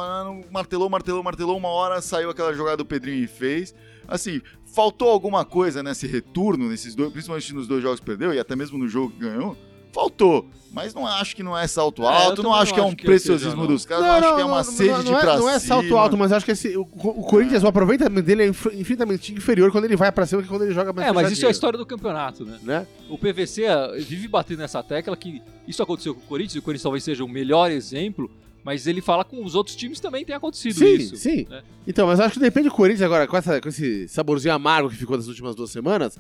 martelou, 0.52 0.90
martelou, 0.90 1.24
martelou. 1.24 1.58
Uma 1.58 1.70
hora 1.70 2.02
saiu 2.02 2.30
aquela 2.30 2.54
jogada 2.54 2.78
do 2.78 2.86
Pedrinho 2.86 3.24
e 3.24 3.28
fez. 3.28 3.74
Assim, 4.06 4.42
faltou 4.66 5.10
alguma 5.10 5.46
coisa 5.46 5.82
nesse 5.82 6.06
retorno, 6.08 6.68
nesses 6.68 6.94
dois, 6.94 7.12
principalmente 7.12 7.54
nos 7.54 7.68
dois 7.68 7.82
jogos 7.82 8.02
que 8.02 8.06
perdeu 8.06 8.34
e 8.34 8.40
até 8.40 8.56
mesmo 8.56 8.78
no 8.78 8.88
jogo 8.88 9.14
que 9.14 9.20
ganhou. 9.20 9.56
Faltou. 9.96 10.46
Mas 10.74 10.94
não 10.94 11.08
acho 11.08 11.34
que 11.38 11.42
não 11.42 11.58
é 11.58 11.66
salto 11.68 12.04
É, 12.04 12.06
alto, 12.06 12.44
não 12.44 12.50
também 12.52 12.62
acho 12.64 12.74
que 12.74 12.80
é 12.82 12.84
não 12.84 12.90
um 12.90 12.96
que 12.96 13.06
preciosismo 13.06 13.62
não. 13.62 13.68
dos 13.68 13.86
caras, 13.86 14.04
não, 14.06 14.12
acho 14.12 14.36
que 14.36 14.42
é 14.42 14.46
uma 14.46 14.64
sede 14.66 14.90
não, 14.90 15.04
de 15.06 15.12
não 15.12 15.20
pra 15.22 15.34
é, 15.34 15.38
não 15.38 15.50
é 15.50 15.58
salto 15.58 15.86
cima. 15.86 16.00
alto, 16.02 16.18
mas 16.18 16.34
acho 16.34 16.46
que 16.46 16.52
esse, 16.52 16.76
o, 16.76 16.82
o 16.82 17.24
Corinthians, 17.24 17.64
o 17.64 17.68
aproveitamento 17.68 18.22
dele 18.28 18.44
é 18.44 18.48
inf- 18.48 18.66
infinitamente 18.74 19.34
inferior 19.34 19.72
quando 19.72 19.86
ele 19.86 19.96
vai 19.96 20.12
pra 20.12 20.26
cima 20.26 20.42
que 20.42 20.50
quando 20.50 20.64
ele 20.64 20.74
joga 20.74 20.92
mais 20.92 21.08
É, 21.08 21.14
mas 21.14 21.32
isso 21.32 21.46
é 21.46 21.48
a 21.48 21.52
história 21.52 21.80
do 21.80 21.86
campeonato, 21.86 22.44
né? 22.44 22.60
Né? 22.62 22.88
O 23.10 23.18
PVC 23.18 23.64
eh, 23.64 23.98
vive 24.00 24.28
batendo 24.28 24.60
nessa 24.60 24.84
tecla 24.84 25.16
que 25.16 25.42
isso 25.66 25.82
aconteceu 25.82 26.14
com 26.14 26.20
o 26.20 26.26
Corinthians, 26.26 26.56
e 26.56 26.60
o 26.60 26.62
Corinthians 26.62 26.84
talvez 26.84 27.06
seja 27.06 27.24
o 27.24 27.30
melhor 27.30 27.72
exemplo, 27.72 28.30
mas 28.62 28.86
ele 28.86 29.00
fala 29.00 29.24
com 29.24 29.46
os 29.46 29.56
outros 29.56 29.78
times 29.78 30.02
também 30.02 30.26
tem 30.26 30.36
acontecido 30.36 30.78
Sim, 30.80 30.94
isso. 30.96 31.16
sim. 31.16 31.48
né? 31.50 31.62
Então, 31.88 32.06
mas 32.06 32.20
acho 32.20 32.34
que 32.34 32.40
depende 32.42 32.68
do 32.68 32.76
Corinthians 32.76 33.04
agora, 33.04 33.26
com, 33.28 33.38
essa- 33.38 33.62
com 33.62 33.70
esse 33.70 34.10
saborzinho 34.10 34.54
amargo 34.54 34.90
que 34.90 34.98
ficou 34.98 35.16
das 35.16 35.28
últimas 35.28 35.56
duas 35.56 35.70
semanas. 35.72 36.20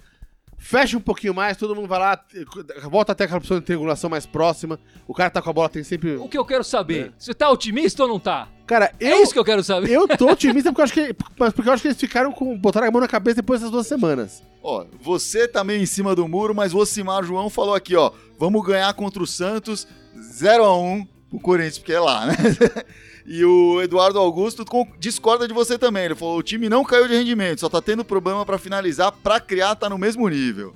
Fecha 0.58 0.98
um 0.98 1.02
pouquinho 1.02 1.34
mais, 1.34 1.58
todo 1.58 1.76
mundo 1.76 1.88
vai 1.88 2.00
lá, 2.00 2.20
volta 2.90 3.12
até 3.12 3.26
aquela 3.26 3.38
opção 3.38 3.60
de 3.60 3.66
triangulação 3.66 4.10
mais 4.10 4.26
próxima. 4.26 4.80
O 5.08 5.14
cara 5.14 5.30
tá 5.30 5.42
com 5.42 5.50
a 5.50 5.54
bola, 5.54 5.70
tem 5.70 5.84
sempre. 5.84 6.16
O 6.16 6.28
que 6.28 6.38
eu 6.38 6.46
quero 6.46 6.64
saber, 6.64 7.08
É. 7.08 7.12
você 7.20 7.34
tá 7.34 7.50
otimista 7.52 8.02
ou 8.04 8.10
não 8.10 8.20
tá? 8.20 8.48
Cara, 8.66 8.92
É 9.00 9.14
eu, 9.14 9.22
isso 9.22 9.32
que 9.32 9.38
eu 9.38 9.46
quero 9.46 9.64
saber. 9.64 9.92
eu 9.92 10.08
tô 10.08 10.28
otimista 10.32 10.72
porque 10.72 10.82
eu 10.82 10.86
acho 10.86 10.94
que. 10.94 11.16
Mas 11.38 11.54
porque 11.54 11.70
eu 11.70 11.74
acho 11.74 11.82
que 11.84 11.88
eles 11.90 12.00
ficaram 12.00 12.32
com. 12.32 12.58
botaram 12.58 12.88
a 12.88 12.92
mão 12.92 13.00
na 13.02 13.08
cabeça 13.08 13.36
depois 13.36 13.60
dessas 13.60 13.72
duas 13.72 13.86
semanas. 13.86 14.42
Ó, 14.64 14.86
você 15.02 15.48
tá 15.48 15.64
meio 15.64 15.82
em 15.82 15.86
cima 15.86 16.16
do 16.16 16.28
muro, 16.28 16.56
mas 16.56 16.74
o 16.74 16.80
Ocimar 16.80 17.24
João 17.24 17.48
falou 17.50 17.76
aqui, 17.76 17.96
ó, 17.96 18.12
vamos 18.40 18.66
ganhar 18.66 18.92
contra 18.96 19.22
o 19.22 19.28
Santos 19.28 19.88
0 20.34 20.64
a 20.64 20.76
1 20.76 21.08
pro 21.30 21.40
Corinthians, 21.40 21.78
porque 21.78 21.94
é 21.94 22.00
lá, 22.00 22.28
né? 22.28 22.36
E 23.28 23.44
o 23.44 23.82
Eduardo 23.82 24.20
Augusto 24.20 24.64
discorda 25.00 25.48
de 25.48 25.54
você 25.54 25.80
também. 25.80 26.06
Ele 26.06 26.16
falou: 26.16 26.38
o 26.38 26.44
time 26.44 26.70
não 26.70 26.84
caiu 26.84 27.08
de 27.08 27.16
rendimento, 27.16 27.60
só 27.60 27.68
tá 27.68 27.82
tendo 27.82 28.06
problema 28.06 28.46
pra 28.46 28.60
finalizar, 28.60 29.12
pra 29.12 29.40
criar 29.40 29.76
tá 29.76 29.90
no 29.90 29.98
mesmo 29.98 30.30
nível. 30.30 30.76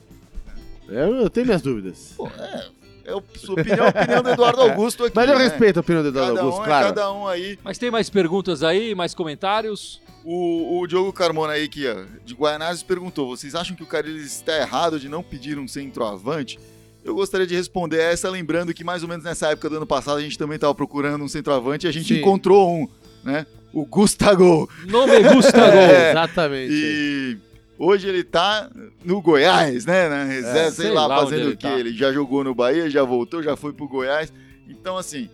Eu, 0.88 1.15
eu 1.17 1.29
tenho 1.29 1.45
minhas 1.45 1.62
dúvidas. 1.62 2.13
Pô, 2.17 2.27
é, 2.27 2.65
é 3.05 3.12
a 3.12 3.21
sua 3.38 3.53
opinião, 3.53 3.85
a 3.85 3.89
opinião 3.89 4.23
do 4.23 4.29
Eduardo 4.31 4.62
Augusto 4.62 5.05
aqui. 5.05 5.13
Mas 5.15 5.29
eu 5.29 5.38
né? 5.38 5.43
respeito 5.43 5.77
a 5.77 5.81
opinião 5.81 6.01
do 6.01 6.09
Eduardo 6.09 6.33
Cada 6.33 6.41
Augusto, 6.41 6.62
um 6.62 6.63
é 6.63 6.67
claro. 6.67 6.88
cada 6.88 7.13
um 7.13 7.27
aí. 7.27 7.59
Mas 7.63 7.77
tem 7.77 7.91
mais 7.91 8.09
perguntas 8.09 8.63
aí, 8.63 8.95
mais 8.95 9.13
comentários? 9.13 10.01
O, 10.25 10.79
o 10.79 10.88
Diogo 10.88 11.13
Carmona 11.13 11.53
aí, 11.53 11.67
que 11.67 11.88
ó, 11.88 12.03
de 12.25 12.33
Guaianazes, 12.33 12.81
perguntou: 12.81 13.27
vocês 13.27 13.53
acham 13.53 13.75
que 13.75 13.83
o 13.83 13.88
Carilhos 13.88 14.25
está 14.25 14.57
errado 14.57 14.99
de 14.99 15.07
não 15.07 15.21
pedir 15.21 15.59
um 15.59 15.67
centroavante? 15.67 16.59
Eu 17.03 17.15
gostaria 17.15 17.47
de 17.47 17.55
responder 17.55 17.97
essa, 17.99 18.29
lembrando 18.29 18.73
que 18.73 18.83
mais 18.83 19.03
ou 19.03 19.09
menos 19.09 19.23
nessa 19.23 19.47
época 19.51 19.69
do 19.69 19.77
ano 19.77 19.85
passado 19.88 20.17
a 20.17 20.21
gente 20.21 20.38
também 20.38 20.55
estava 20.55 20.75
procurando 20.75 21.23
um 21.23 21.27
centroavante 21.27 21.85
e 21.85 21.89
a 21.89 21.91
gente 21.93 22.13
Sim. 22.13 22.19
encontrou 22.19 22.69
um, 22.69 22.88
né? 23.23 23.45
O 23.73 23.85
Gustavo. 23.85 24.69
Não 24.88 25.07
me 25.07 25.21
gusta 25.21 25.51
gol. 25.71 25.79
É. 25.79 26.12
Exatamente. 26.12 26.73
E 26.73 27.38
hoje 27.77 28.07
ele 28.09 28.23
tá 28.23 28.69
no 29.05 29.21
Goiás, 29.21 29.85
né? 29.85 30.09
Na 30.09 30.23
reserva, 30.25 30.59
É, 30.59 30.71
sei, 30.71 30.85
sei 30.88 30.93
lá, 30.93 31.07
lá 31.07 31.19
fazendo 31.19 31.49
o 31.51 31.57
quê? 31.57 31.67
tá. 31.67 31.79
Ele 31.79 31.93
já 31.93 32.12
jogou 32.12 32.43
no 32.43 32.53
Bahia, 32.53 32.89
já 32.89 33.03
voltou, 33.03 33.41
já 33.41 33.55
foi 33.55 33.71
pro 33.71 33.88
Goiás. 33.88 34.33
Então, 34.67 34.97
assim, 34.97 35.29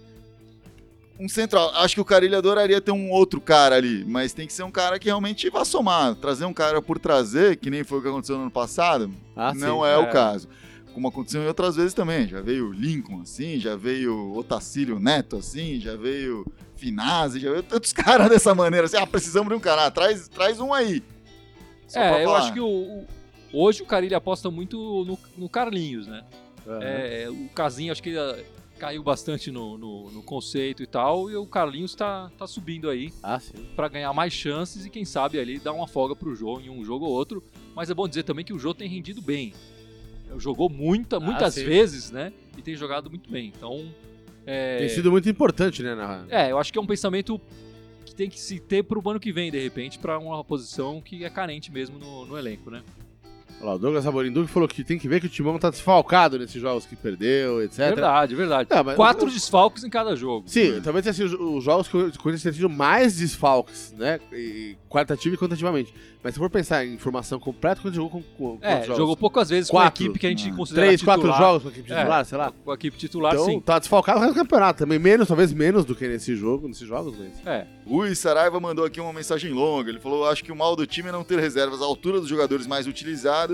um 1.19 1.27
central. 1.29 1.71
Acho 1.75 1.95
que 1.95 2.01
o 2.01 2.05
Carilho 2.05 2.37
adoraria 2.37 2.79
ter 2.81 2.91
um 2.91 3.09
outro 3.09 3.39
cara 3.39 3.75
ali, 3.75 4.03
mas 4.05 4.33
tem 4.33 4.45
que 4.45 4.53
ser 4.53 4.63
um 4.63 4.71
cara 4.71 4.99
que 4.99 5.05
realmente 5.05 5.49
vá 5.49 5.63
somar. 5.63 6.13
Trazer 6.15 6.45
um 6.45 6.53
cara 6.53 6.81
por 6.81 6.99
trazer, 6.99 7.55
que 7.55 7.69
nem 7.69 7.83
foi 7.83 7.99
o 7.99 8.01
que 8.01 8.07
aconteceu 8.09 8.35
no 8.35 8.43
ano 8.43 8.51
passado, 8.51 9.09
Ah, 9.35 9.53
não 9.55 9.79
sim. 9.81 9.87
é, 9.87 9.93
É. 9.93 9.97
o 9.97 10.09
caso. 10.11 10.47
Como 10.95 11.09
aconteceu 11.09 11.43
em 11.43 11.47
outras 11.47 11.75
vezes 11.75 11.93
também. 11.93 12.25
Já 12.25 12.39
veio 12.39 12.69
o 12.69 12.71
Lincoln 12.71 13.19
assim, 13.21 13.59
já 13.59 13.75
veio 13.75 14.15
o 14.15 14.37
Otacílio 14.37 14.97
Neto 14.97 15.35
assim, 15.35 15.77
já 15.77 15.93
veio 15.97 16.45
Finazzi, 16.77 17.37
já 17.41 17.51
veio 17.51 17.63
tantos 17.63 17.91
caras 17.93 18.29
dessa 18.29 18.55
maneira. 18.55 18.85
Assim, 18.85 18.95
ah, 18.95 19.05
precisamos 19.05 19.49
de 19.49 19.55
um 19.55 19.59
cara, 19.59 19.87
ah, 19.87 19.91
traz, 19.91 20.29
traz 20.29 20.57
um 20.61 20.73
aí. 20.73 21.03
Só 21.85 21.99
É, 21.99 22.23
eu 22.23 22.33
acho 22.33 22.53
que 22.53 22.61
o, 22.61 22.65
o- 22.65 23.05
hoje 23.51 23.83
o 23.83 23.85
Carilho 23.85 24.15
aposta 24.15 24.49
muito 24.49 24.77
no, 25.03 25.19
no 25.37 25.49
Carlinhos, 25.49 26.07
né? 26.07 26.23
Aham. 26.65 26.79
É, 26.81 27.27
o 27.29 27.49
Casinho 27.53 27.91
acho 27.91 28.01
que 28.01 28.17
eh, 28.17 28.45
caiu 28.79 29.03
bastante 29.03 29.51
no, 29.51 29.77
no- 29.77 30.09
no 30.11 30.23
conceito 30.23 30.81
e 30.81 30.87
tal, 30.87 31.29
e 31.29 31.35
o 31.35 31.45
Carlinhos 31.45 31.93
tá, 31.93 32.31
tá 32.37 32.47
subindo 32.47 32.89
aí 32.89 33.11
Ah, 33.21 33.37
sim. 33.39 33.51
pra 33.75 33.89
ganhar 33.89 34.13
mais 34.13 34.31
chances 34.31 34.85
e 34.85 34.89
quem 34.89 35.03
sabe 35.03 35.37
ali 35.39 35.59
dar 35.59 35.73
uma 35.73 35.87
folga 35.87 36.15
pro 36.15 36.33
Jô 36.33 36.59
em 36.61 36.69
um 36.69 36.85
jogo 36.85 37.03
ou 37.05 37.11
outro. 37.11 37.43
Mas 37.75 37.89
é 37.89 37.93
bom 37.93 38.07
dizer 38.07 38.23
também 38.23 38.45
que 38.45 38.53
o 38.53 38.57
Jô 38.59 38.73
tem 38.73 38.87
rendido 38.87 39.21
bem. 39.21 39.53
Jogou 40.37 40.69
muita, 40.69 41.19
muitas 41.19 41.53
sim. 41.53 41.65
vezes, 41.65 42.11
né? 42.11 42.33
E 42.57 42.61
tem 42.61 42.75
jogado 42.75 43.09
muito 43.09 43.29
bem. 43.29 43.51
Então. 43.55 43.89
É, 44.45 44.77
Tem 44.77 44.89
sido 44.89 45.11
muito 45.11 45.27
importante, 45.27 45.81
né? 45.81 45.95
Na... 45.95 46.25
é, 46.29 46.51
eu 46.51 46.59
acho 46.59 46.71
que 46.71 46.77
é 46.77 46.81
um 46.81 46.85
pensamento 46.85 47.41
que 48.05 48.13
tem 48.13 48.29
que 48.29 48.39
se 48.39 48.59
ter 48.59 48.83
pro 48.83 49.01
ano 49.09 49.19
que 49.19 49.31
vem, 49.31 49.51
de 49.51 49.59
repente, 49.59 49.97
pra 49.97 50.19
uma 50.19 50.43
posição 50.43 51.01
que 51.01 51.25
é 51.25 51.29
carente 51.29 51.71
mesmo 51.71 51.97
no, 51.97 52.25
no 52.25 52.37
elenco, 52.37 52.69
né? 52.69 52.83
Olha 53.61 53.69
lá, 53.69 53.75
o 53.75 53.79
Douglas 53.79 54.03
Saborindu 54.03 54.45
que 54.45 54.51
falou 54.51 54.67
que 54.67 54.83
tem 54.83 54.99
que 54.99 55.07
ver 55.07 55.19
que 55.21 55.27
o 55.27 55.29
Timão 55.29 55.57
tá 55.57 55.69
desfalcado 55.69 56.37
nesses 56.37 56.61
jogos 56.61 56.85
que 56.85 56.95
perdeu, 56.95 57.63
etc. 57.63 57.77
Verdade, 57.79 58.35
verdade. 58.35 58.69
É, 58.71 58.83
mas- 58.83 58.95
Quatro 58.95 59.29
desfalques 59.31 59.83
em 59.83 59.89
cada 59.89 60.15
jogo. 60.15 60.43
Sim, 60.47 60.81
talvez 60.83 61.03
tenha 61.03 61.13
sido 61.13 61.55
os 61.55 61.63
jogos 61.63 61.87
que 61.87 61.95
o 61.97 62.11
Corinthians 62.19 62.43
tenha 62.43 62.53
tido 62.53 62.69
mais 62.69 63.15
desfalques, 63.17 63.93
né? 63.97 64.19
E, 64.33 64.75
qualitativo 64.89 65.35
e 65.35 65.37
quantitativamente. 65.37 65.93
Mas 66.23 66.33
se 66.33 66.39
for 66.39 66.49
pensar 66.49 66.83
em 66.85 66.97
formação 66.97 67.39
completa, 67.39 67.81
quando 67.81 67.93
jogou 67.93 68.09
com, 68.09 68.57
com 68.57 68.57
É, 68.65 68.81
jogos? 68.81 68.97
jogou 68.97 69.15
poucas 69.15 69.49
vezes 69.49 69.69
Quatro. 69.69 69.91
com 69.99 70.03
a 70.03 70.05
equipe 70.05 70.19
que 70.19 70.25
a 70.25 70.29
gente 70.29 70.51
considera 70.53 70.87
Três, 70.87 71.03
quatro 71.03 71.21
titular. 71.21 71.39
jogos 71.39 71.61
com 71.63 71.69
a 71.69 71.71
equipe 71.71 71.91
É. 71.93 71.97
titular, 71.97 72.25
sei 72.25 72.37
lá. 72.37 72.51
Com 72.63 72.71
a 72.71 72.73
equipe 72.73 72.97
titular, 72.97 73.33
Então, 73.35 73.45
sim. 73.45 73.59
tá 73.59 73.77
desfalcado 73.79 74.19
no 74.19 74.25
resto 74.25 74.35
do 74.35 74.41
campeonato 74.41 74.79
também. 74.79 74.97
Menos, 74.97 75.27
talvez 75.27 75.53
menos 75.53 75.85
do 75.85 75.95
que 75.95 76.07
nesse 76.07 76.35
jogo, 76.35 76.67
nesses 76.67 76.87
jogos, 76.87 77.15
mas... 77.17 77.45
É, 77.45 77.67
Rui 77.87 78.15
Saraiva 78.15 78.59
mandou 78.59 78.83
aqui 78.85 78.99
uma 78.99 79.13
mensagem 79.13 79.51
longa. 79.53 79.89
Ele 79.91 79.99
falou: 79.99 80.27
Acho 80.27 80.43
que 80.43 80.51
o 80.51 80.55
mal 80.55 80.75
do 80.75 80.87
time 80.87 81.09
é 81.09 81.11
não 81.11 81.23
ter 81.23 81.39
reservas 81.39 81.79
à 81.79 81.85
altura 81.85 82.19
dos 82.19 82.27
jogadores 82.27 82.65
mais 82.65 82.87
utilizados. 82.87 83.44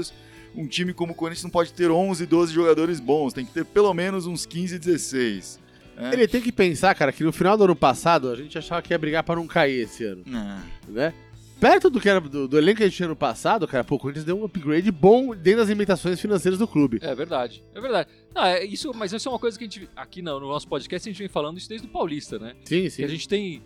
Um 0.56 0.68
time 0.68 0.94
como 0.94 1.14
o 1.14 1.16
Corinthians 1.16 1.44
não 1.44 1.50
pode 1.50 1.72
ter 1.74 1.90
11, 1.90 2.26
12 2.26 2.54
jogadores 2.54 3.00
bons, 3.00 3.32
tem 3.34 3.46
que 3.46 3.54
ter 3.54 3.64
pelo 3.66 3.94
menos 3.94 4.26
uns 4.26 4.46
15, 4.46 4.78
16. 4.80 5.60
É. 5.98 6.14
Ele 6.14 6.28
tem 6.28 6.42
que 6.42 6.52
pensar, 6.52 6.94
cara, 6.96 7.12
que 7.12 7.24
no 7.24 7.32
final 7.32 7.56
do 7.56 7.64
ano 7.64 7.76
passado 7.76 8.30
a 8.30 8.36
gente 8.36 8.58
achava 8.58 8.82
que 8.82 8.94
ia 8.94 8.98
brigar 8.98 9.24
pra 9.24 9.36
não 9.36 9.48
cair 9.48 9.82
esse 9.84 10.04
ano, 10.04 10.24
Ah, 10.34 10.62
né? 10.88 11.14
Perto 11.60 11.92
do 11.92 12.02
que 12.02 12.10
era 12.10 12.20
do, 12.20 12.48
do 12.48 12.58
elenco 12.58 12.78
que 12.78 12.84
a 12.84 12.88
gente 12.88 12.96
tinha 12.98 13.08
no 13.08 13.16
passado, 13.16 13.68
cara, 13.68 13.84
pô, 13.84 13.94
o 13.96 14.00
Corinthians 14.00 14.26
deu 14.26 14.36
um 14.36 14.44
upgrade 14.44 14.92
bom 14.92 15.36
dentro 15.36 15.60
das 15.60 15.70
limitações 15.70 16.20
financeiras 16.20 16.58
do 16.58 16.68
clube. 16.68 16.98
é 17.04 17.14
verdade. 17.14 17.64
É 17.76 17.80
verdade. 17.80 18.10
Não, 18.34 18.44
é 18.44 18.66
isso, 18.66 18.92
mas 18.96 19.14
isso 19.14 19.28
é 19.30 19.32
uma 19.32 19.38
coisa 19.38 19.60
que 19.60 19.64
a 19.66 19.68
gente. 19.68 19.88
Aqui 19.96 20.24
no, 20.24 20.40
no 20.40 20.48
nosso 20.48 20.68
podcast 20.68 21.08
a 21.08 21.12
gente 21.12 21.20
vem 21.20 21.28
falando 21.30 21.60
isso 21.60 21.70
desde 21.70 21.86
o 21.86 21.90
Paulista, 21.92 22.40
né? 22.40 22.56
Sim, 22.66 22.82
Que 22.84 22.90
sim. 22.90 23.04
a 23.04 23.08
gente 23.08 23.28
tem 23.30 23.62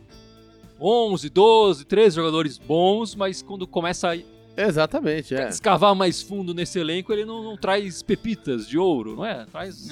11, 0.80 1.30
12, 1.30 1.86
13 1.86 2.16
jogadores 2.18 2.58
bons, 2.58 3.16
mas 3.16 3.42
quando 3.42 3.66
começa 3.66 4.12
a 4.12 4.18
Exatamente, 4.58 5.36
é. 5.36 5.50
escavar 5.50 5.94
mais 5.96 6.22
fundo 6.22 6.54
nesse 6.54 6.80
elenco, 6.80 7.12
ele 7.12 7.26
não, 7.26 7.44
não 7.44 7.58
traz 7.58 8.02
pepitas 8.02 8.68
de 8.68 8.78
ouro, 8.78 9.16
não 9.16 9.26
é? 9.26 9.46
Traz. 9.52 9.90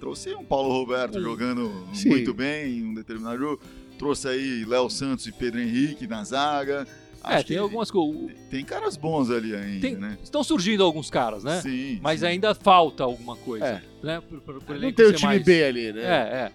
trouxe 0.00 0.34
um 0.34 0.44
Paulo 0.44 0.72
Roberto 0.72 1.18
Um- 1.18 1.22
jogando 1.22 1.72
Sim. 1.92 2.08
muito 2.10 2.32
bem 2.34 2.78
em 2.78 2.84
um 2.84 2.94
determinado 2.94 3.38
jogo. 3.38 3.60
Trouxe 3.98 4.28
aí 4.28 4.64
Léo 4.64 4.88
Santos 4.88 5.26
e 5.26 5.32
Pedro 5.32 5.60
Henrique 5.60 6.06
na 6.06 6.24
zaga. 6.24 6.86
É, 7.22 7.34
Acho 7.34 7.46
tem 7.48 7.56
que 7.56 7.62
algumas 7.62 7.90
coisas. 7.90 8.30
tem 8.50 8.64
caras 8.64 8.96
bons 8.96 9.30
ali 9.30 9.54
ainda, 9.54 9.80
Tem- 9.82 9.96
né? 9.96 10.16
Estão 10.24 10.42
surgindo 10.42 10.82
alguns 10.82 11.10
caras, 11.10 11.44
né? 11.44 11.60
Sim. 11.60 11.98
Mas 12.02 12.20
sim. 12.20 12.26
ainda 12.26 12.54
falta 12.54 13.04
alguma 13.04 13.36
coisa. 13.36 13.66
É. 13.66 13.82
Né? 14.02 14.22
Por, 14.26 14.40
por, 14.40 14.62
por 14.62 14.78
Não 14.80 14.90
tem 14.90 15.06
o 15.06 15.12
time 15.12 15.26
mais- 15.26 15.44
B 15.44 15.64
ali, 15.64 15.92
né? 15.92 16.00
É, 16.02 16.06
é. 16.06 16.52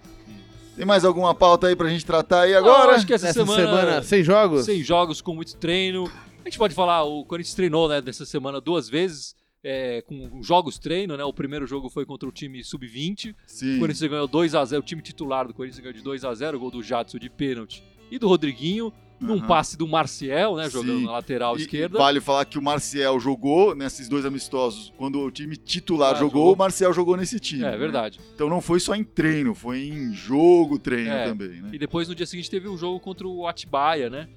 Tem 0.76 0.86
mais 0.86 1.06
alguma 1.06 1.36
pauta 1.36 1.68
aí 1.68 1.76
pra 1.76 1.88
gente 1.88 2.04
tratar 2.04 2.42
aí 2.42 2.52
Eu 2.54 2.58
agora? 2.58 2.96
acho 2.96 3.06
que 3.06 3.14
essa, 3.14 3.28
Nessa 3.28 3.46
semana, 3.46 3.64
semana, 3.64 4.04
sem 4.04 4.24
jogos? 4.24 4.66
sem 4.66 4.84
jogos, 4.84 5.22
com 5.22 5.36
muito 5.36 5.56
treino. 5.56 6.12
A 6.46 6.50
gente 6.50 6.60
pode 6.60 6.76
falar, 6.76 7.04
o 7.04 7.26
Corinthians 7.26 7.56
treinou 7.56 7.90
né, 7.90 8.00
dessa 8.00 8.24
semana 8.24 8.62
duas 8.62 8.88
vezes, 8.88 9.36
é, 9.64 10.04
com 10.04 10.44
jogos 10.44 10.78
treino, 10.78 11.18
né? 11.18 11.24
O 11.24 11.34
primeiro 11.34 11.66
jogo 11.66 11.90
foi 11.90 12.06
contra 12.06 12.30
o 12.30 12.32
time 12.32 12.64
sub-20. 12.64 13.32
O. 13.34 13.80
Corinthians 13.80 14.02
ganhou 14.12 14.30
2x0, 14.30 14.78
o 14.80 14.84
time 14.84 15.02
titular 15.02 15.48
do 15.48 15.56
Corinthians 15.56 15.80
ganhou 15.80 15.94
de 15.94 16.04
2x0, 16.04 16.54
o 16.56 16.60
gol 16.60 16.70
do 16.70 16.84
Jadson 16.84 17.18
de 17.18 17.32
pênalti 17.32 17.84
e 18.12 18.20
do 18.20 18.28
Rodriguinho, 18.28 18.94
num 19.20 19.38
Aham. 19.40 19.48
passe 19.48 19.76
do 19.76 19.88
Marcial, 19.88 20.56
né? 20.56 20.70
Jogando 20.70 21.00
Sim. 21.00 21.06
na 21.06 21.14
lateral 21.14 21.58
E- 21.58 21.62
esquerda. 21.62 21.98
Vale 21.98 22.22
falar 22.22 22.46
que 22.46 22.60
o 22.60 22.62
Marcial 22.62 23.20
jogou 23.20 23.74
nesses 23.74 24.08
dois 24.08 24.24
amistosos. 24.24 24.94
Quando 24.98 25.20
o 25.22 25.32
time 25.32 25.58
titular 25.58 26.12
Ah, 26.12 26.20
jogou, 26.20 26.42
jogou. 26.42 26.54
o 26.54 26.58
Marcial 26.58 26.94
jogou 26.94 27.18
nesse 27.18 27.40
time. 27.40 27.64
É 27.64 27.72
né? 27.72 27.78
verdade. 27.78 28.20
Então 28.36 28.48
não 28.48 28.62
foi 28.62 28.80
só 28.80 28.94
em 28.94 29.04
treino, 29.04 29.56
foi 29.56 29.88
em 29.88 30.14
jogo 30.14 30.78
treino 30.78 31.10
É. 31.10 31.26
também, 31.26 31.60
né? 31.62 31.70
E 31.74 31.80
depois 31.80 32.08
no 32.08 32.14
dia 32.14 32.28
seguinte 32.28 32.52
teve 32.52 32.70
um 32.70 32.78
jogo 32.78 33.00
contra 33.00 33.28
o 33.28 33.48
Atibaia, 33.48 34.12
né? 34.12 34.30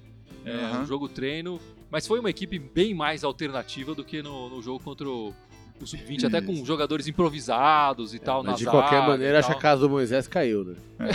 É. 0.43 0.77
Um 0.79 0.85
jogo 0.87 1.07
treino. 1.07 1.59
Mas 1.91 2.05
foi 2.07 2.19
uma 2.19 2.29
equipe 2.29 2.59
bem 2.59 2.93
mais 2.93 3.23
alternativa 3.23 3.95
do 3.95 4.03
que 4.03 4.21
no, 4.21 4.49
no 4.49 4.61
jogo 4.61 4.79
contra 4.83 5.07
o, 5.09 5.33
o 5.81 5.87
sub-20 5.87 6.25
até 6.25 6.39
com 6.41 6.53
jogadores 6.65 7.07
improvisados 7.07 8.13
e 8.13 8.19
tal 8.19 8.43
Mas 8.43 8.57
de 8.57 8.65
qualquer 8.65 9.01
maneira, 9.07 9.39
acho 9.39 9.47
que 9.49 9.55
a 9.55 9.59
casa 9.59 9.81
do 9.81 9.89
Moisés 9.89 10.27
caiu, 10.27 10.63
né? 10.65 10.75
É, 10.99 11.13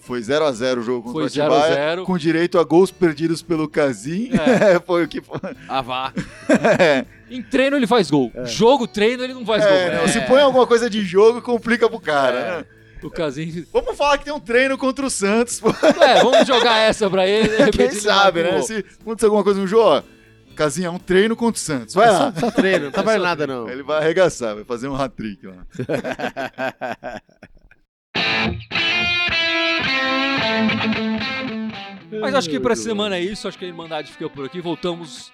foi 0.00 0.20
0x0 0.20 0.78
o 0.78 0.82
jogo 0.82 1.02
contra 1.02 1.12
Foi 1.12 1.22
o 1.22 1.26
Atibaia, 1.26 1.50
0 1.50 1.62
a 1.62 1.74
0. 1.90 2.04
com 2.04 2.16
direito 2.18 2.58
a 2.58 2.64
gols 2.64 2.90
perdidos 2.90 3.42
pelo 3.42 3.68
Casim. 3.68 4.30
É. 4.34 4.80
foi 4.80 5.04
o 5.04 5.08
que 5.08 5.20
foi. 5.20 5.38
Ah, 5.68 5.82
vá. 5.82 6.12
É, 6.80 7.04
Em 7.30 7.42
treino 7.42 7.76
ele 7.76 7.86
faz 7.86 8.10
gol. 8.10 8.32
Jogo, 8.44 8.86
treino, 8.88 9.22
ele 9.22 9.34
não 9.34 9.44
faz 9.44 9.62
gol. 9.62 9.72
é, 9.72 10.00
não, 10.00 10.08
se 10.08 10.20
põe 10.22 10.40
alguma 10.40 10.66
coisa 10.66 10.88
de 10.88 11.04
jogo, 11.04 11.42
complica 11.42 11.88
pro 11.88 12.00
cara, 12.00 12.38
É. 12.38 12.58
né? 12.58 12.64
O 13.02 13.10
Casim. 13.10 13.66
Vamos 13.72 13.96
falar 13.96 14.18
que 14.18 14.24
tem 14.24 14.32
um 14.32 14.40
treino 14.40 14.76
contra 14.76 15.06
o 15.06 15.10
Santos, 15.10 15.60
pô. 15.60 15.70
É, 16.02 16.22
vamos 16.22 16.46
jogar 16.46 16.78
essa 16.78 17.08
pra 17.08 17.26
ele. 17.26 17.70
Quem 17.72 17.86
ele 17.86 17.94
sabe, 17.94 18.42
né? 18.42 18.60
Se 18.62 18.84
acontecer 19.00 19.26
alguma 19.26 19.44
coisa 19.44 19.60
no 19.60 19.66
jogo, 19.66 19.88
ó, 19.88 20.02
Casinha, 20.54 20.88
é 20.88 20.90
um 20.90 20.98
treino 20.98 21.36
contra 21.36 21.56
o 21.58 21.62
Santos. 21.62 21.94
Vai 21.94 22.10
lá. 22.10 22.32
Só, 22.32 22.40
só 22.40 22.50
treino, 22.50 22.86
não 22.86 22.90
tá 22.92 23.14
É 23.14 23.18
nada, 23.18 23.46
não. 23.46 23.68
Ele 23.68 23.82
vai 23.82 23.98
arregaçar, 23.98 24.54
vai 24.56 24.64
fazer 24.64 24.88
um 24.88 24.96
hat-trick 24.96 25.46
lá. 25.46 25.64
Mas 32.20 32.34
acho 32.34 32.50
que 32.50 32.58
pra 32.58 32.72
essa 32.72 32.82
semana 32.82 33.16
é 33.16 33.20
isso. 33.20 33.46
Acho 33.46 33.58
que 33.58 33.64
a 33.64 33.68
Irmandade 33.68 34.10
fica 34.10 34.28
por 34.28 34.44
aqui. 34.46 34.60
Voltamos 34.60 35.32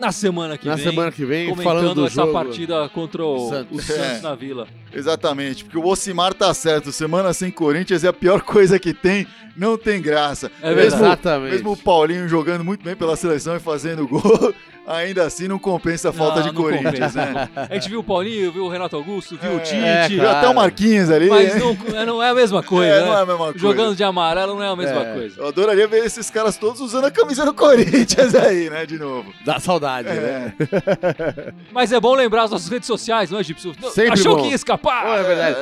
na 0.00 0.10
semana 0.12 0.56
que 0.58 0.66
Na 0.66 0.74
vem. 0.76 0.84
semana 0.84 1.12
que 1.12 1.24
vem, 1.24 1.54
falando 1.56 1.94
do 1.94 2.06
essa 2.06 2.14
jogo. 2.22 2.32
partida 2.32 2.88
contra 2.88 3.22
o 3.24 3.48
Santos. 3.48 3.78
o 3.78 3.82
Santos 3.82 4.00
É. 4.02 4.20
na 4.22 4.34
Vila. 4.34 4.66
Exatamente, 4.92 5.64
porque 5.64 5.78
o 5.78 5.86
Ocimar 5.86 6.34
tá 6.34 6.52
certo. 6.54 6.90
Semana 6.90 7.32
sem 7.32 7.50
Corinthians 7.50 8.02
é 8.02 8.08
a 8.08 8.12
pior 8.12 8.40
coisa 8.42 8.78
que 8.78 8.92
tem, 8.92 9.26
não 9.56 9.76
tem 9.78 10.00
graça. 10.02 10.50
É 10.62 10.74
mesmo. 10.74 10.98
Exatamente. 10.98 11.52
mesmo 11.52 11.72
o 11.72 11.76
Paulinho 11.76 12.28
jogando 12.28 12.64
muito 12.64 12.82
bem 12.84 12.96
pela 12.96 13.14
seleção 13.16 13.56
e 13.56 13.60
fazendo 13.60 14.06
gol, 14.08 14.52
ainda 14.86 15.24
assim 15.24 15.46
não 15.46 15.58
compensa 15.58 16.10
a 16.10 16.12
falta 16.12 16.36
Não, 16.40 16.48
de 16.48 16.54
não 16.54 16.62
Corinthians, 16.62 17.12
compensa. 17.14 17.26
né? 17.26 17.48
A 17.70 17.74
gente 17.74 17.88
viu 17.88 18.00
o 18.00 18.04
Paulinho, 18.04 18.50
viu 18.52 18.64
o 18.64 18.68
Renato 18.68 18.96
Augusto, 18.96 19.38
viu 19.40 19.52
o 19.52 19.56
É, 19.56 19.60
Tite. 19.60 19.76
é, 19.76 20.08
Viu 20.08 20.18
cara. 20.22 20.38
até 20.38 20.48
o 20.48 20.54
Marquinhos 20.54 21.10
ali. 21.10 21.28
Mas 21.28 21.54
né? 21.54 21.60
não, 21.60 21.98
é- 22.00 22.06
não 22.06 22.22
é 22.22 22.30
a 22.30 22.34
mesma 22.34 22.62
coisa, 22.64 22.92
É, 22.92 23.00
né? 23.00 23.06
não 23.06 23.18
é 23.18 23.22
a 23.22 23.26
mesma 23.26 23.44
coisa. 23.44 23.58
Jogando 23.58 23.94
de 23.96 24.02
amarelo 24.04 24.54
não 24.54 24.62
é 24.62 24.68
a 24.68 24.76
mesma 24.76 25.00
É. 25.00 25.12
coisa. 25.14 25.40
Eu 25.40 25.48
adoraria 25.48 25.86
ver 25.86 26.04
esses 26.04 26.28
caras 26.30 26.56
todos 26.56 26.80
usando 26.80 27.04
a 27.04 27.10
camisa 27.10 27.44
do 27.44 27.54
Corinthians 27.54 28.34
aí, 28.34 28.68
né, 28.70 28.84
de 28.86 28.98
novo. 28.98 29.32
Dá 29.44 29.60
saudade, 29.60 30.08
né? 30.08 30.54
É. 30.58 31.52
Mas 31.72 31.92
é 31.92 32.00
bom 32.00 32.14
lembrar 32.14 32.44
as 32.44 32.50
nossas 32.50 32.68
redes 32.68 32.86
sociais, 32.86 33.30
não 33.30 33.38
é, 33.38 33.42
Gipsy? 33.44 33.72
Não, 33.80 33.90
Sempre 33.90 34.12
Achou 34.14 34.36
bom. 34.36 34.42
que 34.42 34.48
ia 34.48 34.54
escapar? 34.54 35.02
Pô, 35.04 35.14
é 35.14 35.22
verdade. 35.22 35.58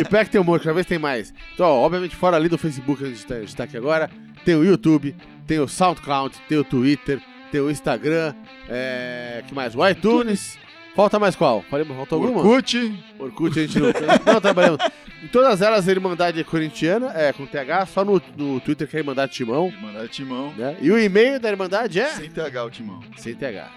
e 0.00 0.04
pior 0.04 0.24
que 0.24 0.30
tem 0.30 0.40
um 0.40 0.44
monte, 0.44 0.62
cada 0.62 0.74
vez 0.74 0.86
tem 0.86 0.98
mais. 0.98 1.32
Então, 1.54 1.66
ó, 1.66 1.84
obviamente, 1.84 2.14
fora 2.14 2.36
ali 2.36 2.48
do 2.48 2.58
Facebook, 2.58 3.02
a 3.02 3.08
gente 3.08 3.26
tá, 3.26 3.34
gente 3.40 3.56
tá 3.56 3.64
aqui 3.64 3.76
agora, 3.76 4.10
tem 4.44 4.54
o 4.54 4.64
YouTube, 4.64 5.14
tem 5.46 5.58
o 5.58 5.66
SoundCloud, 5.68 6.34
tem 6.48 6.58
o 6.58 6.64
Twitter, 6.64 7.20
tem 7.50 7.60
o 7.60 7.70
Instagram, 7.70 8.34
é... 8.68 9.42
que 9.46 9.54
mais? 9.54 9.74
O 9.74 9.86
iTunes. 9.88 10.58
Falta 10.94 11.18
mais 11.20 11.36
qual? 11.36 11.62
Falei, 11.70 11.86
falta 11.86 12.16
alguma? 12.16 12.38
Orkut, 12.40 13.04
Orkut 13.18 13.58
a 13.58 13.62
gente 13.62 13.78
não, 13.78 13.88
não 14.32 14.40
trabalhamos. 14.40 14.80
Em 15.22 15.28
todas 15.28 15.62
elas, 15.62 15.88
a 15.88 15.90
Irmandade 15.92 16.42
Corintiana, 16.42 17.12
é 17.14 17.32
com 17.32 17.46
TH, 17.46 17.86
só 17.86 18.04
no, 18.04 18.20
no 18.36 18.60
Twitter 18.60 18.88
que 18.88 18.96
é 18.96 19.00
Irmandade 19.00 19.32
Timão, 19.32 19.72
mandar 19.80 20.08
timão. 20.08 20.52
né? 20.56 20.76
E 20.80 20.90
o 20.90 20.98
e-mail 20.98 21.38
da 21.38 21.48
Irmandade 21.48 22.00
é? 22.00 22.08
Sem 22.08 22.28
TH 22.30 22.64
o 22.64 22.70
timão. 22.70 23.00
Sem 23.16 23.34
TH. 23.34 23.70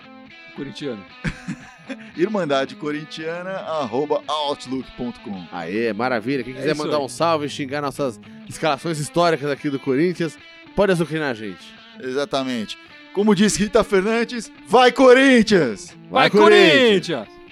Corintiano. 0.55 1.03
Irmandade 2.17 2.75
Corintiana, 2.75 3.51
arroba 3.51 4.21
outlook.com. 4.27 5.45
Aê, 5.51 5.93
maravilha. 5.93 6.43
Quem 6.43 6.53
É 6.53 6.57
quiser 6.57 6.71
isso 6.73 6.83
mandar 6.83 6.97
aí. 6.97 7.03
um 7.03 7.09
salve, 7.09 7.47
xingar 7.49 7.81
nossas 7.81 8.19
escalações 8.49 8.99
históricas 8.99 9.49
aqui 9.51 9.69
do 9.69 9.79
Corinthians, 9.79 10.37
pode 10.75 10.91
azucrinar 10.91 11.31
a 11.31 11.33
gente. 11.33 11.73
Exatamente. 12.01 12.77
Como 13.13 13.35
diz 13.35 13.55
Rita 13.55 13.83
Fernandes, 13.83 14.51
vai 14.67 14.91
Corinthians! 14.91 15.95
Vai, 16.09 16.29
vai 16.29 16.29
Corinthians! 16.31 17.27
Corinthians! 17.27 17.43